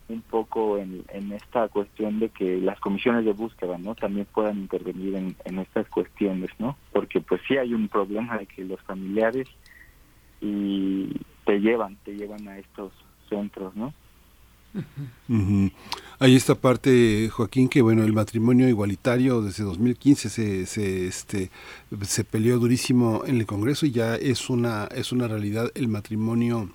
[0.10, 4.57] un poco en, en, esta cuestión de que las comisiones de búsqueda no también puedan
[4.57, 9.48] intervenir en, estas cuestiones no porque pues sí hay un problema de que los familiares
[10.41, 11.10] y
[11.45, 12.91] te llevan te llevan a estos
[13.30, 13.94] centros no
[16.19, 21.49] Hay esta parte, Joaquín, que bueno, el matrimonio igualitario desde 2015 se, se, este,
[22.03, 25.72] se peleó durísimo en el Congreso y ya es una, es una realidad.
[25.73, 26.69] El matrimonio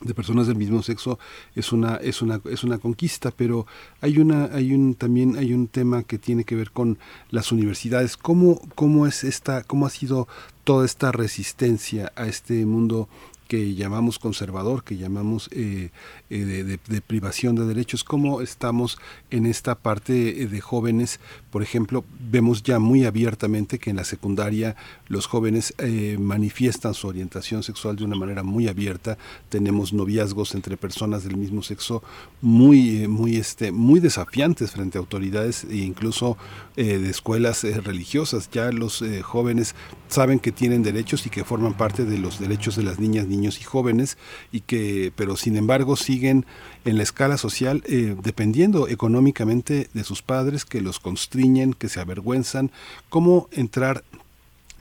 [0.00, 1.18] de personas del mismo sexo
[1.54, 3.66] es una es una es una conquista pero
[4.00, 6.98] hay una hay un también hay un tema que tiene que ver con
[7.30, 8.16] las universidades.
[8.16, 10.26] Cómo cómo es esta cómo ha sido
[10.64, 13.08] toda esta resistencia a este mundo
[13.48, 15.90] que llamamos conservador, que llamamos eh,
[16.30, 18.98] eh, de, privación de derechos, cómo estamos
[19.30, 21.20] en esta parte eh, de jóvenes.
[21.50, 24.76] Por ejemplo, vemos ya muy abiertamente que en la secundaria
[25.06, 25.74] los jóvenes
[26.18, 29.18] manifiestan su orientación sexual de una manera muy abierta.
[29.50, 32.02] Tenemos noviazgos entre personas del mismo sexo
[32.40, 36.36] muy, muy, este, muy desafiantes frente a autoridades e incluso
[36.74, 38.50] de escuelas religiosas.
[38.50, 39.76] Ya los jóvenes
[40.08, 43.60] saben que tienen derechos y que forman parte de los derechos de las niñas, niños
[43.60, 44.16] y jóvenes
[44.52, 46.46] y que pero sin embargo siguen
[46.84, 52.00] en la escala social eh, dependiendo económicamente de sus padres que los constriñen que se
[52.00, 52.70] avergüenzan
[53.08, 54.04] cómo entrar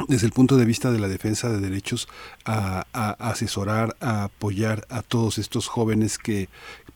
[0.07, 2.07] desde el punto de vista de la defensa de derechos
[2.45, 2.85] a,
[3.19, 6.49] asesorar, a apoyar a todos estos jóvenes que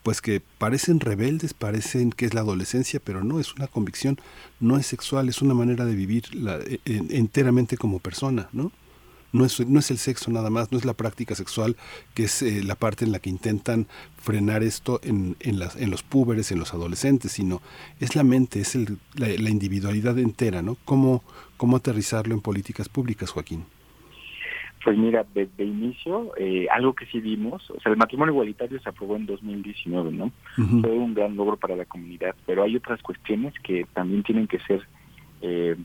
[0.04, 4.18] pues que parecen rebeldes, parecen que es la adolescencia, pero no es una convicción,
[4.62, 8.72] no es sexual, es una manera de vivir la, e, enteramente como persona, ¿no?
[9.34, 11.76] No es, no es el sexo nada más, no es la práctica sexual,
[12.14, 13.88] que es eh, la parte en la que intentan
[14.18, 17.62] frenar esto en, en, las, en los púberes, en los adolescentes, sino
[18.00, 20.78] es la mente, es el, la, individualidad entera, ¿no?
[20.86, 21.24] ¿Cómo,
[21.58, 23.64] ¿Cómo aterrizarlo en políticas públicas, Joaquín?
[24.84, 28.88] Pues mira, de, inicio, eh, algo que sí vimos, o sea, el matrimonio igualitario se
[28.88, 30.32] aprobó en 2019, ¿no?
[30.56, 34.60] Fue un gran logro para la comunidad, pero hay otras cuestiones que también tienen que
[34.60, 34.88] ser
[35.42, 35.76] eh,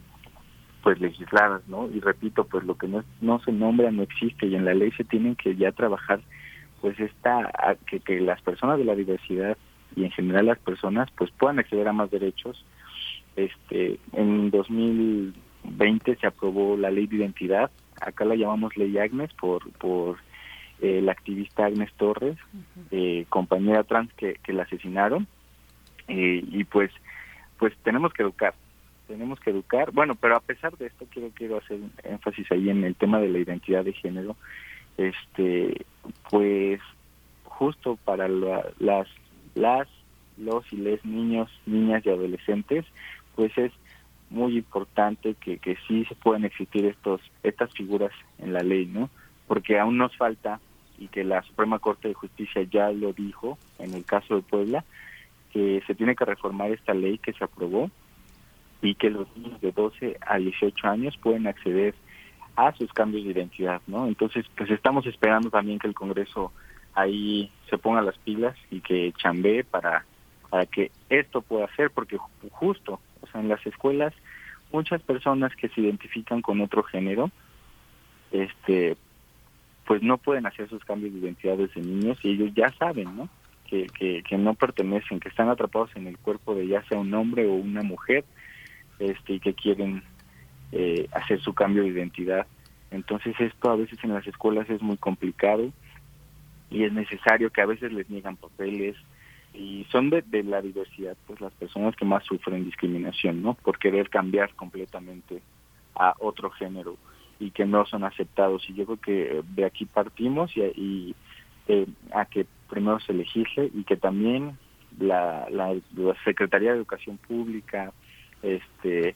[0.82, 1.88] pues legisladas, ¿no?
[1.88, 4.90] Y repito, pues lo que no, no se nombra no existe y en la ley
[4.92, 6.20] se tienen que ya trabajar,
[6.80, 7.50] pues esta,
[7.86, 9.56] que, que las personas de la diversidad
[9.94, 12.64] y en general las personas pues puedan acceder a más derechos.
[13.36, 19.70] Este, en 2020 se aprobó la ley de identidad, acá la llamamos ley Agnes por,
[19.72, 20.18] por
[20.80, 22.36] eh, la activista Agnes Torres,
[22.90, 25.26] eh, compañera trans que, que la asesinaron,
[26.08, 26.90] eh, y pues,
[27.58, 28.54] pues tenemos que educar,
[29.12, 29.92] tenemos que educar.
[29.92, 33.28] Bueno, pero a pesar de esto quiero quiero hacer énfasis ahí en el tema de
[33.28, 34.36] la identidad de género.
[34.96, 35.84] Este,
[36.30, 36.80] pues
[37.44, 39.06] justo para las
[39.54, 39.88] las
[40.38, 42.86] los y les niños, niñas y adolescentes,
[43.34, 43.70] pues es
[44.30, 49.10] muy importante que, que sí se puedan existir estos estas figuras en la ley, ¿no?
[49.46, 50.58] Porque aún nos falta
[50.98, 54.86] y que la Suprema Corte de Justicia ya lo dijo en el caso de Puebla
[55.52, 57.90] que se tiene que reformar esta ley que se aprobó
[58.82, 61.94] y que los niños de 12 a 18 años pueden acceder
[62.56, 64.06] a sus cambios de identidad, ¿no?
[64.06, 66.52] Entonces, pues estamos esperando también que el Congreso
[66.94, 70.04] ahí se ponga las pilas y que chambee para,
[70.50, 72.18] para que esto pueda ser, porque
[72.50, 74.12] justo, o sea, en las escuelas
[74.72, 77.30] muchas personas que se identifican con otro género,
[78.32, 78.96] este,
[79.86, 83.28] pues no pueden hacer sus cambios de identidad desde niños y ellos ya saben, ¿no?
[83.66, 87.14] Que, que, que no pertenecen, que están atrapados en el cuerpo de ya sea un
[87.14, 88.24] hombre o una mujer
[89.02, 90.02] este, y que quieren
[90.70, 92.46] eh, hacer su cambio de identidad.
[92.90, 95.72] Entonces esto a veces en las escuelas es muy complicado
[96.70, 98.96] y es necesario que a veces les niegan papeles
[99.54, 103.54] y son de, la diversidad pues las personas que más sufren discriminación, ¿no?
[103.54, 105.42] Por querer cambiar completamente
[105.94, 106.96] a otro género
[107.38, 108.68] y que no son aceptados.
[108.68, 111.14] Y yo creo que de aquí partimos y, y
[111.66, 114.56] eh, a que primero se legisle y que también
[114.98, 115.74] la, la
[116.24, 117.92] Secretaría de Educación Pública,
[118.42, 119.14] este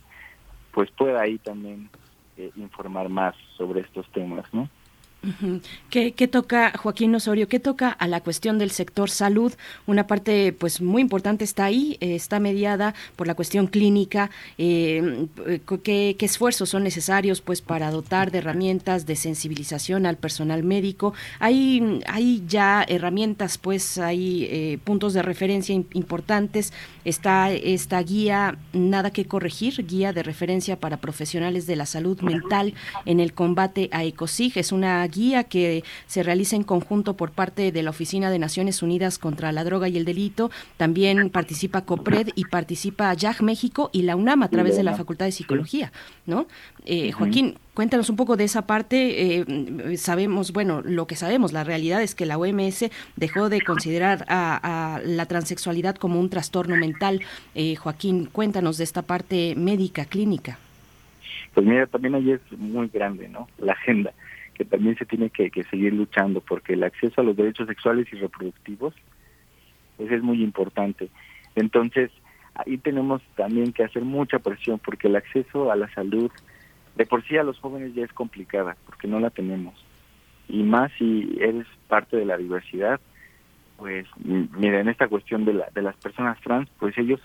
[0.72, 1.88] pues pueda ahí también
[2.36, 4.68] eh, informar más sobre estos temas, ¿no?
[5.90, 9.52] ¿Qué, toca, Joaquín Osorio, qué toca a la cuestión del sector salud?
[9.86, 14.30] Una parte pues muy importante está ahí, eh, está mediada por la cuestión clínica.
[14.58, 15.26] Eh,
[15.82, 21.14] ¿qué, esfuerzos son necesarios pues para dotar de herramientas de sensibilización al personal médico?
[21.40, 26.72] Hay, hay ya herramientas, pues hay eh, puntos de referencia importantes.
[27.06, 32.74] Está esta guía Nada que corregir, guía de referencia para profesionales de la salud mental
[33.04, 34.58] en el combate a ECOSIG.
[34.58, 38.82] Es una guía que se realiza en conjunto por parte de la Oficina de Naciones
[38.82, 40.50] Unidas contra la Droga y el Delito.
[40.76, 45.26] También participa COPRED y participa YAG México y la UNAM a través de la Facultad
[45.26, 45.92] de Psicología,
[46.26, 46.48] ¿no?
[46.88, 49.40] Eh, Joaquín, cuéntanos un poco de esa parte.
[49.40, 54.24] Eh, sabemos, bueno, lo que sabemos, la realidad es que la OMS dejó de considerar
[54.28, 57.22] a, la transexualidad como un trastorno mental.
[57.56, 60.58] Eh, Joaquín, cuéntanos de esta parte médica, clínica.
[61.54, 63.48] Pues mira, también ahí es muy grande, ¿no?
[63.58, 64.12] La agenda
[64.54, 68.16] que también se tiene que, seguir luchando porque el acceso a los derechos sexuales y
[68.16, 68.94] reproductivos
[69.98, 71.08] pues es muy importante.
[71.56, 72.10] Entonces,
[72.54, 76.30] ahí tenemos también que hacer mucha presión porque el acceso a la salud
[76.96, 79.74] de por sí a los jóvenes ya es complicada porque no la tenemos.
[80.48, 83.00] Y más si eres parte de la diversidad,
[83.76, 87.20] pues mira, en esta cuestión de, la, de las personas trans, pues ellos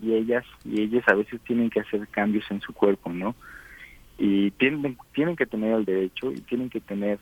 [0.00, 3.34] y ellas y ellas a veces tienen que hacer cambios en su cuerpo, ¿no?
[4.18, 7.18] y tienen tienen que tener el derecho y tienen que tener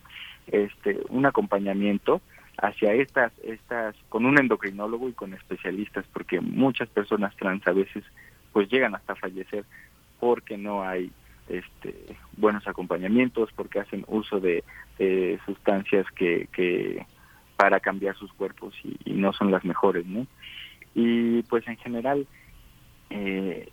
[0.46, 2.20] este un acompañamiento
[2.58, 8.04] hacia estas estas con un endocrinólogo y con especialistas porque muchas personas trans a veces
[8.52, 9.64] pues llegan hasta fallecer
[10.20, 11.10] porque no hay
[11.48, 14.64] este buenos acompañamientos porque hacen uso de,
[15.44, 17.04] sustancias que, que
[17.56, 20.26] para cambiar sus cuerpos y, no son las mejores no
[20.94, 22.26] y pues en general
[23.10, 23.68] eh,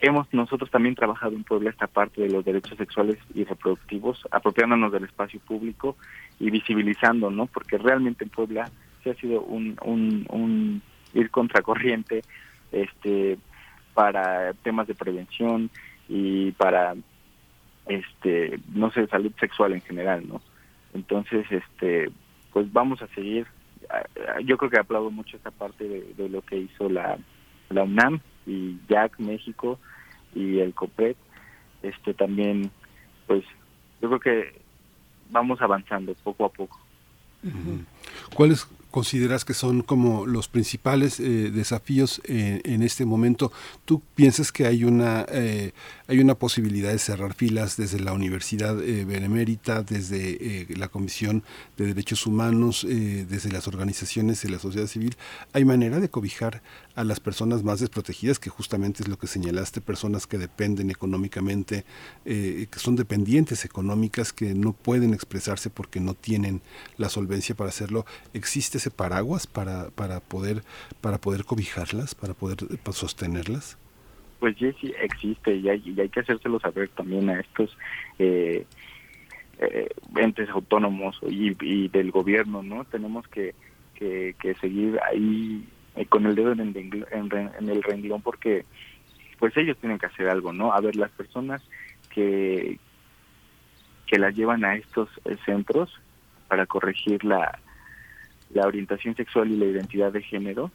[0.00, 4.92] Hemos nosotros también trabajado en Puebla esta parte de los derechos sexuales y reproductivos, apropiándonos
[4.92, 5.96] del espacio público
[6.38, 7.46] y visibilizando, ¿no?
[7.46, 8.70] Porque realmente en Puebla
[9.02, 10.82] se ha sido un, un, un
[11.14, 12.22] ir contracorriente
[12.70, 13.38] este
[13.92, 15.68] para temas de prevención
[16.08, 16.94] y para
[17.86, 20.40] este no sé salud sexual en general no
[20.94, 22.10] entonces este
[22.52, 23.46] pues vamos a seguir.
[24.44, 27.18] Yo creo que aplaudo mucho esta parte de, lo que hizo la
[27.70, 29.78] la UNAM y Jack México
[30.34, 31.16] y el COPET,
[31.82, 32.70] este también,
[33.26, 33.44] pues
[34.00, 34.60] yo creo que
[35.30, 36.80] vamos avanzando poco a poco.
[38.34, 43.52] ¿Cuáles consideras que son como los principales eh, desafíos en, este momento?
[43.84, 45.72] ¿Tú piensas que hay una eh,
[46.06, 51.42] hay una posibilidad de cerrar filas desde la Universidad eh, Benemérita, desde la Comisión
[51.76, 55.16] de Derechos Humanos, desde las organizaciones de la sociedad civil?
[55.52, 56.62] ¿Hay manera de cobijar
[56.98, 61.84] a las personas más desprotegidas, que justamente es lo que señalaste, personas que dependen económicamente,
[62.24, 66.60] eh, que son dependientes económicas, que no pueden expresarse porque no tienen
[66.96, 68.04] la solvencia para hacerlo.
[68.34, 70.64] ¿Existe ese paraguas para, para, poder,
[71.00, 73.78] para poder cobijarlas, para poder sostenerlas?
[74.40, 77.78] Pues sí existe y hay, y hay que hacérselo saber también a estos
[78.18, 78.66] eh,
[79.60, 82.84] eh, entes autónomos y, y, del gobierno, ¿no?
[82.86, 83.54] Tenemos que,
[83.94, 85.64] que, que seguir ahí
[85.98, 88.64] eh, con el dedo en el, en, el renglón porque
[89.38, 90.72] pues ellos tienen que hacer algo, ¿no?
[90.72, 91.60] A ver, las personas
[92.10, 92.78] que,
[94.06, 95.92] que las llevan a estos eh, centros
[96.46, 97.58] para corregir la,
[98.54, 100.70] la orientación sexual y la identidad de género,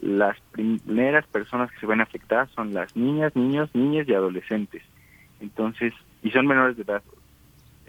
[0.00, 4.82] las primeras personas que se ven afectadas son las niñas, niños, niñas y adolescentes.
[5.40, 7.02] Entonces, y son menores de edad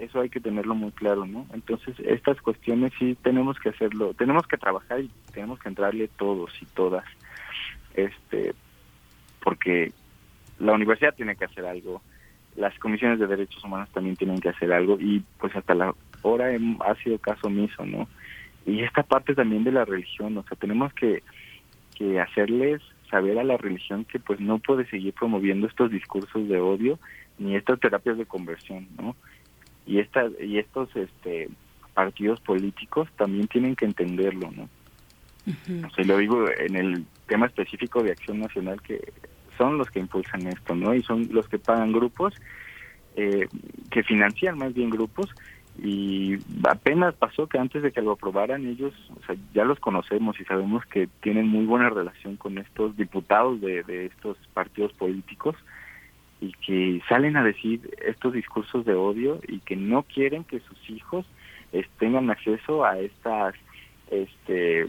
[0.02, 1.46] eso hay que tenerlo muy claro, ¿no?
[1.54, 6.52] Entonces, estas cuestiones sí tenemos que hacerlo, tenemos que trabajar y tenemos que entrarle todos
[6.62, 7.06] y todas,
[7.94, 8.54] este,
[9.44, 9.92] porque
[10.60, 12.02] la universidad tiene que hacer algo,
[12.56, 16.50] las comisiones de derechos humanos también tienen que hacer algo y pues hasta la hora
[16.82, 18.08] ha sido caso omiso, ¿no?
[18.66, 21.24] Y esta parte también de la religión, o sea, tenemos que,
[21.96, 26.60] que hacerles saber a la religión que pues no puede seguir promoviendo estos discursos de
[26.60, 26.98] odio
[27.38, 29.16] ni estas terapias de conversión, ¿no?
[29.86, 31.50] Y estas y estos este
[31.94, 34.70] partidos políticos también tienen que entenderlo no
[35.96, 39.12] Se lo digo en el tema específico de acción nacional que
[39.58, 42.34] son los que impulsan esto no y son los que pagan grupos
[43.16, 43.48] eh,
[43.90, 45.30] que financian más bien grupos
[45.82, 46.38] y
[46.70, 50.46] apenas pasó que antes de que lo aprobaran ellos o sea, ya los conocemos y
[50.46, 55.56] sabemos que tienen muy buena relación con estos diputados de, de estos partidos políticos
[56.42, 60.90] y que salen a decir estos discursos de odio y que no quieren que sus
[60.90, 61.26] hijos
[62.00, 63.56] tengan acceso a estas
[64.10, 64.88] este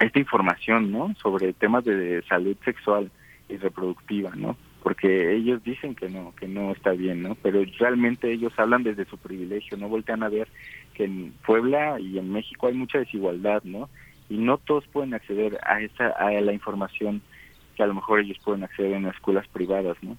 [0.00, 3.10] esta información no sobre temas de salud sexual
[3.48, 4.56] y reproductiva no
[4.86, 7.34] porque ellos dicen que no, que no está bien, ¿no?
[7.42, 10.46] Pero realmente ellos hablan desde su privilegio, no voltean a ver
[10.94, 13.90] que en Puebla y en México hay mucha desigualdad, ¿no?
[14.28, 17.20] Y no todos pueden acceder a esa a la información
[17.74, 20.16] que a lo mejor ellos pueden acceder en las escuelas privadas, ¿no?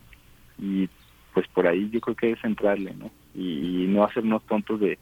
[0.60, 0.90] Y
[1.34, 3.12] pues por ahí yo creo que es centrarle, ¿no?
[3.36, 4.98] Y, y no hacernos tontos de,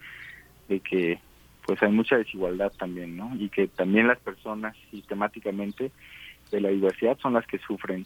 [0.68, 1.20] de que
[1.66, 3.36] pues hay mucha desigualdad también, ¿no?
[3.38, 5.92] Y que también las personas sistemáticamente
[6.52, 8.06] de la diversidad son las que sufren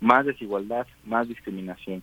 [0.00, 2.02] más desigualdad, más discriminación.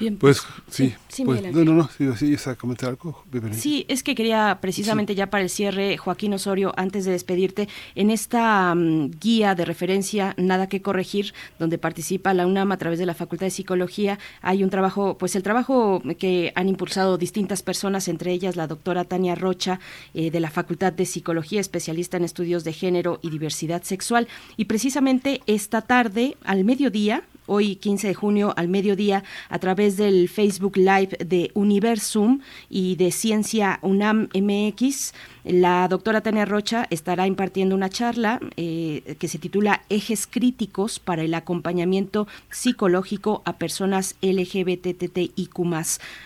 [0.00, 0.94] Bien, pues, sí,
[1.24, 3.24] pues, no, no, no, sí, sí, comentar algo.
[3.52, 8.10] Sí, es que quería precisamente ya para el cierre, Joaquín Osorio, antes de despedirte, en
[8.10, 13.06] esta mm, guía de referencia Nada que corregir, donde participa la UNAM a través de
[13.06, 18.08] la Facultad de Psicología, hay un trabajo, pues el trabajo que han impulsado distintas personas,
[18.08, 19.80] entre ellas la doctora Tania Rocha,
[20.14, 24.28] eh, de la Facultad de Psicología, especialista en estudios de género y diversidad sexual.
[24.56, 30.28] Y precisamente esta tarde, al mediodía, hoy 15 de junio al mediodía a través del
[30.28, 35.12] Facebook Live de Universum y de Ciencia UNAM MX.
[35.44, 41.22] La doctora Tania Rocha estará impartiendo una charla eh, que se titula Ejes críticos para
[41.22, 45.58] el acompañamiento psicológico a personas LGBTTIQ.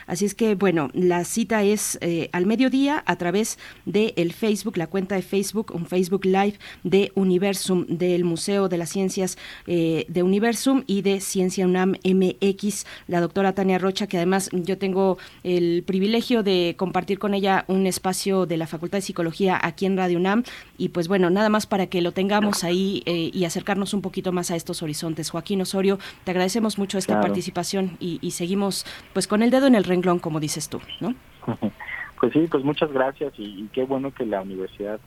[0.07, 4.77] Así es que, bueno, la cita es eh, al mediodía a través de el Facebook,
[4.77, 10.05] la cuenta de Facebook, un Facebook Live de Universum, del Museo de las Ciencias eh,
[10.09, 15.19] de Universum y de Ciencia UNAM MX, la doctora Tania Rocha, que además yo tengo
[15.45, 19.97] el privilegio de compartir con ella un espacio de la Facultad de Psicología aquí en
[19.97, 20.45] Radio UNAM.
[20.79, 24.33] Y pues bueno, nada más para que lo tengamos ahí eh, y acercarnos un poquito
[24.33, 25.31] más a estos horizontes.
[25.31, 29.85] Joaquín Osorio, te agradecemos mucho esta participación y, seguimos pues con el dedo en el
[29.85, 31.15] renglón, como dices tú, ¿no?
[32.21, 35.01] Pues sí, pues muchas gracias y, qué bueno que la Universidad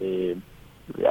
[0.00, 0.36] eh,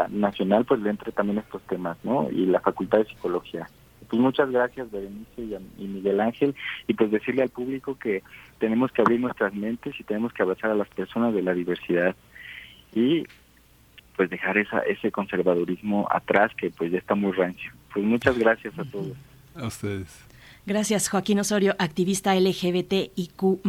[0.09, 2.29] Nacional pues le entre también estos temas, ¿no?
[2.29, 3.69] Y la Facultad de Psicología
[4.11, 6.53] pues muchas gracias Berenice y, Miguel Ángel
[6.85, 8.23] y pues decirle al público que
[8.59, 12.13] tenemos que abrir nuestras mentes y tenemos que abrazar a las personas de la diversidad
[12.93, 13.23] y
[14.17, 17.71] pues dejar esa ese conservadurismo atrás que pues ya está muy rancio.
[17.93, 19.15] Pues muchas gracias a todos.
[19.55, 20.30] A ustedes.
[20.63, 23.63] Gracias, Joaquín Osorio, activista LGBTIQ.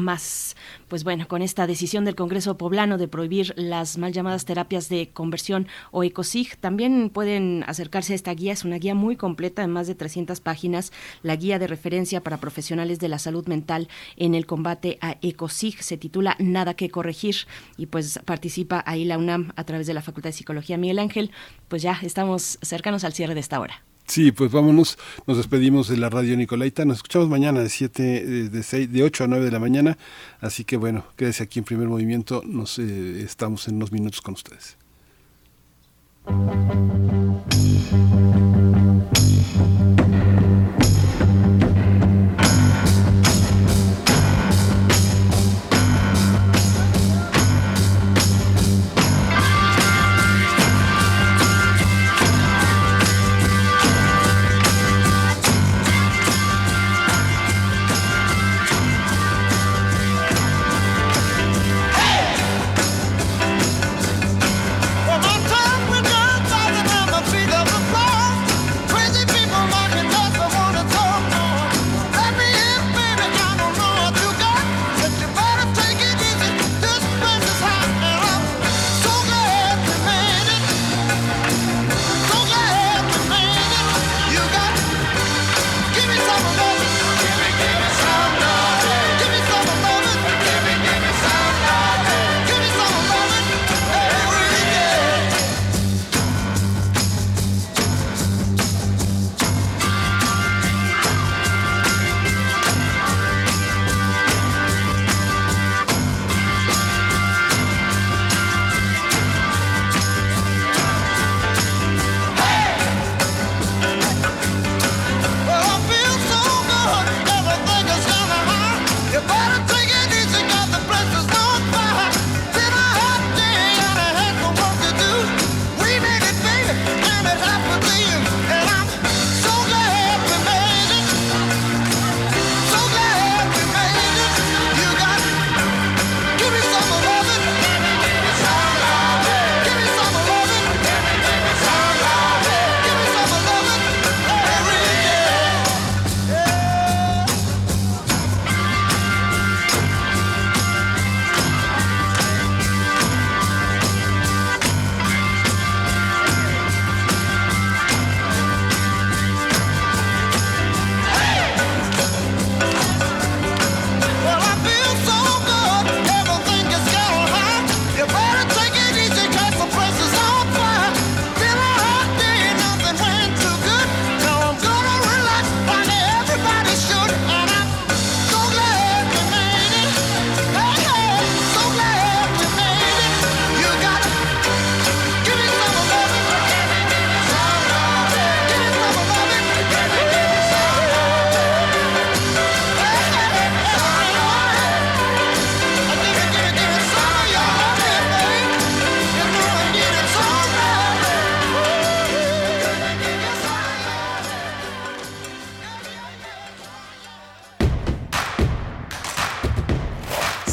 [0.89, 5.09] Pues bueno, con esta decisión del Congreso Poblano de prohibir las mal llamadas terapias de
[5.09, 8.52] conversión o ECOSIG, también pueden acercarse a esta guía.
[8.52, 10.93] Es una guía muy completa, en más de 300 páginas.
[11.23, 15.82] La guía de referencia para profesionales de la salud mental en el combate a ECOSIG
[15.82, 17.36] se titula Nada que corregir
[17.78, 20.77] y pues participa ahí la UNAM a través de la Facultad de Psicología.
[20.77, 21.31] Miguel Ángel,
[21.69, 23.82] pues ya estamos cercanos al cierre de esta hora.
[24.06, 28.24] Sí, pues vámonos, nos despedimos de la radio Nicolaita, nos escuchamos mañana de 7, eh,
[28.50, 29.96] de 6, de 8 a 9 de la mañana,
[30.40, 34.34] así que bueno, quédese aquí en primer movimiento, nos eh, estamos en unos minutos con
[34.34, 34.76] ustedes.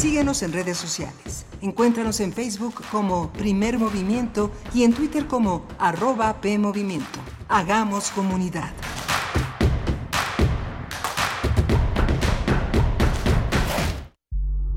[0.00, 1.44] Síguenos en redes sociales.
[1.60, 7.18] Encuéntranos en Facebook como Primer Movimiento y en Twitter como arroba PMovimiento.
[7.50, 8.72] Hagamos comunidad.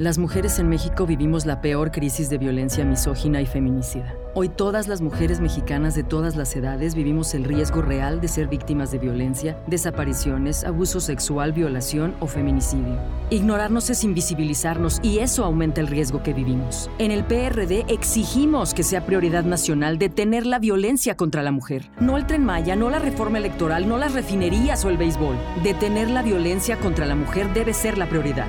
[0.00, 4.12] Las mujeres en México vivimos la peor crisis de violencia misógina y feminicida.
[4.34, 8.48] Hoy todas las mujeres mexicanas de todas las edades vivimos el riesgo real de ser
[8.48, 12.98] víctimas de violencia, desapariciones, abuso sexual, violación o feminicidio.
[13.30, 16.90] Ignorarnos es invisibilizarnos y eso aumenta el riesgo que vivimos.
[16.98, 21.88] En el PRD exigimos que sea prioridad nacional detener la violencia contra la mujer.
[22.00, 25.36] No el tren Maya, no la reforma electoral, no las refinerías o el béisbol.
[25.62, 28.48] Detener la violencia contra la mujer debe ser la prioridad.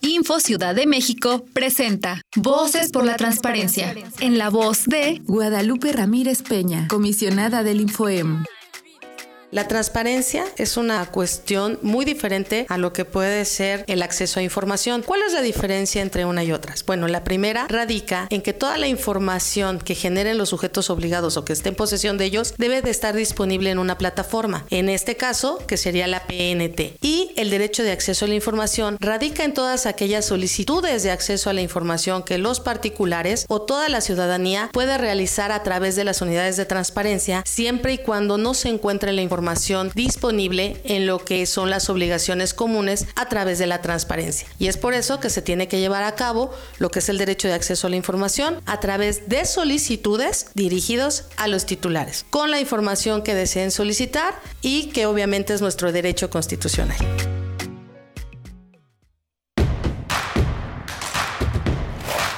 [0.00, 6.42] Info Ciudad de México presenta Voces por la Transparencia, en la voz de Guadalupe Ramírez
[6.42, 8.44] Peña, comisionada del Infoem.
[9.50, 14.42] La transparencia es una cuestión muy diferente a lo que puede ser el acceso a
[14.42, 15.02] información.
[15.02, 16.84] ¿Cuál es la diferencia entre una y otras?
[16.84, 21.46] Bueno, la primera radica en que toda la información que generen los sujetos obligados o
[21.46, 24.66] que esté en posesión de ellos debe de estar disponible en una plataforma.
[24.68, 26.98] En este caso, que sería la PNT.
[27.00, 31.48] Y el derecho de acceso a la información radica en todas aquellas solicitudes de acceso
[31.48, 36.04] a la información que los particulares o toda la ciudadanía puede realizar a través de
[36.04, 39.37] las unidades de transparencia siempre y cuando no se encuentre la información
[39.94, 44.48] disponible en lo que son las obligaciones comunes a través de la transparencia.
[44.58, 47.18] Y es por eso que se tiene que llevar a cabo lo que es el
[47.18, 52.50] derecho de acceso a la información a través de solicitudes dirigidos a los titulares, con
[52.50, 56.96] la información que deseen solicitar y que obviamente es nuestro derecho constitucional.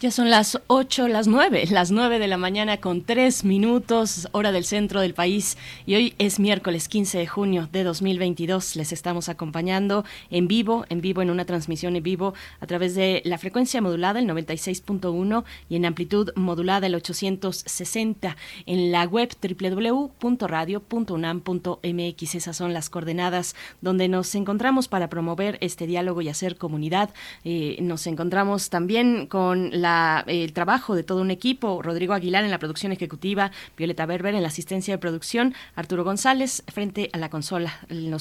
[0.00, 4.52] Ya son las 8, las 9, las 9 de la mañana con 3 minutos, hora
[4.52, 5.58] del centro del país.
[5.86, 8.76] Y hoy es miércoles 15 de junio de 2022.
[8.76, 13.22] Les estamos acompañando en vivo, en vivo, en una transmisión en vivo a través de
[13.24, 22.34] la frecuencia modulada, el 96.1, y en amplitud modulada, el 860, en la web www.radio.unam.mx.
[22.36, 27.10] Esas son las coordenadas donde nos encontramos para promover este diálogo y hacer comunidad.
[27.42, 29.87] Eh, nos encontramos también con la
[30.26, 34.42] el trabajo de todo un equipo, Rodrigo Aguilar en la producción ejecutiva, Violeta Berber en
[34.42, 38.14] la asistencia de producción, Arturo González frente a la consola en,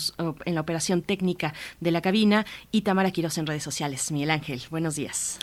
[0.45, 4.11] en la operación técnica de la cabina y Tamara Quiroz en redes sociales.
[4.11, 5.39] Miguel Ángel, buenos días.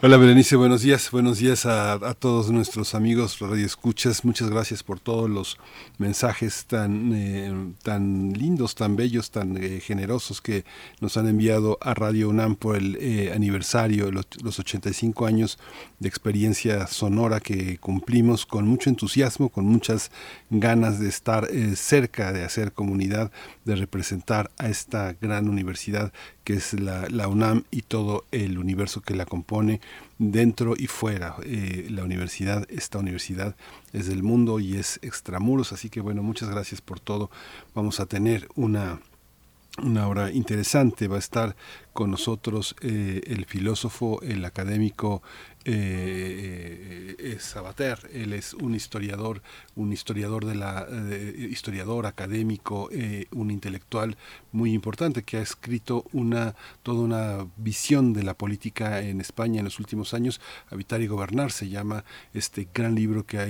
[0.00, 5.28] Hola Berenice, buenos días, buenos días a, todos nuestros amigos radioescuchas, muchas gracias por todos
[5.28, 5.58] los
[5.98, 7.52] mensajes tan, eh,
[7.82, 10.64] tan lindos, tan bellos, tan eh, generosos que
[11.00, 15.58] nos han enviado a Radio UNAM por el eh, aniversario, los, los 85 años
[15.98, 20.12] de experiencia sonora que cumplimos con mucho entusiasmo, con muchas
[20.50, 23.30] ganas de estar cerca, de hacer comunidad,
[23.64, 26.12] de representar a esta gran universidad
[26.48, 29.82] que es la, UNAM y todo el universo que la compone
[30.16, 31.36] dentro y fuera.
[31.44, 33.54] Eh, la universidad, esta universidad
[33.92, 37.30] es del mundo y es extramuros, así que bueno, muchas gracias por todo.
[37.74, 38.98] Vamos a tener una
[39.82, 41.08] una hora interesante.
[41.08, 41.56] Va a estar
[41.92, 45.22] con nosotros eh, el filósofo, el académico
[45.64, 47.98] eh, eh, Sabater.
[48.12, 49.42] Él es un historiador,
[49.74, 50.86] un historiador de la
[51.50, 52.88] historiador académico,
[53.32, 54.16] un intelectual
[54.52, 59.64] muy importante que ha escrito una toda una visión de la política en España en
[59.64, 60.40] los últimos años.
[60.70, 63.46] Habitar y gobernar se llama este gran libro que ha,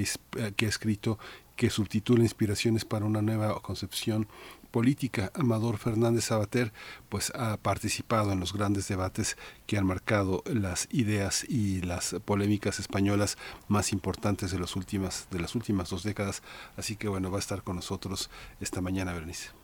[0.53, 1.19] que ha escrito
[1.59, 4.29] que subtitula Inspiraciones para una nueva concepción
[4.70, 5.31] política.
[5.35, 6.73] Amador Fernández Sabater
[7.09, 9.36] pues ha participado en los grandes debates
[9.66, 13.39] que han marcado las ideas y las polémicas españolas
[13.69, 16.43] más importantes de las últimas de las últimas dos décadas.
[16.77, 18.31] Así que bueno, va a estar con nosotros
[18.61, 19.57] esta mañana, Berenice.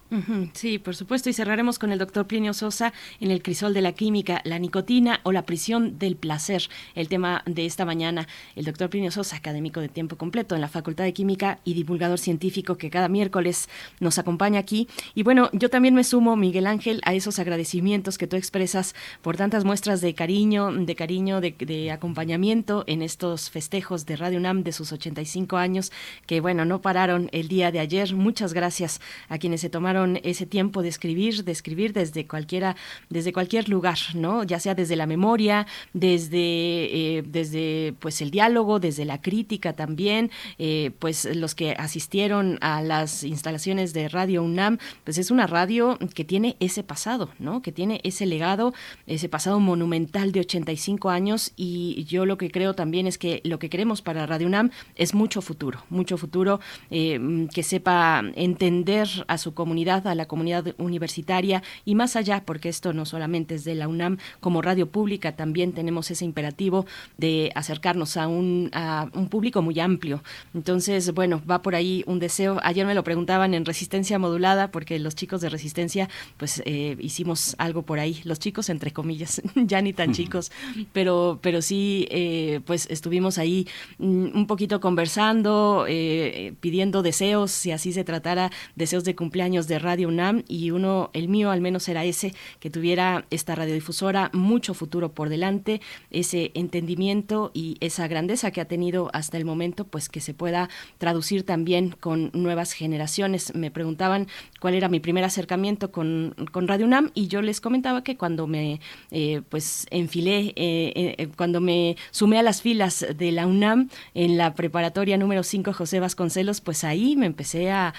[0.53, 1.29] Sí, por supuesto.
[1.29, 5.21] Y cerraremos con el doctor Plinio Sosa en el crisol de la química, la nicotina
[5.25, 6.63] o la prisión del placer.
[6.95, 10.69] El tema de esta mañana, el doctor Plinio Sosa, académico de tiempo completo en la
[10.69, 13.69] Facultad de Química y divulgador científico que cada miércoles
[13.99, 14.89] nos acompaña aquí.
[15.15, 19.37] Y bueno, yo también me sumo, Miguel Ángel, a esos agradecimientos que tú expresas por
[19.37, 24.73] tantas muestras de cariño, de cariño, de, acompañamiento en estos festejos de Radio UNAM de
[24.73, 25.93] sus 85 años,
[26.27, 28.15] que bueno, no pararon el día de ayer.
[28.15, 32.77] Muchas gracias a quienes se tomaron ese tiempo de escribir, de escribir desde cualquiera,
[33.11, 34.45] desde cualquier lugar, ¿no?
[34.45, 40.31] Ya sea desde la memoria, desde, eh, desde pues el diálogo, desde la crítica también,
[40.59, 45.99] eh, pues los que asistieron a las instalaciones de Radio UNAM, pues es una radio
[46.15, 47.63] que tiene ese pasado, ¿no?
[47.63, 48.75] Que tiene ese legado,
[49.07, 53.59] ese pasado monumental de 85 años y yo lo que creo también es que lo
[53.59, 56.61] que queremos para Radio UNAM es mucho futuro, mucho futuro
[56.91, 62.69] eh, que sepa entender a su comunidad a la comunidad universitaria y más allá, porque
[62.69, 66.87] esto no solamente es de la UNAM, como radio pública también tenemos ese imperativo
[67.19, 70.23] de acercarnos a un, a un público muy amplio.
[70.55, 72.59] Entonces, bueno, va por ahí un deseo.
[72.63, 77.55] Ayer me lo preguntaban en resistencia modulada, porque los chicos de resistencia, pues eh, hicimos
[77.59, 80.51] algo por ahí, los chicos entre comillas, ya ni tan chicos,
[80.93, 83.67] pero, pero sí, eh, pues estuvimos ahí
[83.99, 89.74] mm, un poquito conversando, eh, pidiendo deseos, si así se tratara, deseos de cumpleaños de
[89.79, 94.75] Radio UNAM y uno, el mío al menos era ese, que tuviera esta radiodifusora mucho
[94.75, 95.81] futuro por delante,
[96.11, 100.69] ese entendimiento y esa grandeza que ha tenido hasta el momento, pues que se pueda
[100.99, 103.55] traducir también con nuevas generaciones.
[103.55, 104.29] Me preguntaban
[104.61, 108.47] cuál era mi primer acercamiento con, con Radio UNAM y yo les comentaba que cuando
[108.47, 108.81] me
[109.11, 114.37] eh, pues enfilé, eh, eh, cuando me sumé a las filas de la UNAM en
[114.37, 117.95] la preparatoria número 5 José Vasconcelos, pues ahí me empecé a,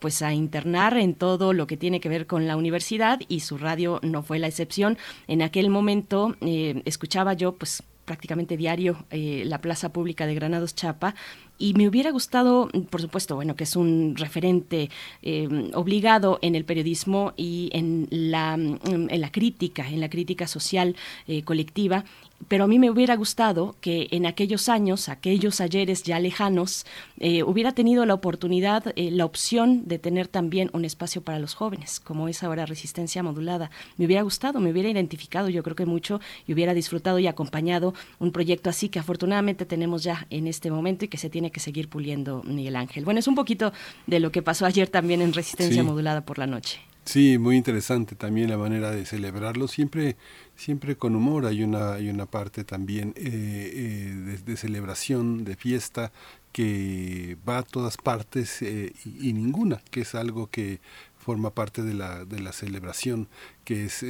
[0.00, 3.58] pues a internar en todo lo que tiene que ver con la universidad y su
[3.58, 4.98] radio no fue la excepción.
[5.26, 10.74] En aquel momento eh, escuchaba yo pues prácticamente diario eh, la plaza pública de Granados
[10.74, 11.14] Chapa
[11.58, 14.90] y me hubiera gustado, por supuesto, bueno, que es un referente
[15.22, 20.96] eh, obligado en el periodismo y en la, en la crítica, en la crítica social
[21.44, 22.04] colectiva,
[22.48, 26.86] pero a mí me hubiera gustado que en aquellos años, aquellos ayeres ya lejanos,
[27.18, 31.54] eh, hubiera tenido la oportunidad, eh, la opción de tener también un espacio para los
[31.54, 33.70] jóvenes, como es ahora Resistencia Modulada.
[33.96, 37.94] Me hubiera gustado, me hubiera identificado, yo creo que mucho, y hubiera disfrutado y acompañado
[38.18, 41.60] un proyecto así que afortunadamente tenemos ya en este momento y que se tiene que
[41.60, 43.04] seguir puliendo, Miguel Ángel.
[43.04, 43.72] Bueno, es un poquito
[44.06, 46.80] de lo que pasó ayer también en Resistencia Modulada por la noche.
[47.04, 49.68] Sí, muy interesante también la manera de celebrarlo.
[49.68, 50.16] Siempre
[50.60, 51.46] siempre con humor.
[51.46, 56.12] Hay una, hay una parte también eh, eh, de, celebración, de fiesta,
[56.52, 60.80] que va a todas partes eh, y, ninguna, que es algo que
[61.18, 63.28] forma parte de la, de la celebración,
[63.64, 64.04] que es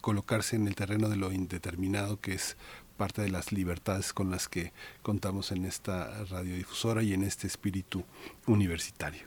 [0.00, 2.56] colocarse en el terreno de lo indeterminado, que es
[2.96, 8.04] parte de las libertades con las que contamos en esta radiodifusora y en este espíritu
[8.46, 9.22] universitario.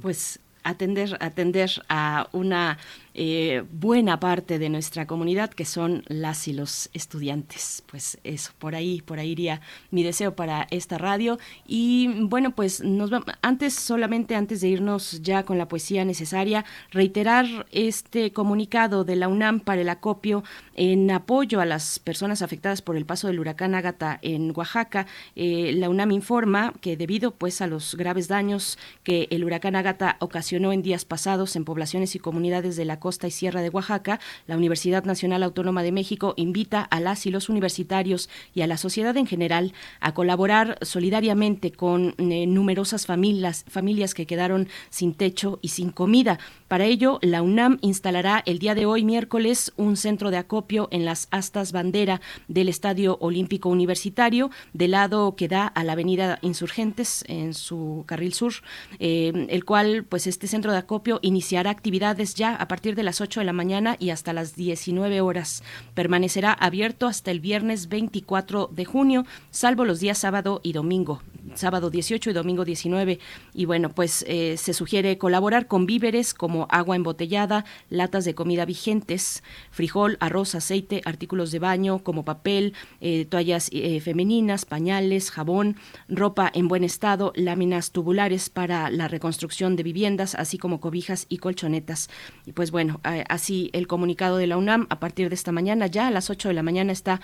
[0.00, 2.78] Pues atender, atender a una
[3.14, 7.82] eh, buena parte de nuestra comunidad que son las y los estudiantes.
[7.90, 9.60] Pues eso, por ahí, por ahí iría
[9.90, 11.38] mi deseo para esta radio.
[11.66, 13.10] Y bueno, pues nos
[13.42, 19.28] antes, solamente antes de irnos ya con la poesía necesaria, reiterar este comunicado de la
[19.28, 20.42] UNAM para el acopio
[20.74, 25.06] en apoyo a las personas afectadas por el paso del huracán Ágata en Oaxaca.
[25.36, 30.16] Eh, la UNAM informa que debido pues a los graves daños que el huracán Ágata
[30.20, 34.20] ocasionó en días pasados en poblaciones y comunidades de la costa y sierra de Oaxaca,
[34.46, 38.76] la Universidad Nacional Autónoma de México invita a las y los universitarios y a la
[38.76, 45.58] sociedad en general a colaborar solidariamente con eh, numerosas familias, familias que quedaron sin techo
[45.62, 46.38] y sin comida.
[46.72, 51.04] Para ello, la UNAM instalará el día de hoy, miércoles, un centro de acopio en
[51.04, 57.26] las astas bandera del Estadio Olímpico Universitario, del lado que da a la Avenida Insurgentes
[57.28, 58.54] en su carril sur,
[59.00, 63.20] eh, el cual, pues, este centro de acopio iniciará actividades ya a partir de las
[63.20, 65.62] 8 de la mañana y hasta las 19 horas.
[65.92, 71.20] Permanecerá abierto hasta el viernes 24 de junio, salvo los días sábado y domingo
[71.54, 73.18] sábado 18 y domingo 19.
[73.54, 78.64] Y bueno, pues eh, se sugiere colaborar con víveres como agua embotellada, latas de comida
[78.64, 85.76] vigentes, frijol, arroz, aceite, artículos de baño como papel, eh, toallas eh, femeninas, pañales, jabón,
[86.08, 91.38] ropa en buen estado, láminas tubulares para la reconstrucción de viviendas, así como cobijas y
[91.38, 92.10] colchonetas.
[92.46, 96.08] Y pues bueno, así el comunicado de la UNAM a partir de esta mañana, ya
[96.08, 97.20] a las 8 de la mañana está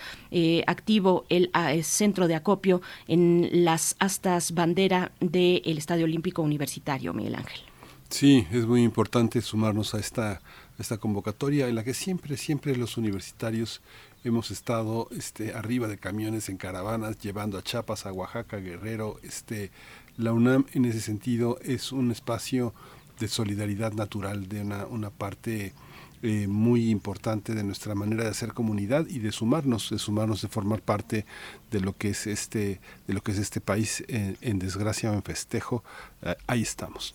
[0.67, 1.51] activo el
[1.85, 7.68] centro de acopio en las astas bandera del Estadio Olímpico Universitario, Miguel Ángel.
[8.11, 10.41] Sí, es muy importante sumarnos a esta,
[10.79, 13.83] esta convocatoria en la que siempre, siempre los universitarios
[14.25, 19.21] hemos estado este, arriba de camiones en caravanas llevando a Chiapas, a Oaxaca, Guerrero.
[19.23, 19.71] Este,
[20.17, 22.73] la UNAM en ese sentido es un espacio
[23.21, 25.75] de solidaridad natural, de una, una parte
[26.23, 30.49] eh, muy importante de nuestra manera de hacer comunidad y de sumarnos, de sumarnos, de
[30.49, 31.27] formar parte
[31.71, 35.23] de lo que es este, de lo que es este país en, desgracia o en
[35.23, 35.85] festejo.
[36.23, 37.15] Eh, ahí estamos,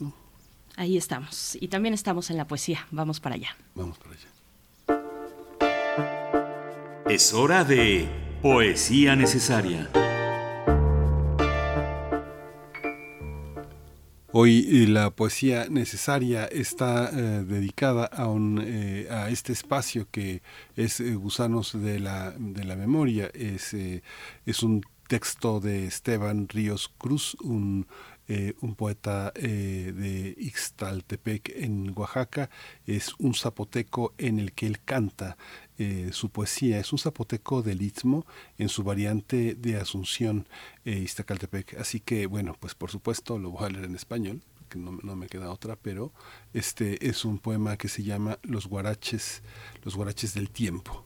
[0.76, 1.58] Ahí estamos.
[1.60, 2.88] Y también estamos en la poesía.
[2.92, 3.56] Vamos para allá.
[3.76, 4.28] Vamos para allá.
[7.10, 8.08] Es hora de
[8.42, 9.90] poesía necesaria.
[14.36, 20.42] Hoy eh, la poesía necesaria está eh, dedicada a, un, eh, a este espacio que
[20.76, 23.30] es Gusanos de la, de la Memoria.
[23.36, 27.86] Es, es un texto de Esteban Ríos Cruz, un
[28.30, 32.50] eh, un poeta eh, de Ixtaltepec en Oaxaca,
[32.88, 35.38] es un zapoteco en el que él canta
[35.78, 36.80] eh, su poesía.
[36.80, 38.26] Es un zapoteco del Istmo
[38.58, 40.48] en su variante de Asunción,
[40.86, 41.78] Iztacaltepec.
[41.80, 45.16] Así que, bueno, pues por supuesto lo voy a leer en español, que no, no,
[45.18, 46.14] me queda otra, pero
[46.54, 49.44] este es un poema que se llama Los guaraches,
[49.84, 51.04] los guaraches del tiempo.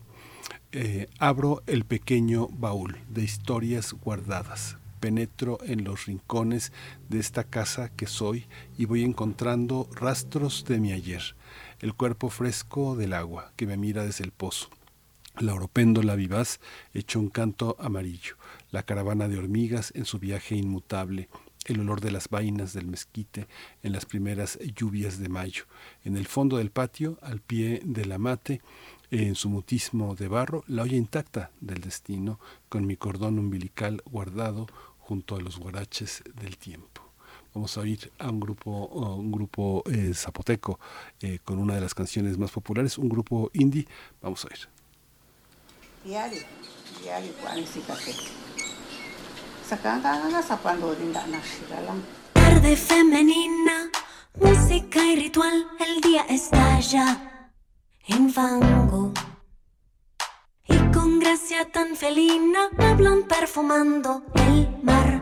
[1.17, 6.71] abro el pequeño baúl de historias guardadas penetro en los rincones
[7.09, 8.47] de esta casa que soy
[8.77, 11.35] y voy encontrando rastros de mi ayer,
[11.79, 14.69] el cuerpo fresco del agua que me mira desde el pozo,
[15.39, 16.59] la oropéndola vivaz
[16.93, 18.35] hecho un canto amarillo,
[18.71, 21.29] la caravana de hormigas en su viaje inmutable,
[21.65, 23.47] el olor de las vainas del mezquite
[23.83, 25.65] en las primeras lluvias de mayo,
[26.03, 28.61] en el fondo del patio, al pie de la mate,
[29.11, 34.67] en su mutismo de barro, la olla intacta del destino, con mi cordón umbilical guardado
[35.07, 37.01] junto a los guaraches del tiempo.
[37.53, 38.69] Vamos a oír a un grupo,
[39.15, 40.79] un grupo eh, zapoteco
[41.21, 43.87] eh, con una de las canciones más populares, un grupo indie.
[44.21, 44.67] Vamos a oír.
[52.33, 53.89] Tarde femenina,
[54.35, 57.51] música y ritual, el día estalla
[58.07, 59.13] en fango.
[60.97, 65.21] Con gracia tan felina hablan perfumando el mar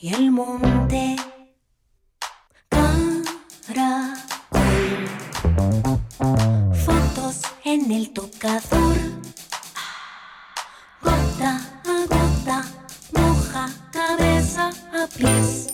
[0.00, 1.16] y el monte.
[2.70, 4.08] Caracol.
[6.86, 8.96] Fotos en el tocador.
[11.02, 12.64] Gota a gota,
[13.12, 15.73] moja cabeza a pies.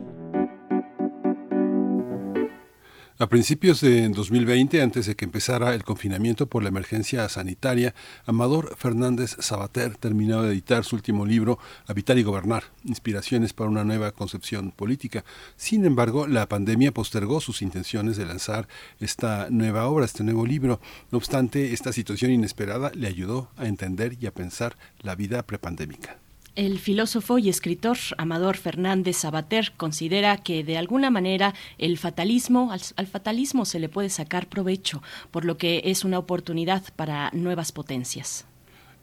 [3.21, 7.93] A principios de 2020, antes de que empezara el confinamiento por la emergencia sanitaria,
[8.25, 13.83] Amador Fernández Sabater terminó de editar su último libro, Habitar y Gobernar, Inspiraciones para una
[13.83, 15.23] nueva concepción política.
[15.55, 18.67] Sin embargo, la pandemia postergó sus intenciones de lanzar
[18.99, 20.81] esta nueva obra, este nuevo libro.
[21.11, 26.20] No obstante, esta situación inesperada le ayudó a entender y a pensar la vida prepandémica.
[26.55, 32.81] El filósofo y escritor Amador Fernández Sabater considera que de alguna manera el fatalismo, al,
[32.97, 35.01] al, fatalismo se le puede sacar provecho,
[35.31, 38.45] por lo que es una oportunidad para nuevas potencias.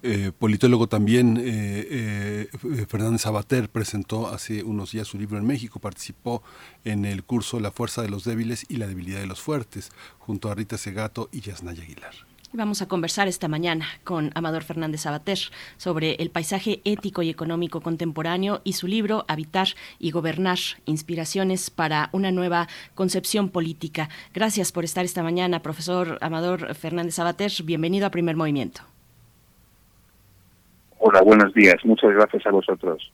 [0.02, 5.80] Eh, politólogo también, eh, eh, Fernández Sabater presentó hace unos días su libro en México,
[5.80, 6.42] participó
[6.84, 10.50] en el curso La fuerza de los débiles y la debilidad de los fuertes, junto
[10.50, 12.27] a Rita Segato y Yasnaya Aguilar.
[12.54, 15.36] Vamos a conversar esta mañana con Amador Fernández Sabater
[15.76, 19.68] sobre el paisaje ético y económico contemporáneo y su libro Habitar
[19.98, 20.56] y Gobernar,
[20.86, 24.08] inspiraciones para una nueva concepción política.
[24.32, 27.52] Gracias por estar esta mañana, profesor Amador Fernández Sabater.
[27.64, 28.80] Bienvenido a Primer Movimiento.
[31.00, 31.76] Hola, buenos días.
[31.84, 33.12] Muchas gracias a vosotros.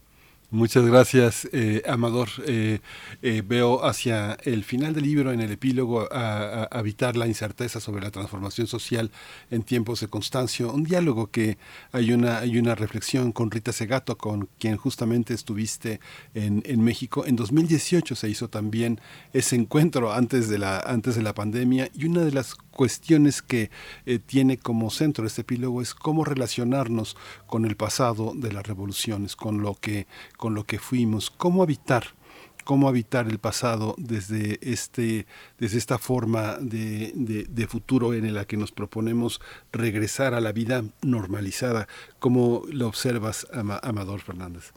[0.50, 2.28] Muchas gracias, eh, Amador.
[2.46, 2.78] Eh,
[3.22, 8.02] eh, veo hacia el final del libro, en el epílogo, a, Habitar la incerteza sobre
[8.02, 9.10] la transformación social
[9.50, 11.58] en tiempos de Constancio, un diálogo que
[11.92, 16.00] hay una, hay una reflexión con Rita Segato, con quien justamente estuviste
[16.34, 17.26] en, en México.
[17.26, 19.00] En 2018 se hizo también
[19.32, 23.70] ese encuentro antes de la, antes de la pandemia y una de las cuestiones que
[24.04, 29.36] eh, tiene como centro este epílogo es cómo relacionarnos con el pasado de las revoluciones,
[29.36, 30.06] con lo que,
[30.36, 32.04] con lo que fuimos, cómo habitar
[32.64, 35.26] cómo habitar el pasado desde este
[35.58, 39.40] desde esta forma de, futuro en la que nos proponemos
[39.70, 41.86] regresar a la vida normalizada
[42.18, 44.72] cómo lo observas Ama, Amador Fernández.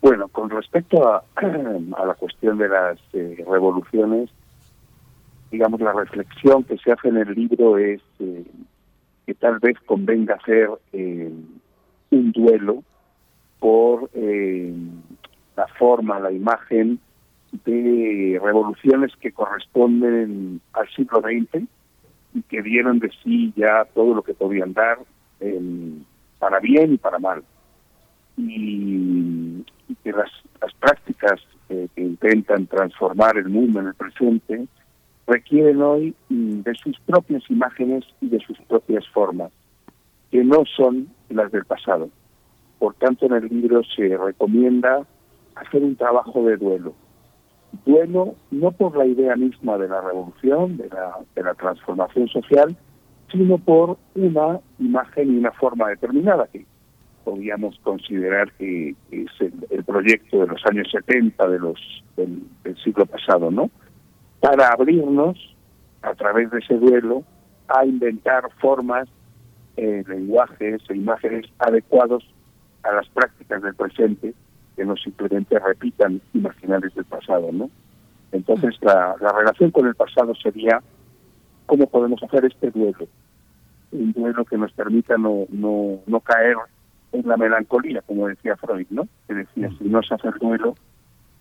[0.00, 4.30] Bueno con respecto a, a la cuestión de las eh, revoluciones
[5.52, 8.44] digamos, la reflexión que se hace en el libro es eh,
[9.26, 11.30] que tal vez convenga hacer eh,
[12.10, 12.82] un duelo
[13.60, 14.74] por eh,
[15.54, 16.98] la forma, la imagen
[17.66, 21.64] de revoluciones que corresponden al siglo XX
[22.34, 24.98] y que dieron de sí ya todo lo que podían dar
[26.38, 27.44] para bien y para mal.
[28.38, 30.30] Y, y que las,
[30.62, 34.66] las prácticas que intentan transformar el mundo en el presente
[35.32, 39.50] requieren hoy de sus propias imágenes y de sus propias formas,
[40.30, 42.10] que no son las del pasado.
[42.78, 45.06] Por tanto, en el libro se recomienda
[45.54, 46.94] hacer un trabajo de duelo.
[47.86, 52.76] Duelo no por la idea misma de la revolución, de la, de la transformación social,
[53.30, 56.66] sino por una imagen y una forma determinada que
[57.24, 61.78] podríamos considerar que es el, proyecto de los años 70 de los
[62.16, 63.70] del siglo pasado, ¿no?
[64.42, 65.38] Para abrirnos
[66.02, 67.22] a través de ese duelo
[67.68, 69.08] a inventar formas,
[69.76, 72.28] eh, lenguajes e imágenes adecuados
[72.82, 74.34] a las prácticas del presente
[74.74, 77.70] que no simplemente repitan imaginarios del pasado, ¿no?
[78.32, 80.82] Entonces la, la relación con el pasado sería
[81.66, 83.06] cómo podemos hacer este duelo,
[83.92, 86.56] un duelo que nos permita no no no caer
[87.12, 89.06] en la melancolía, como decía Freud, ¿no?
[89.28, 90.74] Que decía si no se hace el duelo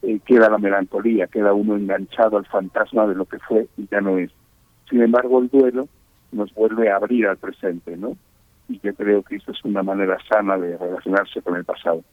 [0.01, 4.01] eh, queda la melancolía, queda uno enganchado al fantasma de lo que fue y ya
[4.01, 4.31] no es.
[4.89, 5.87] Sin embargo, el duelo
[6.31, 8.17] nos vuelve a abrir al presente, ¿no?
[8.67, 12.03] Y yo creo que esto es una manera sana de relacionarse con el pasado.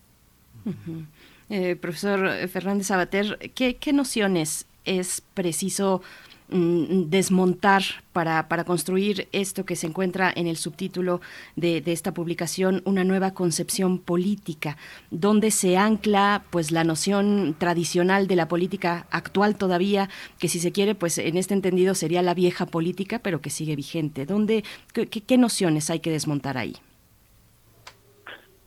[1.51, 6.03] Eh, profesor Fernández Sabater, ¿qué, ¿qué nociones es preciso
[6.51, 11.21] mm, desmontar para, para, construir esto que se encuentra en el subtítulo
[11.57, 14.77] de, de, esta publicación, una nueva concepción política,
[15.11, 20.73] donde se ancla pues la noción tradicional de la política actual todavía, que si se
[20.73, 24.27] quiere, pues en este entendido sería la vieja política, pero que sigue vigente.
[24.27, 26.75] ¿Dónde, qué, nociones hay que desmontar ahí?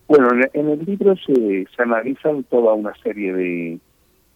[0.07, 3.79] Bueno, en el libro se, se analizan toda una serie de,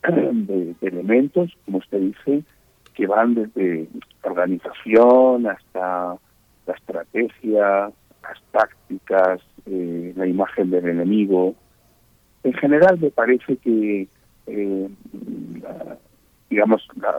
[0.13, 2.43] de, elementos, como usted dice,
[2.95, 3.87] que van desde
[4.23, 6.15] organización hasta
[6.65, 7.91] la estrategia,
[8.23, 11.55] las tácticas, eh, la imagen del enemigo.
[12.43, 14.07] En general me parece que,
[14.47, 14.89] eh,
[15.61, 15.97] la,
[16.49, 17.17] digamos, la,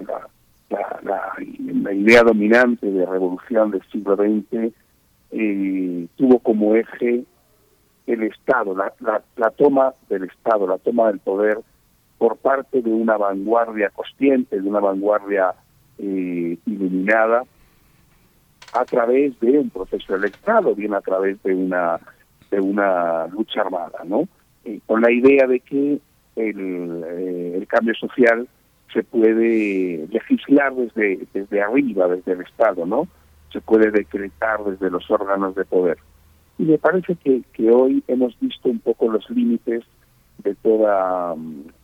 [1.02, 4.72] la, idea dominante de revolución del siglo XX
[5.30, 7.24] eh, tuvo como eje
[8.06, 11.58] el Estado, la, toma del Estado, la toma del poder
[12.18, 15.54] por parte de una vanguardia consciente, de una vanguardia
[15.98, 17.42] eh, iluminada,
[18.72, 21.98] a través de un proceso electoral o bien a través de una
[22.50, 24.28] de una lucha armada, ¿no?
[24.86, 25.98] Con la idea de que
[26.36, 28.46] el, eh, el cambio social
[28.92, 33.08] se puede legislar desde desde arriba, desde el Estado, ¿no?
[33.52, 35.98] Se puede decretar desde los órganos de poder.
[36.58, 39.84] Y me parece que, que hoy hemos visto un poco los límites
[40.38, 41.34] de toda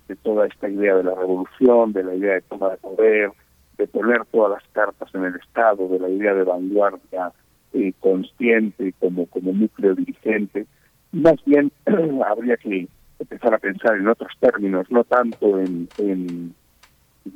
[0.08, 3.30] de toda esta idea de la revolución, de la idea de toma de poder,
[3.78, 7.32] de poner todas las cartas en el Estado, de la idea de vanguardia
[7.72, 10.66] eh, consciente como, como núcleo dirigente.
[11.12, 11.72] Más bien
[12.26, 16.54] habría que empezar a pensar en otros términos, no tanto en,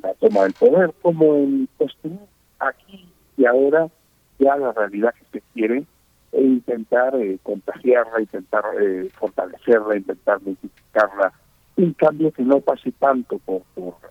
[0.01, 2.19] la toma del poder como en construir
[2.59, 3.07] aquí
[3.37, 3.87] y ahora
[4.37, 5.85] ya la realidad que se quiere
[6.33, 11.33] e intentar eh, contagiarla, intentar eh, fortalecerla, intentar multiplicarla.
[11.77, 13.61] Un cambio que no pase tanto por,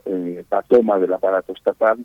[0.04, 1.98] eh, la toma del aparato estatal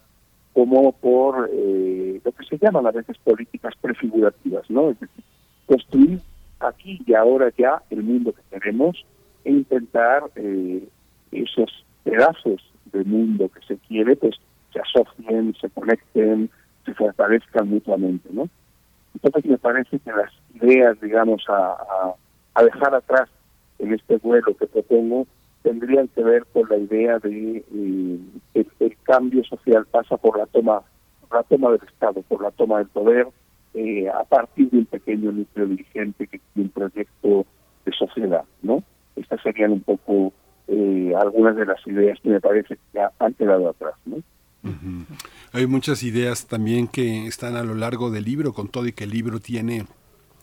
[0.53, 4.89] como por eh, lo que se llaman a veces políticas prefigurativas, ¿no?
[4.89, 5.23] Es decir,
[5.67, 6.19] construir
[6.59, 9.05] aquí y ahora ya el mundo que queremos
[9.45, 10.83] e intentar eh,
[11.31, 14.35] esos pedazos de mundo que se quiere, pues
[14.73, 16.49] se asocien, se conecten,
[16.85, 18.49] se fortalezcan mutuamente, ¿no?
[19.13, 23.29] Entonces me parece que las ideas, digamos, a dejar atrás
[23.79, 25.27] en este vuelo que propongo
[25.63, 28.19] tendrían que ver con la idea de eh,
[28.53, 30.81] el, el, cambio social pasa por la toma
[31.31, 33.27] la toma del Estado, por la toma del poder,
[33.73, 37.45] eh, a partir de un pequeño núcleo dirigente que tiene un proyecto
[37.85, 38.83] de sociedad, ¿no?
[39.15, 40.33] Estas serían un poco
[40.67, 44.17] eh, algunas de las ideas que me parece que han quedado atrás, ¿no?
[44.63, 45.05] Uh -huh.
[45.53, 49.05] Hay muchas ideas también que están a lo largo del libro, con todo y que
[49.05, 49.85] el libro tiene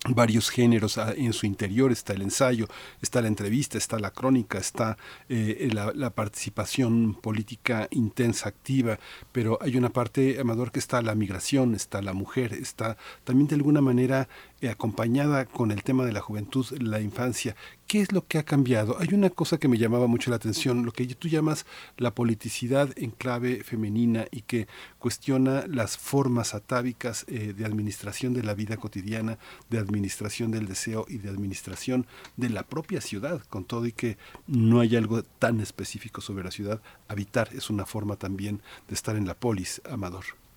[0.08, 2.68] varios géneros en su interior, está el ensayo,
[3.02, 4.96] está la entrevista, está la crónica, está
[5.28, 8.98] eh, la, la, participación política intensa, activa,
[9.32, 13.56] pero hay una parte, Amador, que está la migración, está la mujer, está también de
[13.56, 14.28] alguna manera
[14.66, 17.54] acompañada con el tema de la juventud, la infancia.
[17.86, 18.96] ¿Qué es lo que ha cambiado?
[18.98, 21.64] Hay una cosa que me llamaba mucho la atención, lo que tú llamas
[21.96, 24.66] la politicidad en clave femenina y que
[24.98, 29.38] cuestiona las formas atávicas eh, de administración de la vida cotidiana,
[29.70, 32.06] de administración del deseo y de administración
[32.36, 36.50] de la propia ciudad, con todo y que no hay algo tan específico sobre la
[36.50, 36.82] ciudad.
[37.06, 40.47] Habitar es una forma también de estar en la polis, Amador.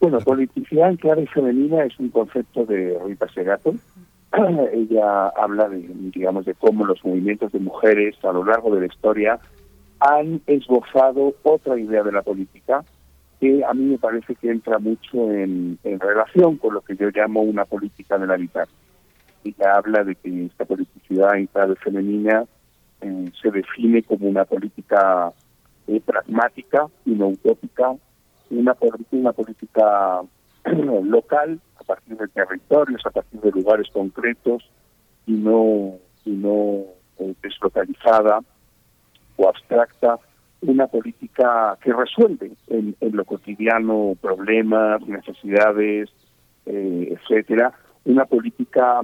[0.00, 3.74] Bueno, politicidad en clave femenina es un concepto de Rita Segato.
[4.72, 8.86] Ella habla de, digamos, de cómo los movimientos de mujeres a lo largo de la
[8.86, 9.40] historia
[10.00, 12.84] han esbozado otra idea de la política
[13.40, 17.42] que a mí me parece que entra mucho en, relación con lo que yo llamo
[17.42, 18.66] una política del habitar.
[19.44, 22.44] Ella habla de que esta politicidad en clave femenina
[23.00, 25.32] eh, se define como una política
[25.86, 27.94] eh, pragmática y no utópica,
[28.50, 28.76] una,
[29.10, 30.22] una política
[30.64, 34.68] local a partir de territorios, a partir de lugares concretos
[35.26, 36.84] y no, y no
[37.18, 38.40] eh, deslocalizada
[39.36, 40.18] o abstracta,
[40.60, 46.10] una política que resuelve en, lo cotidiano problemas, necesidades,
[46.66, 47.72] eh, etcétera,
[48.04, 49.02] una política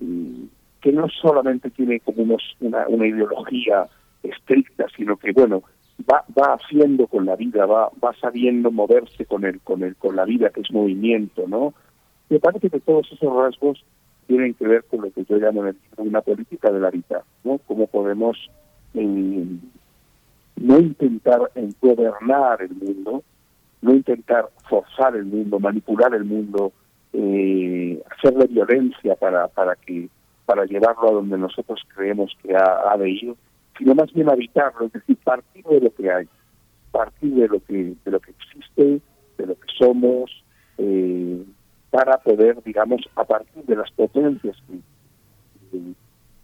[0.00, 0.44] mm,
[0.80, 3.86] que no solamente tiene como unos, una, una ideología
[4.22, 5.62] estricta, sino que bueno,
[6.06, 10.16] va va haciendo con la vida, va va sabiendo moverse con el con el con
[10.16, 11.74] la vida que es movimiento, ¿no?
[12.28, 13.84] Me parece que todos esos rasgos
[14.26, 15.64] tienen que ver con lo que yo llamo
[15.96, 17.58] una política de la vida, ¿no?
[17.66, 18.36] Cómo podemos
[18.94, 19.46] eh,
[20.56, 23.22] no intentar en gobernar el mundo,
[23.80, 26.72] no intentar forzar el mundo, manipular el mundo,
[27.12, 30.08] eh, hacerle violencia para para que
[30.44, 33.34] para llevarlo a donde nosotros creemos que ha de ir,
[33.78, 36.28] sino más bien habitarlo, es decir, partir de lo que hay.
[36.90, 39.00] partir de lo que de lo que existe,
[39.38, 40.44] de lo que somos,
[40.78, 41.44] eh,
[41.90, 44.78] para poder, digamos, a partir de las potencias que,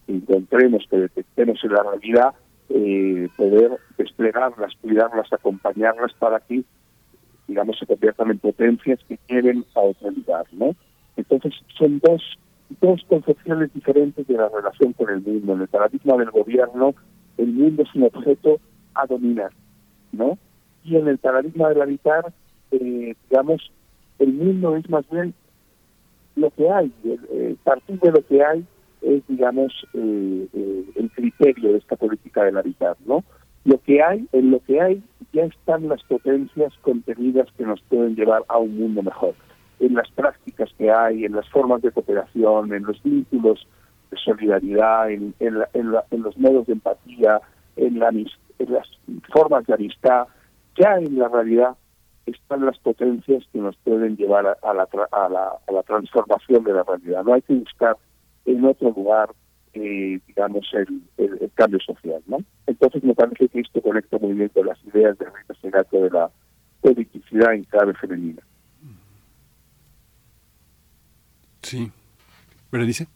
[0.07, 2.35] encontremos, que detectemos en la realidad,
[2.69, 6.63] eh, poder desplegarlas, cuidarlas, acompañarlas para que,
[7.49, 10.75] digamos, se conviertan en potencias que quieren a otro lugar, ¿no?
[11.17, 12.23] Entonces, son dos,
[12.81, 15.55] dos concepciones diferentes de la relación con el mundo.
[15.55, 16.95] El paradigma del gobierno,
[17.39, 18.61] el mundo es un objeto
[18.95, 19.51] a dominar,
[20.13, 20.39] ¿no?
[20.85, 22.33] Y en el paradigma del habitar,
[22.71, 23.71] eh, digamos,
[24.19, 25.35] el mundo es más bien
[26.37, 28.65] lo que hay, eh, partir de lo que hay
[29.03, 33.23] es, digamos, eh, eh, el criterio de esta política del habitar, ¿no?
[33.65, 38.15] Lo que hay, en lo que hay ya están las potencias contenidas que nos pueden
[38.15, 39.35] llevar a un mundo mejor,
[39.81, 43.67] en las prácticas que hay, en las formas de cooperación, en los vínculos
[44.11, 47.41] de solidaridad, en, en, en, los modos de empatía,
[47.77, 48.89] en, la, en las
[49.33, 50.27] formas de amistad,
[50.77, 51.77] ya en la realidad
[52.27, 56.73] están las potencias que nos pueden llevar a, la, a, la, a la transformación de
[56.73, 57.25] la realidad.
[57.25, 57.97] No hay que buscar
[58.47, 59.31] en otro lugar,
[59.75, 62.23] eh, digamos, el, cambio social.
[62.27, 62.39] ¿no?
[62.67, 66.11] Entonces me parece que esto conecta muy bien con las ideas de Rita Segato de
[66.11, 66.31] la
[66.81, 68.43] politicidad en clave femenina.
[71.63, 71.91] Sí.
[72.73, 73.07] dice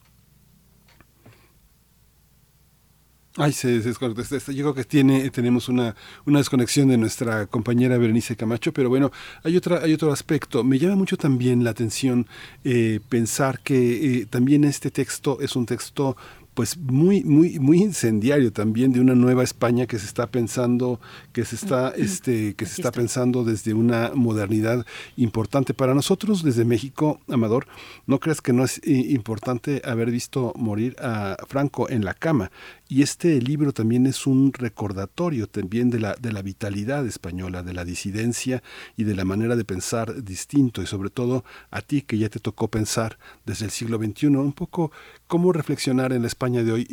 [3.41, 4.23] Ay, se, se desconectó.
[4.50, 5.94] Yo creo que tiene, tenemos una,
[6.26, 9.12] una desconexión de nuestra compañera Berenice Camacho, pero bueno,
[9.44, 10.65] hay otra, hay otro aspecto.
[10.65, 12.26] Me llama mucho también la atención
[12.65, 16.17] eh, pensar que eh, también este texto es un texto
[16.58, 20.99] pues muy muy muy incendiario también de una nueva España que se está pensando
[21.33, 24.84] que se está este que se está pensando desde una modernidad
[25.17, 27.68] importante para nosotros desde México Amador
[28.08, 32.50] no creas que no es eh, importante haber visto morir a Franco en la cama
[32.89, 37.75] y este libro también es un recordatorio también de la, de la vitalidad española, de
[37.75, 38.62] la disidencia
[38.97, 42.41] y de la manera de pensar distinto y sobre todo a ti que ya te
[42.41, 44.91] tocó pensar desde el siglo XXI, un poco
[45.26, 46.86] cómo reflexionar en la España de hoy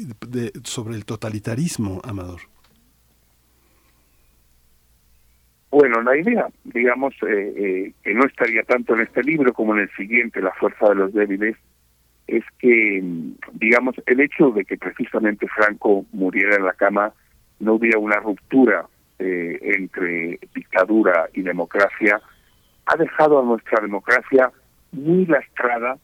[0.63, 2.41] sobre el totalitarismo, Amador.
[5.71, 9.81] Bueno, la idea, digamos, eh, eh, que no estaría tanto en este libro como en
[9.81, 11.57] el siguiente, La fuerza de los débiles,
[12.27, 13.03] es que,
[13.53, 17.13] digamos, el hecho de que precisamente Franco muriera en la cama
[17.59, 18.87] no hubiera una ruptura
[19.19, 22.19] eh, entre dictadura y democracia,
[22.85, 24.51] ha dejado a nuestra democracia
[24.91, 25.97] muy lastrada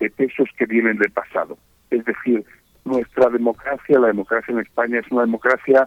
[0.00, 1.58] de pesos que vienen del pasado.
[1.90, 2.44] Es decir,
[2.84, 5.86] nuestra democracia, la democracia en España es una democracia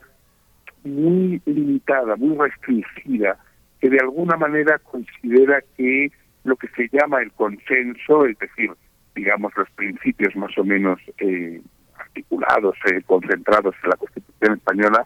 [0.83, 3.37] muy limitada, muy restringida,
[3.79, 6.11] que de alguna manera considera que
[6.43, 8.71] lo que se llama el consenso, es decir,
[9.19, 11.61] digamos, los principios más o menos eh,
[11.97, 15.05] articulados, eh, concentrados en la Constitución española,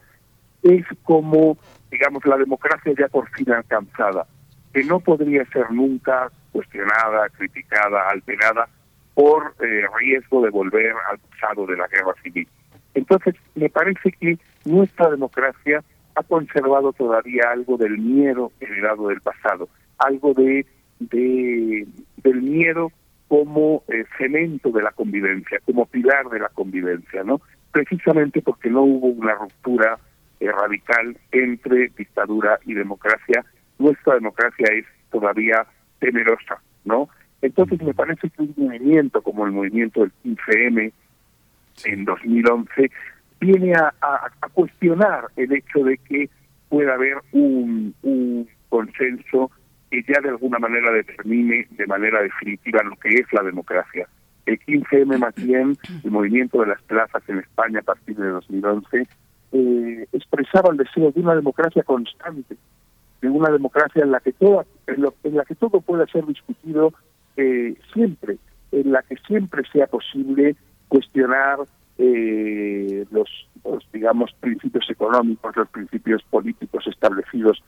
[0.62, 1.58] es como,
[1.90, 4.28] digamos, la democracia ya por fin alcanzada,
[4.72, 8.68] que no podría ser nunca cuestionada, criticada, alterada
[9.16, 12.48] por eh, riesgo de volver al pasado de la guerra civil.
[12.94, 15.84] Entonces, me parece que nuestra democracia
[16.14, 19.68] ha conservado todavía algo del miedo heredado del pasado,
[19.98, 20.68] algo de,
[21.00, 21.88] de
[22.24, 22.92] del miedo
[23.34, 27.42] como eh, cemento de la convivencia, como pilar de la convivencia, ¿no?
[27.72, 29.98] Precisamente porque no hubo una ruptura
[30.40, 33.44] eh, radical entre dictadura y democracia,
[33.80, 35.66] nuestra democracia es todavía
[35.98, 37.10] temerosa, ¿no?
[37.42, 40.94] Entonces me parece que un movimiento como el movimiento del 15M
[41.86, 42.92] en 2011
[43.40, 46.30] viene a, a, cuestionar el hecho de que
[46.70, 49.50] pueda haber un, un consenso
[49.94, 54.08] que ya de alguna manera determine de manera definitiva lo que es la democracia.
[54.48, 59.08] El 15M más bien, el movimiento de las plazas en España a partir de 2011,
[59.52, 62.58] eh, expresaba el deseo de una democracia constante,
[63.22, 66.92] de una democracia en la que todo, en, la que todo pueda ser discutido
[67.38, 68.38] eh, siempre,
[68.72, 70.56] en la que siempre sea posible
[70.88, 71.60] cuestionar
[72.00, 73.30] eh, los,
[73.64, 77.64] los, digamos, principios económicos, los principios políticos establecidos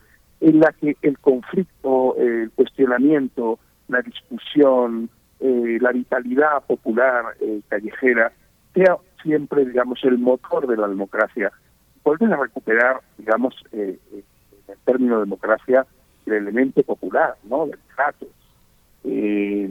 [0.46, 3.58] en la que el conflicto, el cuestionamiento,
[3.88, 5.10] la discusión,
[5.40, 8.30] eh, la vitalidad popular eh, callejera
[8.72, 11.50] sea siempre, digamos, el motor de la democracia.
[12.04, 14.22] Volver a recuperar, digamos, eh, en
[14.68, 15.84] el término democracia,
[16.26, 17.66] el elemento popular, ¿no?
[17.66, 18.26] Del trato.
[19.02, 19.68] Eh,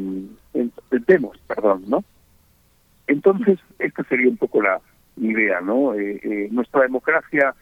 [0.53, 2.03] entendemos, perdón, ¿no?
[3.07, 4.81] Entonces, esta sería un poco la
[5.15, 5.93] idea, ¿no?
[6.51, 7.55] nuestra democracia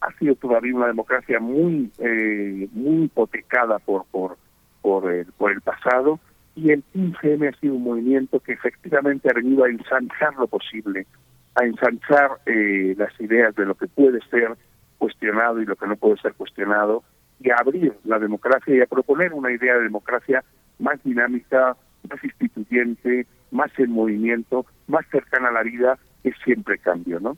[0.00, 4.36] ha sido todavía una democracia muy eh, muy hipotecada por por
[4.80, 6.20] por el, por el pasado
[6.54, 11.06] y el 15M ha sido un movimiento que efectivamente ha venido a ensanchar lo posible,
[11.54, 14.56] a ensanchar eh, las ideas de lo que puede ser
[14.98, 17.04] cuestionado y lo que no puede ser cuestionado
[17.40, 20.42] y a abrir la democracia y a proponer una idea de democracia
[20.80, 21.76] más dinámica,
[22.10, 27.36] más instituyente, más en movimiento, más cercana a la vida, es siempre cambio, ¿no?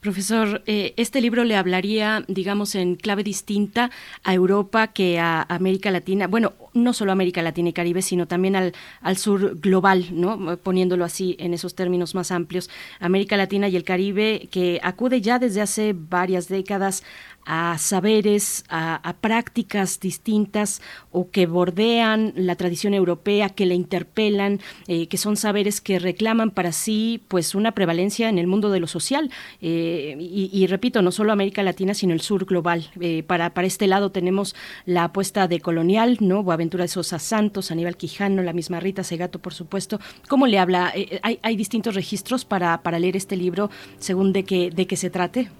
[0.00, 3.90] Profesor, eh, este libro le hablaría, digamos, en clave distinta
[4.24, 6.26] a Europa que a América Latina.
[6.26, 10.56] Bueno, no solo a América Latina y Caribe, sino también al, al sur global, ¿no?
[10.56, 12.68] Poniéndolo así en esos términos más amplios.
[12.98, 17.04] América Latina y el Caribe, que acude ya desde hace varias décadas
[17.44, 20.80] a saberes, a, prácticas distintas
[21.10, 26.50] o que bordean la tradición europea, que la interpelan, eh, que son saberes que reclaman
[26.50, 29.30] para sí pues una prevalencia en el mundo de lo social.
[29.60, 32.90] Eh, y, repito, no solo América Latina, sino el sur global.
[33.00, 34.54] Eh, para, para este lado tenemos
[34.86, 36.42] la apuesta de colonial, ¿no?
[36.42, 40.00] Boaventura de Sosa Santos, Aníbal Quijano, la misma Rita Segato, por supuesto.
[40.28, 40.92] ¿Cómo le habla?
[41.22, 45.10] hay, hay distintos registros para, para leer este libro según de qué, de qué se
[45.10, 45.50] trate.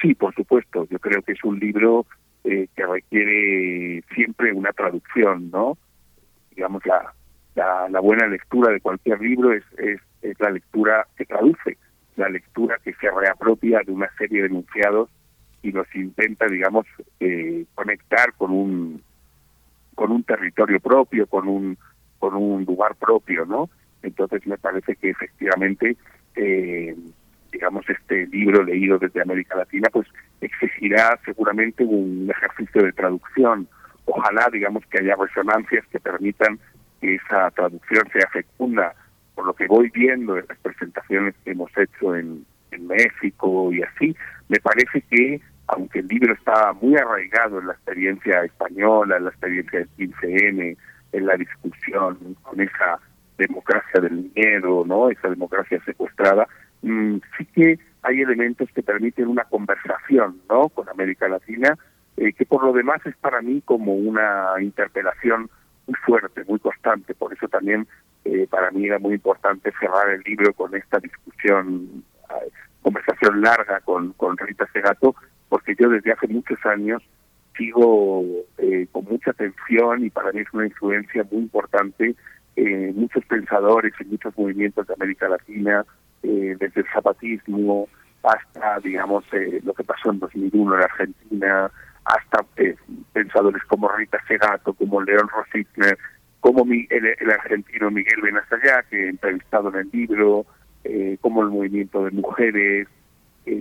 [0.00, 0.86] Sí, por supuesto.
[0.90, 2.06] Yo creo que es un libro
[2.44, 5.78] eh, que requiere siempre una traducción, ¿no?
[6.54, 10.00] Digamos, la, la, buena lectura de cualquier libro es, es,
[10.38, 11.76] la lectura que traduce,
[12.16, 15.10] la lectura que se reapropia de una serie de enunciados
[15.62, 16.86] y nos intenta, digamos,
[17.20, 19.02] eh, conectar con un
[19.94, 21.78] con un territorio propio, con un
[22.18, 23.70] con un lugar propio, ¿no?
[24.02, 25.96] Entonces me parece que efectivamente
[26.36, 26.94] eh,
[27.56, 30.06] digamos, este libro leído desde América Latina, pues
[30.42, 33.66] exigirá seguramente un ejercicio de traducción.
[34.04, 36.58] Ojalá, digamos, que haya resonancias que permitan
[37.00, 38.94] que esa traducción sea fecunda.
[39.34, 43.82] Por lo que voy viendo en las presentaciones que hemos hecho en, en México y
[43.82, 44.14] así,
[44.48, 49.30] me parece que, aunque el libro está muy arraigado en la experiencia española, en la
[49.30, 50.76] experiencia del 15N,
[51.12, 53.00] en la discusión con esa
[53.38, 55.08] democracia del miedo, ¿no?
[55.08, 56.46] Esa democracia secuestrada,
[56.82, 60.68] Mm, sí que hay elementos que permiten una conversación ¿no?
[60.68, 61.76] con América Latina,
[62.16, 65.50] eh, que por lo demás es para mí como una interpelación
[65.86, 67.14] muy fuerte, muy constante.
[67.14, 67.86] Por eso también
[68.24, 72.50] eh, para mí era muy importante cerrar el libro con esta discusión, eh,
[72.82, 75.16] conversación larga con, con Rita Segato,
[75.48, 77.02] porque yo desde hace muchos años
[77.56, 78.22] sigo
[78.92, 82.14] con mucha atención y para mí es una influencia muy importante
[82.94, 85.84] muchos pensadores y muchos movimientos de América Latina,
[86.22, 87.88] eh, desde el zapatismo
[88.22, 91.70] hasta, digamos, eh, lo que pasó en 2001 en Argentina,
[92.04, 92.74] hasta eh,
[93.12, 95.96] pensadores como Rita Segato, como León Rositner,
[96.40, 100.46] como el, argentino Miguel Benazayá, que he entrevistado en el libro,
[101.20, 102.86] como el movimiento de mujeres,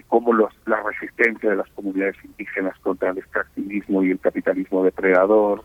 [0.07, 5.63] como los, la resistencia de las comunidades indígenas contra el extractivismo y el capitalismo depredador.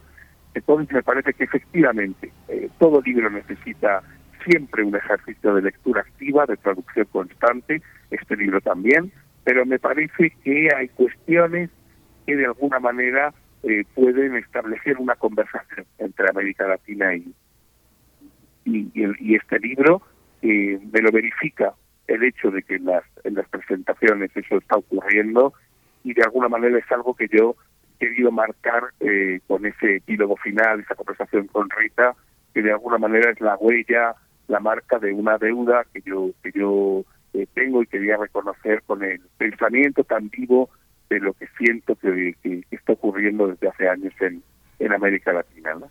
[0.54, 2.32] Entonces me parece que efectivamente
[2.78, 4.02] todo libro necesita
[4.44, 9.12] siempre un ejercicio de lectura activa, de traducción constante, este libro también,
[9.44, 11.70] pero me parece que hay cuestiones
[12.26, 17.34] que de alguna manera eh, pueden establecer una conversación entre América Latina y,
[18.64, 20.02] y, este libro
[20.42, 21.74] eh, me lo verifica
[22.06, 25.54] el hecho de que en las, en las presentaciones eso está ocurriendo
[26.04, 27.56] y de alguna manera es algo que yo
[27.98, 32.14] he querido marcar eh, con ese epílogo final, esa conversación con Rita,
[32.54, 34.14] que de alguna manera es la huella
[34.50, 39.02] la marca de una deuda que yo que yo eh, tengo y quería reconocer con
[39.04, 40.68] el pensamiento tan vivo
[41.08, 42.34] de lo que siento que,
[42.70, 44.42] está ocurriendo desde hace años en,
[44.78, 45.74] en América Latina.
[45.74, 45.90] ¿no?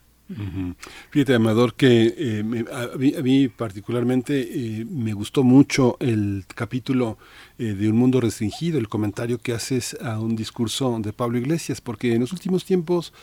[1.09, 7.17] Fíjate, Amador, que eh, a, mí, particularmente eh, me gustó mucho el capítulo
[7.59, 11.81] eh, de Un Mundo Restringido, el comentario que haces a un discurso de Pablo Iglesias,
[11.81, 13.13] porque en los últimos tiempos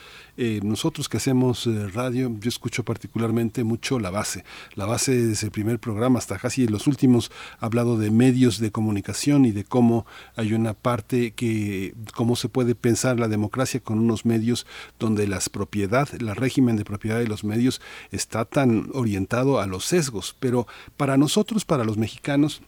[0.62, 4.44] nosotros que hacemos radio, yo escucho particularmente mucho la base.
[4.74, 8.70] La base desde el primer programa hasta casi los últimos ha hablado de medios de
[8.70, 10.04] comunicación y de cómo
[10.36, 14.66] hay una parte que, cómo se puede pensar la democracia con unos medios
[14.98, 19.84] donde las propiedad, el régimen de propiedad de los medios está tan orientado a los
[19.84, 20.66] sesgos, pero
[20.96, 22.62] para nosotros, para los mexicanos,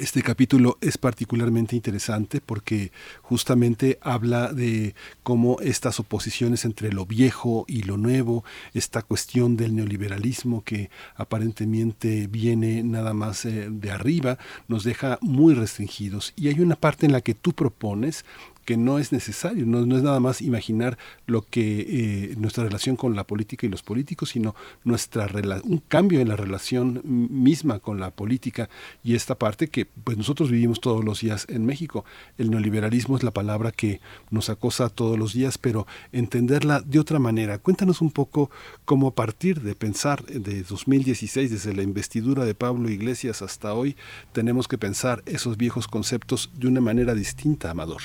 [0.00, 2.90] este capítulo es particularmente interesante porque
[3.22, 9.76] justamente habla de cómo estas oposiciones entre lo viejo y lo nuevo, esta cuestión del
[9.76, 16.32] neoliberalismo que aparentemente viene nada más eh, de arriba, nos deja muy restringidos.
[16.34, 18.24] Y hay una parte en la que tú propones
[18.64, 23.14] que no es necesario, no, es nada más imaginar lo que eh, nuestra relación con
[23.14, 25.28] la política y los políticos, sino nuestra
[25.64, 28.68] un cambio en la relación misma con la política
[29.02, 32.04] y esta parte que que pues nosotros vivimos todos los días en México.
[32.38, 37.18] El neoliberalismo es la palabra que nos acosa todos los días, pero entenderla de otra
[37.18, 37.58] manera.
[37.58, 38.52] Cuéntanos un poco
[38.84, 43.96] cómo a partir de pensar de 2016, desde la investidura de Pablo Iglesias hasta hoy,
[44.32, 48.02] tenemos que pensar esos viejos conceptos de una manera distinta, Amador.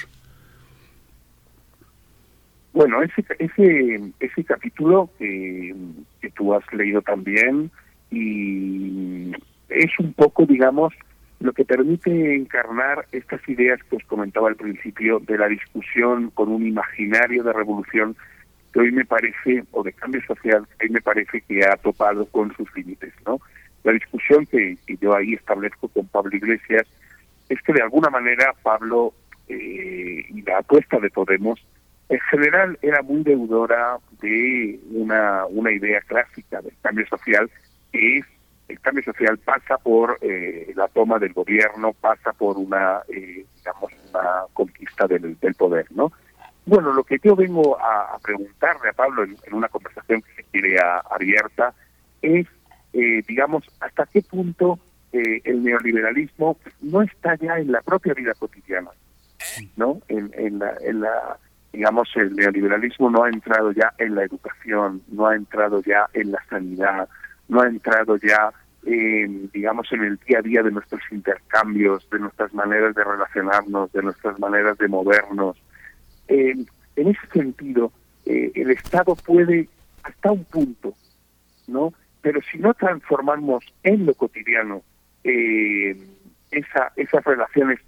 [2.74, 5.76] Bueno, ese, ese, ese capítulo que,
[6.22, 7.72] que tú has leído también
[8.12, 9.32] y
[9.70, 10.94] es un poco, digamos,
[11.40, 16.50] lo que permite encarnar estas ideas que os comentaba al principio de la discusión con
[16.50, 18.16] un imaginario de revolución
[18.74, 22.26] que hoy me parece, o de cambio social, que hoy me parece que ha topado
[22.28, 23.40] con sus límites, ¿no?
[23.84, 26.86] La discusión que, yo ahí establezco con Pablo Iglesias
[27.48, 29.14] es que de alguna manera Pablo
[29.48, 31.60] eh, y la apuesta de Podemos
[32.10, 37.50] en general era muy deudora de una, una idea clásica del cambio social,
[37.92, 38.26] que es
[38.68, 43.92] el cambio social pasa por eh, la toma del gobierno, pasa por una, eh, digamos,
[44.10, 46.12] una conquista del, poder, ¿no?
[46.66, 50.78] Bueno, lo que yo vengo a, preguntarle a Pablo en, una conversación que se quiere
[51.10, 51.74] abierta
[52.22, 52.46] es,
[52.94, 54.80] eh, digamos, hasta qué punto
[55.12, 58.92] el neoliberalismo no está ya en la propia vida cotidiana,
[59.76, 60.00] ¿no?
[60.08, 61.40] En, en, la, en la,
[61.72, 66.32] digamos, el neoliberalismo no ha entrado ya en la educación, no ha entrado ya en
[66.32, 67.08] la sanidad,
[67.48, 68.52] no ha entrado ya,
[68.86, 73.92] en, digamos, en el día a día de nuestros intercambios, de nuestras maneras de relacionarnos,
[73.92, 75.58] de nuestras maneras de movernos.
[76.28, 77.92] en ese sentido,
[78.26, 79.70] eh, el Estado puede
[80.04, 80.94] hasta un punto,
[81.68, 81.94] ¿no?
[82.22, 84.82] Pero si no transformamos en lo cotidiano
[85.24, 85.98] eh,
[86.52, 87.80] esa, esas relaciones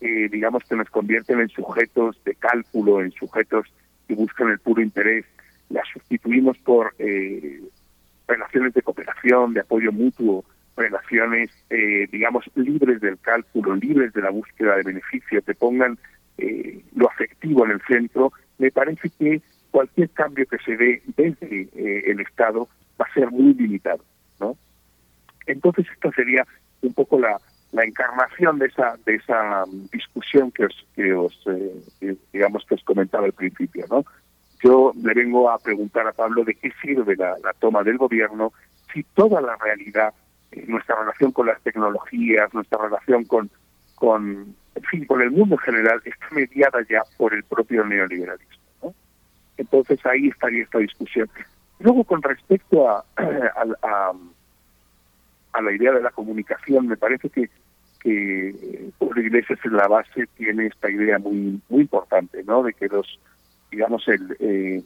[0.00, 3.66] eh, digamos que nos convierten en sujetos de cálculo, en sujetos
[4.06, 5.24] que buscan el puro interés,
[5.68, 7.60] las sustituimos por eh,
[8.26, 10.44] relaciones de cooperación, de apoyo mutuo,
[10.76, 15.98] relaciones, eh, digamos, libres del cálculo, libres de la búsqueda de beneficios, que pongan
[16.38, 21.68] eh, lo afectivo en el centro, me parece que cualquier cambio que se dé desde
[22.10, 22.68] el Estado
[23.00, 24.04] va a ser muy limitado,
[24.40, 24.56] ¿no?
[25.46, 26.46] Entonces esta sería
[26.82, 27.38] un poco la,
[27.72, 31.48] la encarnación de esa de esa discusión que os que os
[32.32, 34.04] digamos que os comentaba al principio, ¿no?
[34.62, 38.52] Yo le vengo a preguntar a Pablo de qué sirve la, toma del gobierno
[38.92, 40.12] si toda la realidad,
[40.50, 43.50] eh, nuestra relación con las tecnologías, nuestra relación con,
[43.94, 48.94] con, en fin, con el mundo en general, está mediada ya por el propio neoliberalismo.
[49.58, 51.28] Entonces ahí estaría esta discusión.
[51.80, 54.12] Luego, con respecto a, a,
[55.52, 57.50] a, la idea de la comunicación, me parece que
[58.00, 62.62] que por Iglesias en la base tiene esta idea muy muy importante, ¿no?
[62.62, 63.18] De que los
[63.70, 64.82] digamos, el, eh,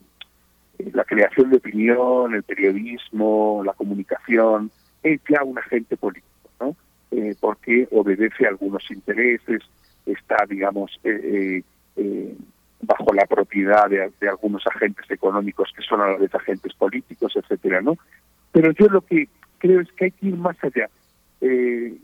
[0.92, 4.70] la creación de opinión, el periodismo, la comunicación,
[5.02, 6.76] es ya un agente político, ¿no?
[7.10, 9.62] Eh, porque obedece a algunos intereses,
[10.06, 11.62] está, digamos, eh,
[12.80, 17.80] bajo la propiedad de, algunos agentes económicos que son a la vez agentes políticos, etcétera,
[17.80, 17.96] ¿no?
[18.50, 20.88] Pero yo lo que creo es que hay que ir más allá.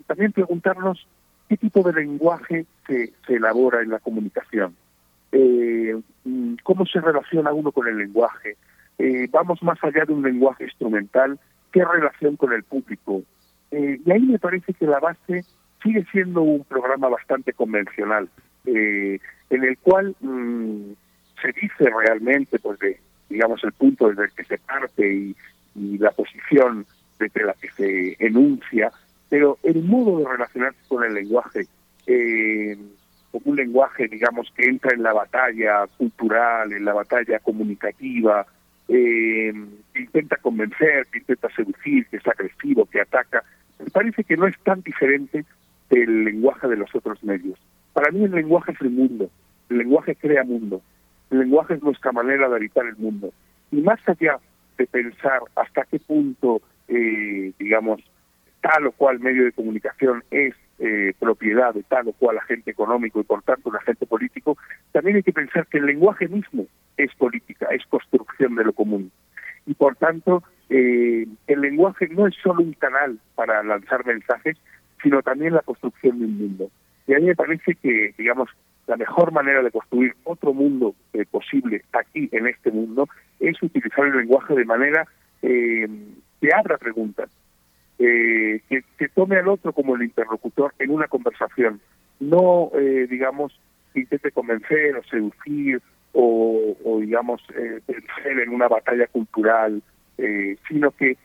[0.07, 1.07] También preguntarnos
[1.49, 4.75] qué tipo de lenguaje se, se elabora en la comunicación
[5.33, 8.57] eh, mm, cómo se relaciona uno con el lenguaje.
[8.99, 11.39] Eh, vamos más allá de un lenguaje instrumental,
[11.73, 13.23] qué relación con el público.
[13.71, 15.45] Eh, y ahí me parece que la base
[15.83, 18.29] sigue siendo un programa bastante convencional,
[18.67, 19.19] eh,
[19.51, 20.93] en el cual mm,
[21.41, 25.35] se dice realmente, pues, de, digamos, el punto desde el que se parte
[25.75, 26.87] y la posición
[27.21, 28.91] desde la que se enuncia,
[29.29, 31.67] pero el modo de relacionarse con el lenguaje
[32.07, 32.77] eh,
[33.31, 38.47] como un lenguaje, digamos, que entra en la batalla cultural, en la batalla comunicativa,
[38.89, 39.53] eh,
[39.95, 43.45] intenta convencer, intenta seducir, que es agresivo, que ataca.
[43.79, 45.45] Me parece que no es tan diferente
[45.91, 47.59] del lenguaje de los otros medios.
[47.93, 49.31] Para mí el lenguaje es el mundo,
[49.69, 50.81] el lenguaje crea mundo,
[51.31, 53.33] el lenguaje es nuestra manera de habitar el mundo.
[53.71, 54.39] Y más allá
[54.79, 58.01] de pensar hasta qué punto, eh, digamos,
[58.61, 63.21] tal o cual medio de comunicación es eh, propiedad de tal o cual agente económico
[63.21, 64.57] y por tanto un agente político,
[64.93, 69.11] también hay que pensar que el lenguaje mismo es política, es construcción de lo común.
[69.67, 74.57] Y por tanto, eh, el lenguaje no es solo un canal para lanzar mensajes,
[75.03, 76.71] sino también la construcción de un mundo.
[77.07, 78.49] Y a mí me parece que, digamos,
[78.87, 83.09] la mejor manera de construir otro mundo eh, posible aquí, en este mundo,
[83.41, 85.07] es utilizar el lenguaje de manera
[85.41, 87.31] que abra preguntas,
[87.99, 91.81] eh, que, tome al otro como el interlocutor en una conversación,
[92.21, 93.59] no, eh, digamos,
[93.95, 97.81] intente convencer o seducir o, o digamos, eh,
[98.25, 99.83] en una batalla cultural,
[100.17, 101.17] eh, sino que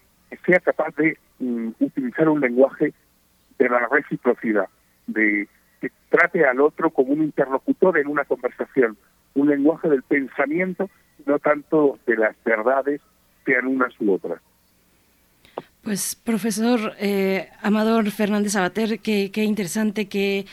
[0.46, 2.94] sea capaz de mm, utilizar un lenguaje
[3.58, 4.68] de la reciprocidad,
[5.08, 5.48] de
[5.82, 8.98] que trate al otro como un interlocutor en una conversación,
[9.36, 10.90] un lenguaje del pensamiento,
[11.26, 13.02] no tanto de las verdades,
[13.46, 14.42] sean unas u otras.
[15.84, 20.46] Pues profesor eh, Amador Fernández Abater, qué, interesante, qué,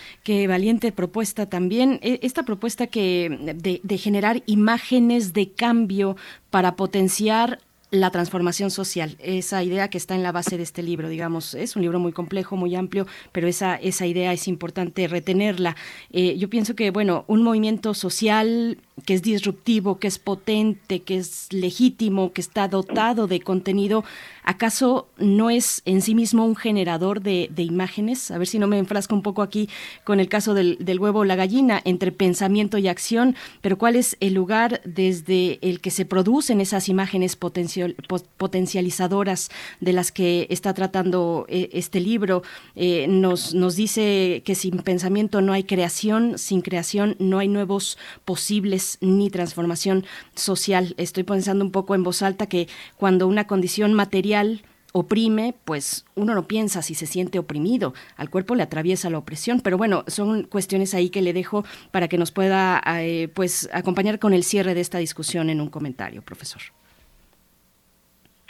[0.49, 2.00] valiente propuesta también.
[2.02, 6.17] E, esta propuesta que de, de generar imágenes de cambio
[6.50, 7.60] para potenciar
[7.91, 11.75] la transformación social, esa idea que está en la base de este libro, digamos, es
[11.75, 15.76] un libro muy complejo, muy amplio, pero esa, esa idea es importante retenerla.
[16.12, 21.17] Eh, yo pienso que, bueno, un movimiento social que es disruptivo, que es potente, que
[21.17, 24.05] es legítimo, que está dotado de contenido,
[24.45, 28.31] ¿acaso no es en sí mismo un generador de, imágenes?
[28.31, 29.69] A ver si no me enfrasco un poco aquí
[30.05, 34.17] con el caso del, huevo o la gallina, entre pensamiento y acción, pero ¿cuál es
[34.20, 37.97] el lugar desde el que se producen esas imágenes potencial,
[38.37, 42.43] potencializadoras de las que está tratando eh, este libro?
[42.75, 48.90] Eh, nos dice que sin pensamiento no hay creación, sin creación no hay nuevos posibles
[49.01, 50.05] ni transformación
[50.35, 50.94] social.
[50.97, 54.62] Estoy pensando un poco en voz alta que cuando una condición material
[54.93, 59.60] oprime, pues uno no piensa si se siente oprimido, al cuerpo le atraviesa la opresión,
[59.60, 64.19] pero bueno, son cuestiones ahí que le dejo para que nos pueda eh, pues acompañar
[64.19, 66.62] con el cierre de esta discusión en un comentario, profesor.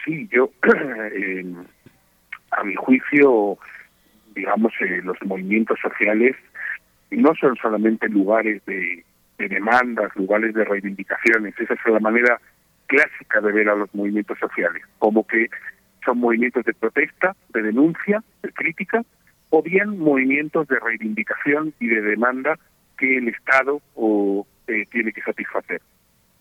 [0.05, 0.51] Sí, yo
[2.53, 3.59] a mi juicio,
[4.35, 6.37] digamos, eh, los movimientos sociales
[7.11, 9.05] no son solamente lugares de
[9.41, 11.59] de demandas, lugares de reivindicaciones.
[11.59, 12.39] Esa es la manera
[12.87, 15.49] clásica de ver a los movimientos sociales, como que
[16.05, 19.03] son movimientos de protesta, de denuncia, de crítica,
[19.49, 22.59] o bien movimientos de reivindicación y de demanda
[22.99, 25.81] que el Estado o, eh, tiene que satisfacer.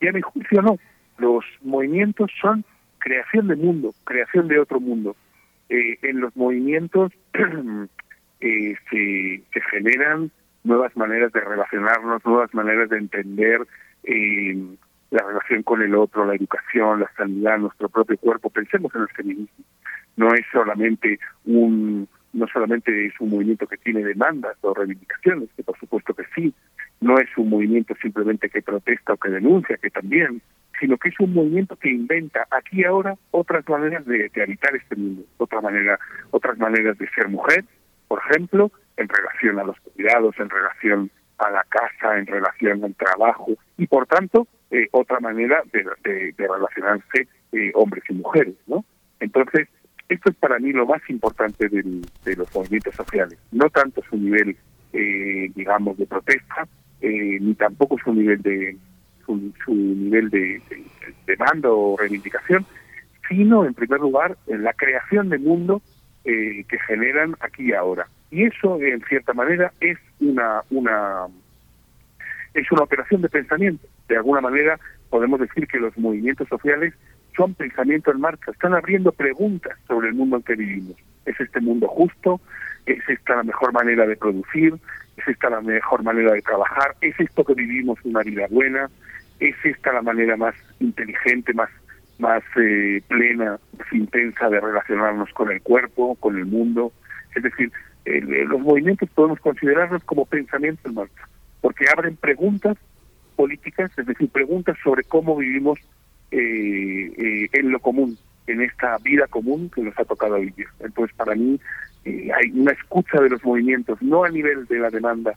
[0.01, 0.77] Y a mi juicio no,
[1.17, 2.65] los movimientos son
[2.99, 5.15] creación de mundo, creación de otro mundo.
[5.69, 7.11] Eh, en los movimientos
[8.41, 10.31] eh, se, se generan
[10.63, 13.65] nuevas maneras de relacionarnos, nuevas maneras de entender
[14.03, 14.57] eh,
[15.11, 18.49] la relación con el otro, la educación, la sanidad, nuestro propio cuerpo.
[18.49, 19.65] Pensemos en el feminismo.
[20.17, 25.63] No es solamente un no solamente es un movimiento que tiene demandas o reivindicaciones, que
[25.63, 26.53] por supuesto que sí,
[27.01, 30.41] no es un movimiento simplemente que protesta o que denuncia, que también,
[30.79, 34.75] sino que es un movimiento que inventa aquí y ahora otras maneras de, de habitar
[34.75, 35.99] este mundo, otra manera,
[36.31, 37.65] otras maneras de ser mujer,
[38.07, 42.93] por ejemplo, en relación a los cuidados, en relación a la casa, en relación al
[42.95, 48.83] trabajo y por tanto eh, otra manera de, relacionarse eh, hombres y mujeres, ¿no?
[49.19, 49.67] Entonces
[50.09, 54.17] esto es para mí lo más importante del, de los movimientos sociales, no tanto su
[54.17, 54.57] nivel,
[54.91, 56.67] eh, digamos, de protesta,
[57.01, 58.75] eh, ni tampoco su nivel de
[59.25, 60.83] su, su nivel de, de,
[61.25, 62.65] de mando o reivindicación,
[63.29, 65.81] sino en primer lugar la creación de mundo
[66.25, 68.07] eh, que generan aquí y ahora.
[68.31, 71.27] Y eso, en cierta manera, es una, una,
[72.53, 73.87] es una operación de pensamiento.
[74.07, 76.93] De alguna manera, podemos decir que los movimientos sociales
[77.35, 80.95] son pensamiento en marcha, están abriendo preguntas sobre el mundo en que vivimos.
[81.25, 82.41] ¿Es este mundo justo?
[82.85, 84.75] ¿Es esta la mejor manera de producir?
[85.17, 86.95] ¿Es esta la mejor manera de trabajar?
[87.01, 88.89] ¿Es esto que vivimos una vida buena?
[89.39, 91.69] ¿Es esta la manera más inteligente, más
[92.19, 96.93] más eh, plena, más intensa de relacionarnos con el cuerpo, con el mundo?
[97.35, 97.71] Es decir,
[98.05, 101.27] el, los movimientos podemos considerarlos como pensamiento en marcha,
[101.61, 102.77] porque abren preguntas
[103.35, 105.79] políticas, es decir, preguntas sobre cómo vivimos
[106.31, 108.17] eh, eh, en lo común,
[108.47, 110.67] en esta vida común que nos ha tocado vivir.
[110.79, 111.59] Entonces, para mí
[112.05, 115.33] eh, hay una escucha de los movimientos, no a nivel de la demanda,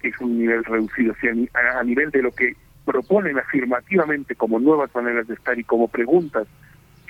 [0.00, 2.54] que es un nivel reducido, sino a nivel de lo que
[2.86, 6.46] proponen afirmativamente como nuevas maneras de estar y como preguntas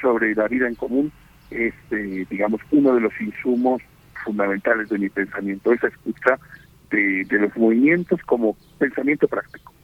[0.00, 1.12] sobre la vida en común,
[1.50, 3.82] es, eh, digamos, uno de los insumos
[4.24, 6.38] fundamentales de mi pensamiento, esa escucha
[6.90, 9.75] de los movimientos como pensamiento práctico.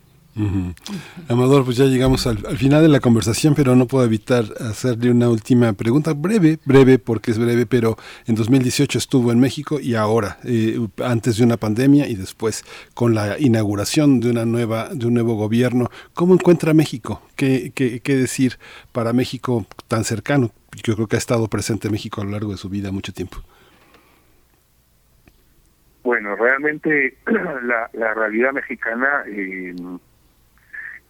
[1.28, 5.10] Amador, pues ya llegamos al, al, final de la conversación, pero no puedo evitar hacerle
[5.10, 9.94] una última pregunta, breve, breve, porque es breve, pero en 2018 estuvo en México y
[9.94, 15.06] ahora, eh, antes de una pandemia y después con la inauguración de una nueva, de
[15.06, 17.20] un nuevo gobierno, ¿cómo encuentra México?
[17.36, 18.58] ¿Qué, qué, qué decir
[18.92, 20.50] para México tan cercano?
[20.82, 23.38] Yo creo que ha estado presente México a lo largo de su vida mucho tiempo.
[26.02, 29.74] Bueno, realmente la, la realidad mexicana eh,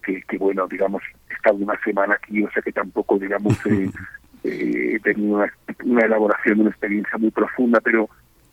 [0.02, 3.90] que, que, bueno, digamos, he estado una semana aquí, o sea que tampoco, digamos, eh,
[4.44, 5.52] eh, he tenido una,
[5.84, 8.08] una, elaboración, una experiencia muy profunda, pero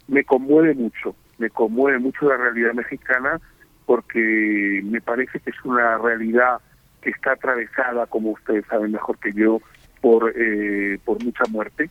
[0.07, 3.39] me conmueve mucho, me conmueve mucho la realidad mexicana
[3.85, 6.59] porque me parece que es una realidad
[7.01, 9.61] que está atravesada, como ustedes saben mejor que yo,
[10.01, 11.89] por, eh, por mucha muerte,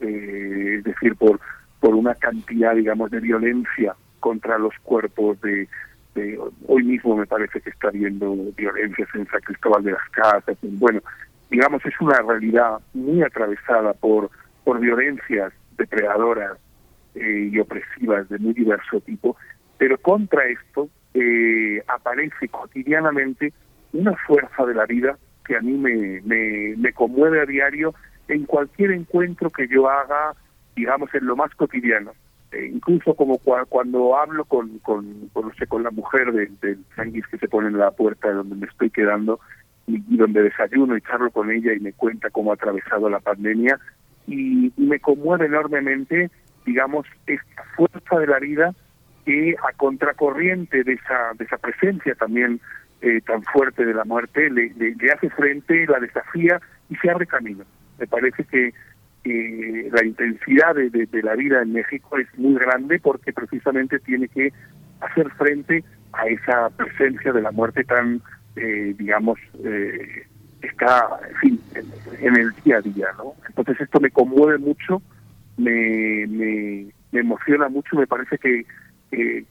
[0.00, 1.40] eh, es decir, por,
[1.80, 5.68] por una cantidad, digamos, de violencia contra los cuerpos de,
[6.16, 10.56] de hoy mismo me parece que está habiendo violencias en San Cristóbal de las Casas,
[10.62, 11.00] bueno,
[11.50, 14.30] digamos es una realidad muy atravesada por
[14.64, 16.58] por violencias depredadoras
[17.14, 19.36] eh, y opresivas de muy diverso tipo,
[19.78, 23.52] pero contra esto eh, aparece cotidianamente
[23.92, 27.94] una fuerza de la vida que a mí me, me, me conmueve a diario
[28.26, 30.34] en cualquier encuentro que yo haga,
[30.74, 32.12] digamos, en lo más cotidiano.
[32.52, 37.48] Eh, incluso como cuando hablo con, con, con, con la mujer del de que se
[37.48, 39.40] pone en la puerta de donde me estoy quedando
[39.86, 43.78] y, donde desayuno y charlo con ella y me cuenta cómo ha atravesado la pandemia
[44.28, 46.30] y, y me conmueve enormemente,
[46.64, 48.74] digamos, esta fuerza de la vida
[49.24, 52.60] que a contracorriente de esa, de esa presencia también
[53.02, 57.10] eh, tan fuerte de la muerte le, le, le, hace frente, la desafía y se
[57.10, 57.64] abre camino.
[57.98, 58.72] Me parece que
[59.28, 64.52] eh, la intensidad de, la vida en México es muy grande porque precisamente tiene que
[65.00, 65.82] hacer frente
[66.12, 68.22] a esa presencia de la muerte tan,
[68.54, 70.26] eh, digamos, eh,
[70.62, 71.08] está
[71.42, 73.08] en, el día a día.
[73.18, 73.34] ¿no?
[73.48, 75.02] Entonces esto me conmueve mucho,
[75.56, 78.64] me, me, me emociona mucho, me parece que,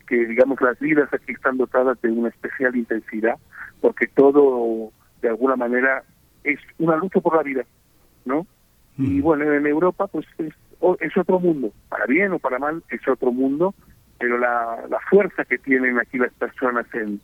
[0.10, 3.36] digamos las vidas aquí están dotadas de una especial intensidad
[3.82, 6.04] porque todo de alguna manera
[6.44, 7.64] es una lucha por la vida
[8.26, 8.46] no
[8.98, 10.54] y bueno en Europa pues es,
[11.00, 11.72] es otro mundo.
[11.90, 13.74] Para bien o para mal es otro mundo.
[14.18, 17.20] Pero la, la fuerza que tienen aquí las personas en,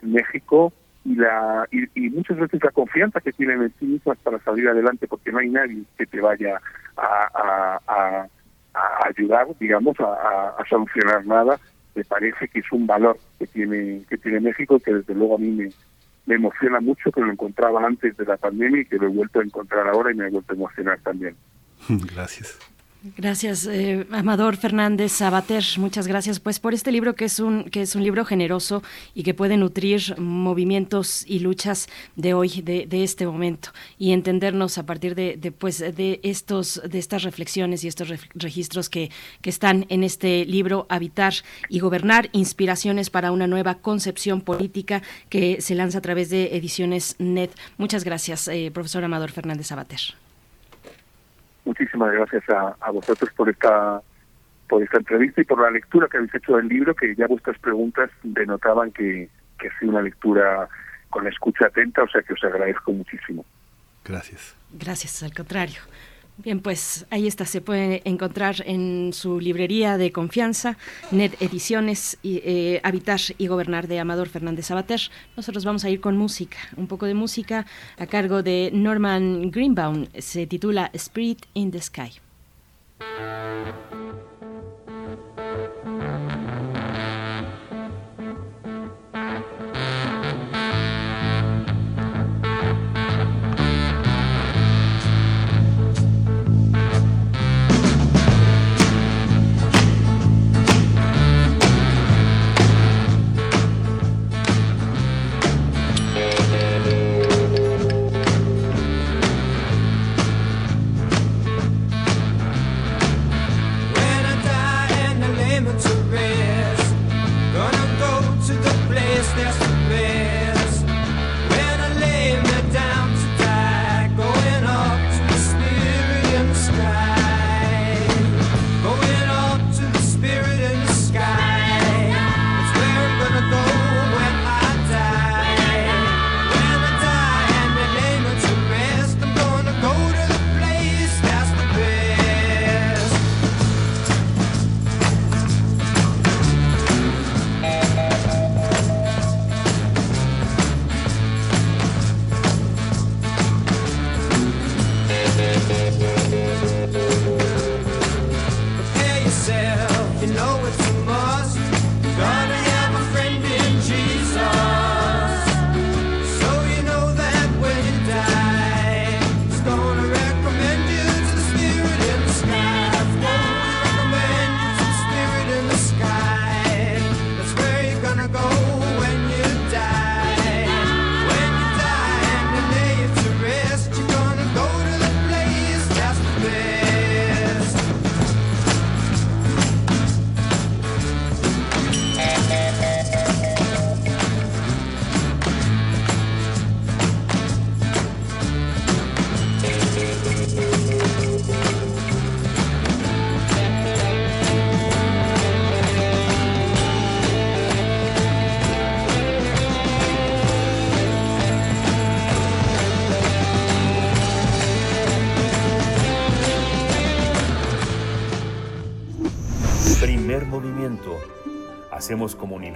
[0.00, 0.72] en México
[1.04, 4.68] y la y, y, muchas veces la confianza que tienen en sí mismas para salir
[4.68, 6.60] adelante porque no hay nadie que te vaya
[6.96, 8.28] a, a, a,
[8.74, 11.58] a ayudar digamos a, a solucionar nada.
[11.94, 15.38] Me parece que es un valor que tiene que tiene México que desde luego a
[15.38, 15.70] mí me,
[16.26, 19.40] me emociona mucho que lo encontraba antes de la pandemia y que lo he vuelto
[19.40, 21.36] a encontrar ahora y me ha vuelto a emocionar también.
[21.88, 22.58] Gracias.
[23.14, 25.62] Gracias, eh, Amador Fernández Sabater.
[25.78, 28.82] Muchas gracias, pues, por este libro que es un que es un libro generoso
[29.14, 34.78] y que puede nutrir movimientos y luchas de hoy, de, de este momento, y entendernos
[34.78, 39.10] a partir de, de, pues, de estos de estas reflexiones y estos re registros que,
[39.40, 41.34] que están en este libro, Habitar
[41.68, 47.14] y Gobernar, inspiraciones para una nueva concepción política que se lanza a través de Ediciones
[47.18, 47.50] Net.
[47.78, 50.25] Muchas gracias, eh, profesor Amador Fernández Sabater
[51.66, 54.00] muchísimas gracias a, a, vosotros por esta
[54.68, 57.58] por esta entrevista y por la lectura que habéis hecho del libro, que ya vuestras
[57.58, 59.28] preguntas denotaban que,
[59.58, 60.68] que ha sido una lectura
[61.10, 63.44] con la escucha atenta, o sea que os agradezco muchísimo.
[64.04, 64.56] Gracias.
[64.72, 65.82] Gracias, al contrario.
[66.38, 70.76] Bien, pues ahí está, se puede encontrar en su librería de confianza,
[71.10, 75.00] Net Ediciones, eh, Habitar y Gobernar de Amador Fernández Sabater.
[75.34, 77.66] Nosotros vamos a ir con música, un poco de música
[77.98, 80.06] a cargo de Norman Greenbaum.
[80.18, 82.12] Se titula Spirit in the Sky.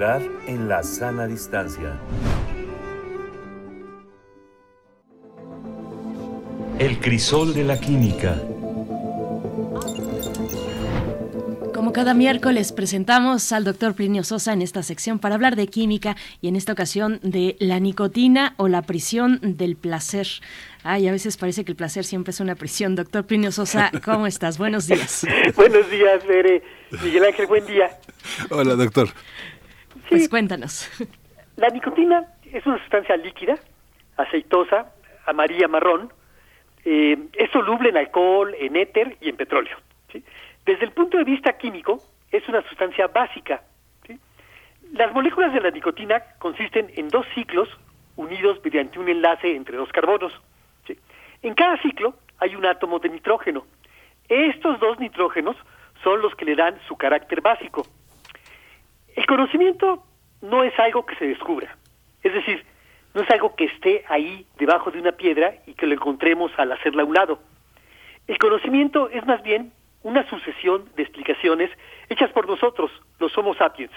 [0.02, 1.94] En la sana distancia.
[6.78, 8.34] El crisol de la química.
[11.74, 16.16] Como cada miércoles presentamos al doctor Plinio Sosa en esta sección para hablar de química
[16.40, 20.26] y en esta ocasión de la nicotina o la prisión del placer.
[20.82, 22.96] Ay, a veces parece que el placer siempre es una prisión.
[22.96, 24.56] Doctor Plinio Sosa, ¿cómo estás?
[24.56, 25.26] Buenos días.
[25.56, 26.62] Buenos días, Bere.
[27.04, 27.90] Miguel Ángel, buen día.
[28.48, 29.10] Hola, doctor.
[30.10, 30.90] Pues cuéntanos.
[31.56, 33.56] La nicotina es una sustancia líquida,
[34.16, 34.92] aceitosa,
[35.24, 36.12] amarilla marrón.
[36.84, 39.76] Eh, es soluble en alcohol, en éter y en petróleo.
[40.10, 40.24] ¿sí?
[40.66, 43.62] Desde el punto de vista químico, es una sustancia básica.
[44.06, 44.18] ¿sí?
[44.92, 47.68] Las moléculas de la nicotina consisten en dos ciclos
[48.16, 50.32] unidos mediante un enlace entre dos carbonos.
[50.88, 50.98] ¿sí?
[51.42, 53.64] En cada ciclo hay un átomo de nitrógeno.
[54.28, 55.56] Estos dos nitrógenos
[56.02, 57.86] son los que le dan su carácter básico.
[59.16, 60.04] El conocimiento
[60.40, 61.76] no es algo que se descubra,
[62.22, 62.64] es decir,
[63.14, 66.72] no es algo que esté ahí debajo de una piedra y que lo encontremos al
[66.72, 67.40] hacerla a un lado.
[68.26, 69.72] El conocimiento es más bien
[70.02, 71.70] una sucesión de explicaciones
[72.08, 73.92] hechas por nosotros, los Homo sapiens.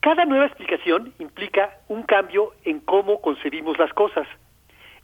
[0.00, 4.26] Cada nueva explicación implica un cambio en cómo concebimos las cosas.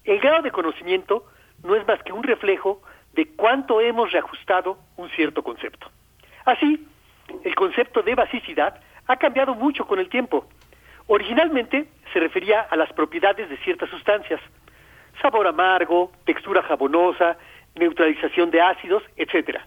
[0.05, 1.25] El grado de conocimiento
[1.63, 2.81] no es más que un reflejo
[3.13, 5.91] de cuánto hemos reajustado un cierto concepto.
[6.45, 6.87] Así,
[7.45, 10.47] el concepto de basicidad ha cambiado mucho con el tiempo.
[11.07, 14.41] Originalmente se refería a las propiedades de ciertas sustancias,
[15.21, 17.37] sabor amargo, textura jabonosa,
[17.75, 19.59] neutralización de ácidos, etc.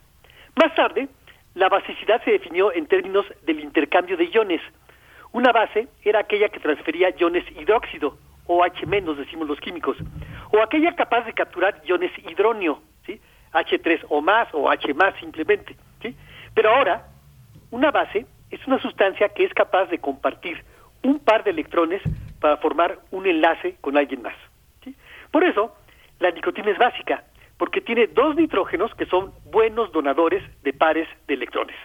[0.56, 1.10] Más tarde,
[1.56, 4.62] la basicidad se definió en términos del intercambio de iones.
[5.32, 9.98] Una base era aquella que transfería iones hidróxido, o H-, decimos los químicos,
[10.52, 13.20] o aquella capaz de capturar iones hidróneo, ¿sí?
[13.54, 15.76] H3 o más, o H más simplemente.
[16.02, 16.16] ¿sí?
[16.54, 17.08] Pero ahora,
[17.72, 20.64] una base es una sustancia que es capaz de compartir
[21.04, 22.02] un par de electrones
[22.40, 24.36] para formar un enlace con alguien más.
[25.32, 25.76] Por eso,
[26.20, 27.24] la nicotina es básica,
[27.58, 31.76] porque tiene dos nitrógenos que son buenos donadores de pares de electrones.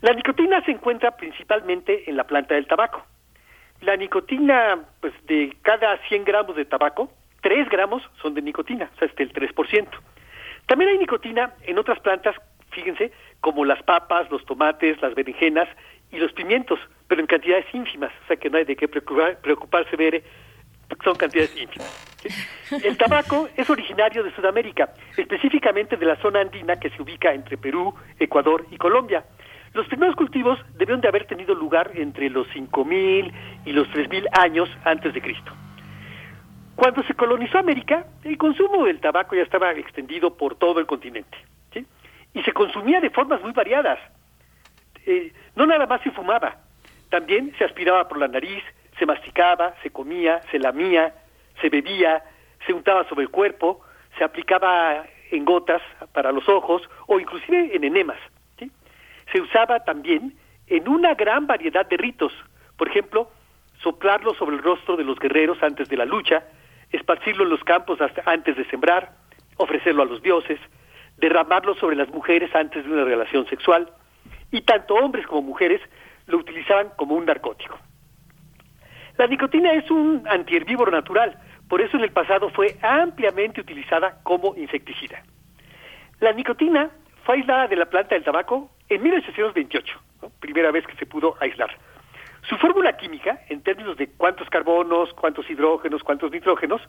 [0.00, 3.04] La nicotina se encuentra principalmente en la planta del tabaco.
[3.82, 7.12] La nicotina, pues de cada 100 gramos de tabaco,
[7.42, 9.88] 3 gramos son de nicotina, o sea, es del 3%.
[10.66, 12.36] También hay nicotina en otras plantas,
[12.70, 15.68] fíjense, como las papas, los tomates, las berenjenas
[16.10, 19.38] y los pimientos, pero en cantidades ínfimas, o sea que no hay de qué preocupar,
[19.40, 20.22] preocuparse, ver,
[21.04, 22.10] son cantidades ínfimas.
[22.84, 27.56] El tabaco es originario de Sudamérica, específicamente de la zona andina que se ubica entre
[27.56, 29.24] Perú, Ecuador y Colombia.
[29.72, 33.32] Los primeros cultivos debieron de haber tenido lugar entre los 5.000
[33.64, 35.52] y los 3.000 años antes de Cristo.
[36.74, 41.36] Cuando se colonizó América, el consumo del tabaco ya estaba extendido por todo el continente.
[42.34, 43.98] Y se consumía de formas muy variadas.
[45.06, 46.56] Eh, no nada más se fumaba,
[47.08, 48.62] también se aspiraba por la nariz,
[48.98, 51.14] se masticaba, se comía, se lamía,
[51.60, 52.22] se bebía,
[52.66, 53.80] se untaba sobre el cuerpo,
[54.18, 58.18] se aplicaba en gotas para los ojos o inclusive en enemas.
[59.32, 60.34] Se usaba también
[60.66, 62.32] en una gran variedad de ritos.
[62.76, 63.30] Por ejemplo,
[63.80, 66.42] soplarlo sobre el rostro de los guerreros antes de la lucha,
[66.90, 69.12] esparcirlo en los campos hasta antes de sembrar,
[69.56, 70.58] ofrecerlo a los dioses,
[71.20, 73.90] derramarlo sobre las mujeres antes de una relación sexual,
[74.50, 75.80] y tanto hombres como mujeres
[76.26, 77.78] lo utilizaban como un narcótico.
[79.18, 84.56] La nicotina es un antiherbívoro natural, por eso en el pasado fue ampliamente utilizada como
[84.56, 85.22] insecticida.
[86.20, 86.90] La nicotina
[87.24, 90.30] fue aislada de la planta del tabaco en 1828, ¿no?
[90.40, 91.70] primera vez que se pudo aislar.
[92.48, 96.80] Su fórmula química, en términos de cuántos carbonos, cuántos hidrógenos, cuántos nitrógenos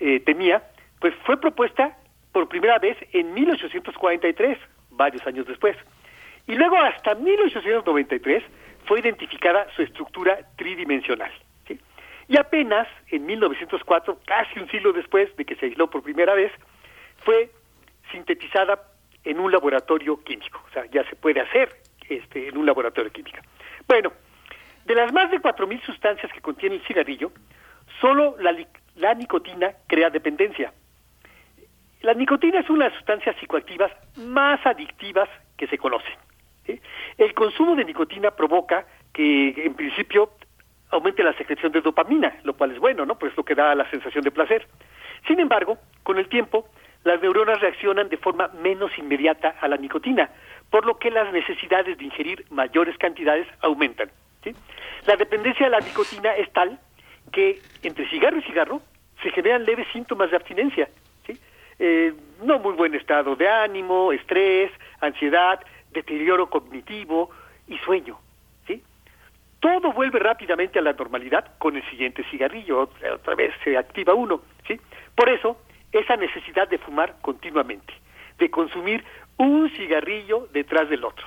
[0.00, 0.62] eh, tenía,
[1.00, 1.96] pues fue propuesta
[2.32, 4.58] por primera vez en 1843,
[4.90, 5.76] varios años después.
[6.46, 8.42] Y luego hasta 1893
[8.86, 11.30] fue identificada su estructura tridimensional.
[11.68, 11.78] ¿sí?
[12.28, 16.50] Y apenas en 1904, casi un siglo después de que se aisló por primera vez,
[17.24, 17.50] fue
[18.10, 18.82] sintetizada
[19.24, 20.62] en un laboratorio químico.
[20.68, 21.68] O sea, ya se puede hacer
[22.08, 23.38] este, en un laboratorio químico.
[23.86, 24.12] Bueno,
[24.84, 27.30] de las más de 4.000 sustancias que contiene el cigarrillo,
[28.00, 28.54] solo la,
[28.96, 30.72] la nicotina crea dependencia.
[32.02, 36.14] La nicotina es una de las sustancias psicoactivas más adictivas que se conocen.
[37.16, 40.30] El consumo de nicotina provoca que, en principio,
[40.90, 43.18] aumente la secreción de dopamina, lo cual es bueno, ¿no?
[43.18, 44.66] Pues lo que da la sensación de placer.
[45.26, 46.68] Sin embargo, con el tiempo,
[47.04, 50.30] las neuronas reaccionan de forma menos inmediata a la nicotina,
[50.70, 54.10] por lo que las necesidades de ingerir mayores cantidades aumentan.
[55.06, 56.78] La dependencia de la nicotina es tal
[57.32, 58.82] que entre cigarro y cigarro
[59.22, 60.88] se generan leves síntomas de abstinencia.
[61.84, 64.70] Eh, no muy buen estado de ánimo, estrés,
[65.00, 65.58] ansiedad,
[65.90, 67.28] deterioro cognitivo
[67.66, 68.20] y sueño.
[68.68, 68.80] ¿sí?
[69.58, 74.42] Todo vuelve rápidamente a la normalidad con el siguiente cigarrillo, otra vez se activa uno.
[74.68, 74.80] ¿sí?
[75.16, 75.56] Por eso,
[75.90, 77.92] esa necesidad de fumar continuamente,
[78.38, 79.02] de consumir
[79.38, 81.26] un cigarrillo detrás del otro.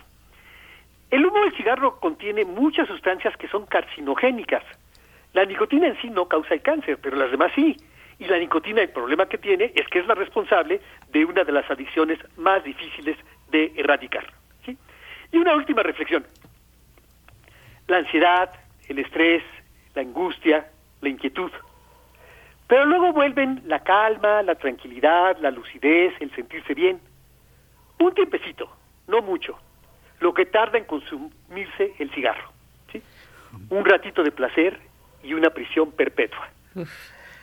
[1.12, 4.64] El humo del cigarro contiene muchas sustancias que son carcinogénicas.
[5.34, 7.76] La nicotina en sí no causa el cáncer, pero las demás sí.
[8.20, 11.52] Y la nicotina, el problema que tiene es que es la responsable de una de
[11.52, 13.18] las adicciones más difíciles
[13.52, 14.26] de erradicar.
[14.66, 14.78] ¿sí?
[15.32, 16.26] Y una última reflexión.
[17.88, 18.52] La ansiedad,
[18.88, 19.44] el estrés,
[19.94, 20.68] la angustia,
[21.02, 21.52] la inquietud.
[22.68, 27.00] Pero luego vuelven la calma, la tranquilidad, la lucidez, el sentirse bien.
[28.00, 28.70] Un tiempecito,
[29.08, 29.58] no mucho,
[30.20, 32.52] lo que tarda en consumirse el cigarro.
[33.70, 34.80] Un ratito de placer
[35.24, 36.50] y una prisión perpetua.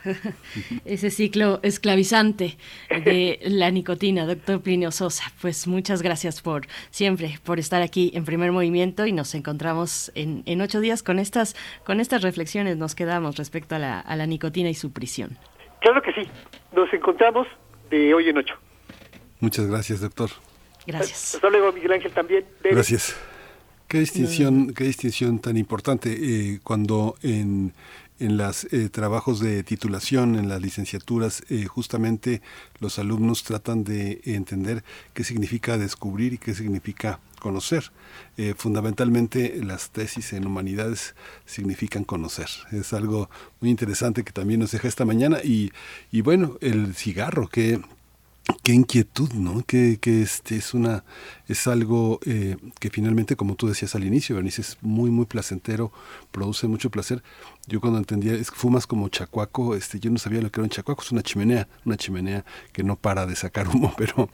[0.84, 2.56] Ese ciclo esclavizante
[2.88, 5.24] de la nicotina, doctor Plinio Sosa.
[5.40, 10.42] Pues muchas gracias por siempre, por estar aquí en primer movimiento y nos encontramos en,
[10.46, 12.76] en ocho días con estas, con estas reflexiones.
[12.76, 15.38] Nos quedamos respecto a la, a la nicotina y su prisión.
[15.80, 16.28] Claro que sí.
[16.74, 17.46] Nos encontramos
[17.90, 18.54] de hoy en ocho.
[19.40, 20.30] Muchas gracias, doctor.
[20.86, 21.34] Gracias.
[21.34, 22.44] Hasta luego, Miguel Ángel, también.
[22.62, 23.16] Gracias.
[23.92, 27.74] Qué distinción, qué distinción tan importante eh, cuando en,
[28.22, 32.40] en los eh, trabajos de titulación, en las licenciaturas, eh, justamente
[32.78, 37.90] los alumnos tratan de entender qué significa descubrir y qué significa conocer.
[38.36, 42.48] Eh, fundamentalmente las tesis en humanidades significan conocer.
[42.70, 43.28] Es algo
[43.60, 45.72] muy interesante que también nos deja esta mañana y,
[46.12, 47.80] y bueno, el cigarro que
[48.62, 49.62] qué inquietud, ¿no?
[49.64, 51.04] Que, que este es una
[51.48, 55.92] es algo eh, que finalmente, como tú decías al inicio, Bernice, es muy muy placentero,
[56.30, 57.22] produce mucho placer.
[57.66, 60.64] Yo cuando entendía, es que fumas como chacuaco, este, yo no sabía lo que era
[60.64, 64.28] un chacuaco, es una chimenea, una chimenea que no para de sacar humo, pero,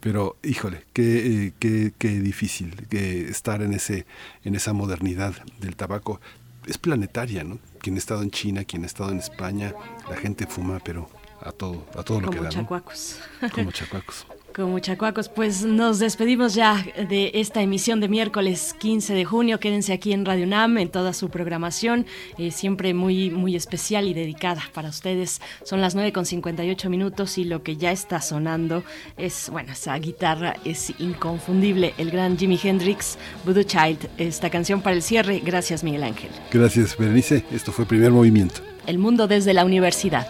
[0.00, 4.06] pero híjole, qué, eh, qué, qué difícil que estar en ese,
[4.44, 6.20] en esa modernidad del tabaco.
[6.66, 7.58] Es planetaria, ¿no?
[7.80, 9.74] Quien ha estado en China, quien ha estado en España,
[10.08, 11.08] la gente fuma, pero
[11.40, 12.44] a todo, a todo lo que da.
[12.44, 12.50] ¿no?
[12.50, 13.18] chacuacos.
[13.52, 14.26] Como chacuacos.
[14.54, 19.58] Como chacuacos, pues nos despedimos ya de esta emisión de miércoles 15 de junio.
[19.58, 22.06] Quédense aquí en Radio UNAM en toda su programación,
[22.38, 25.40] eh, siempre muy, muy especial y dedicada para ustedes.
[25.64, 28.84] Son las 9 con 58 minutos y lo que ya está sonando
[29.16, 31.92] es, bueno, esa guitarra es inconfundible.
[31.98, 35.42] El gran Jimi Hendrix, Voodoo Child, esta canción para el cierre.
[35.44, 36.30] Gracias, Miguel Ángel.
[36.52, 37.44] Gracias, Berenice.
[37.50, 38.60] Esto fue Primer Movimiento.
[38.86, 40.28] El mundo desde la universidad.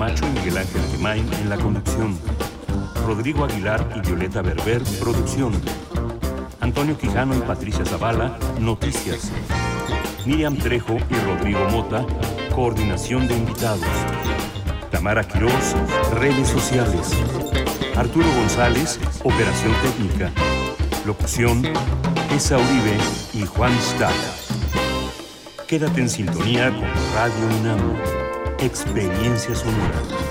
[0.00, 2.18] Camacho y Miguel Ángel Gemain en la conducción.
[3.06, 5.52] Rodrigo Aguilar y Violeta Berber, producción.
[6.58, 9.30] Antonio Quijano y Patricia Zavala, noticias.
[10.24, 12.06] Miriam Trejo y Rodrigo Mota,
[12.54, 13.84] coordinación de invitados.
[14.90, 15.76] Tamara Quirós,
[16.14, 17.12] redes sociales.
[17.94, 20.32] Arturo González, operación técnica.
[21.04, 21.62] Locución,
[22.34, 22.96] Esa Uribe
[23.34, 24.16] y Juan Stack.
[25.68, 28.19] Quédate en sintonía con Radio UNAM.
[28.62, 30.29] Experiencia sonora.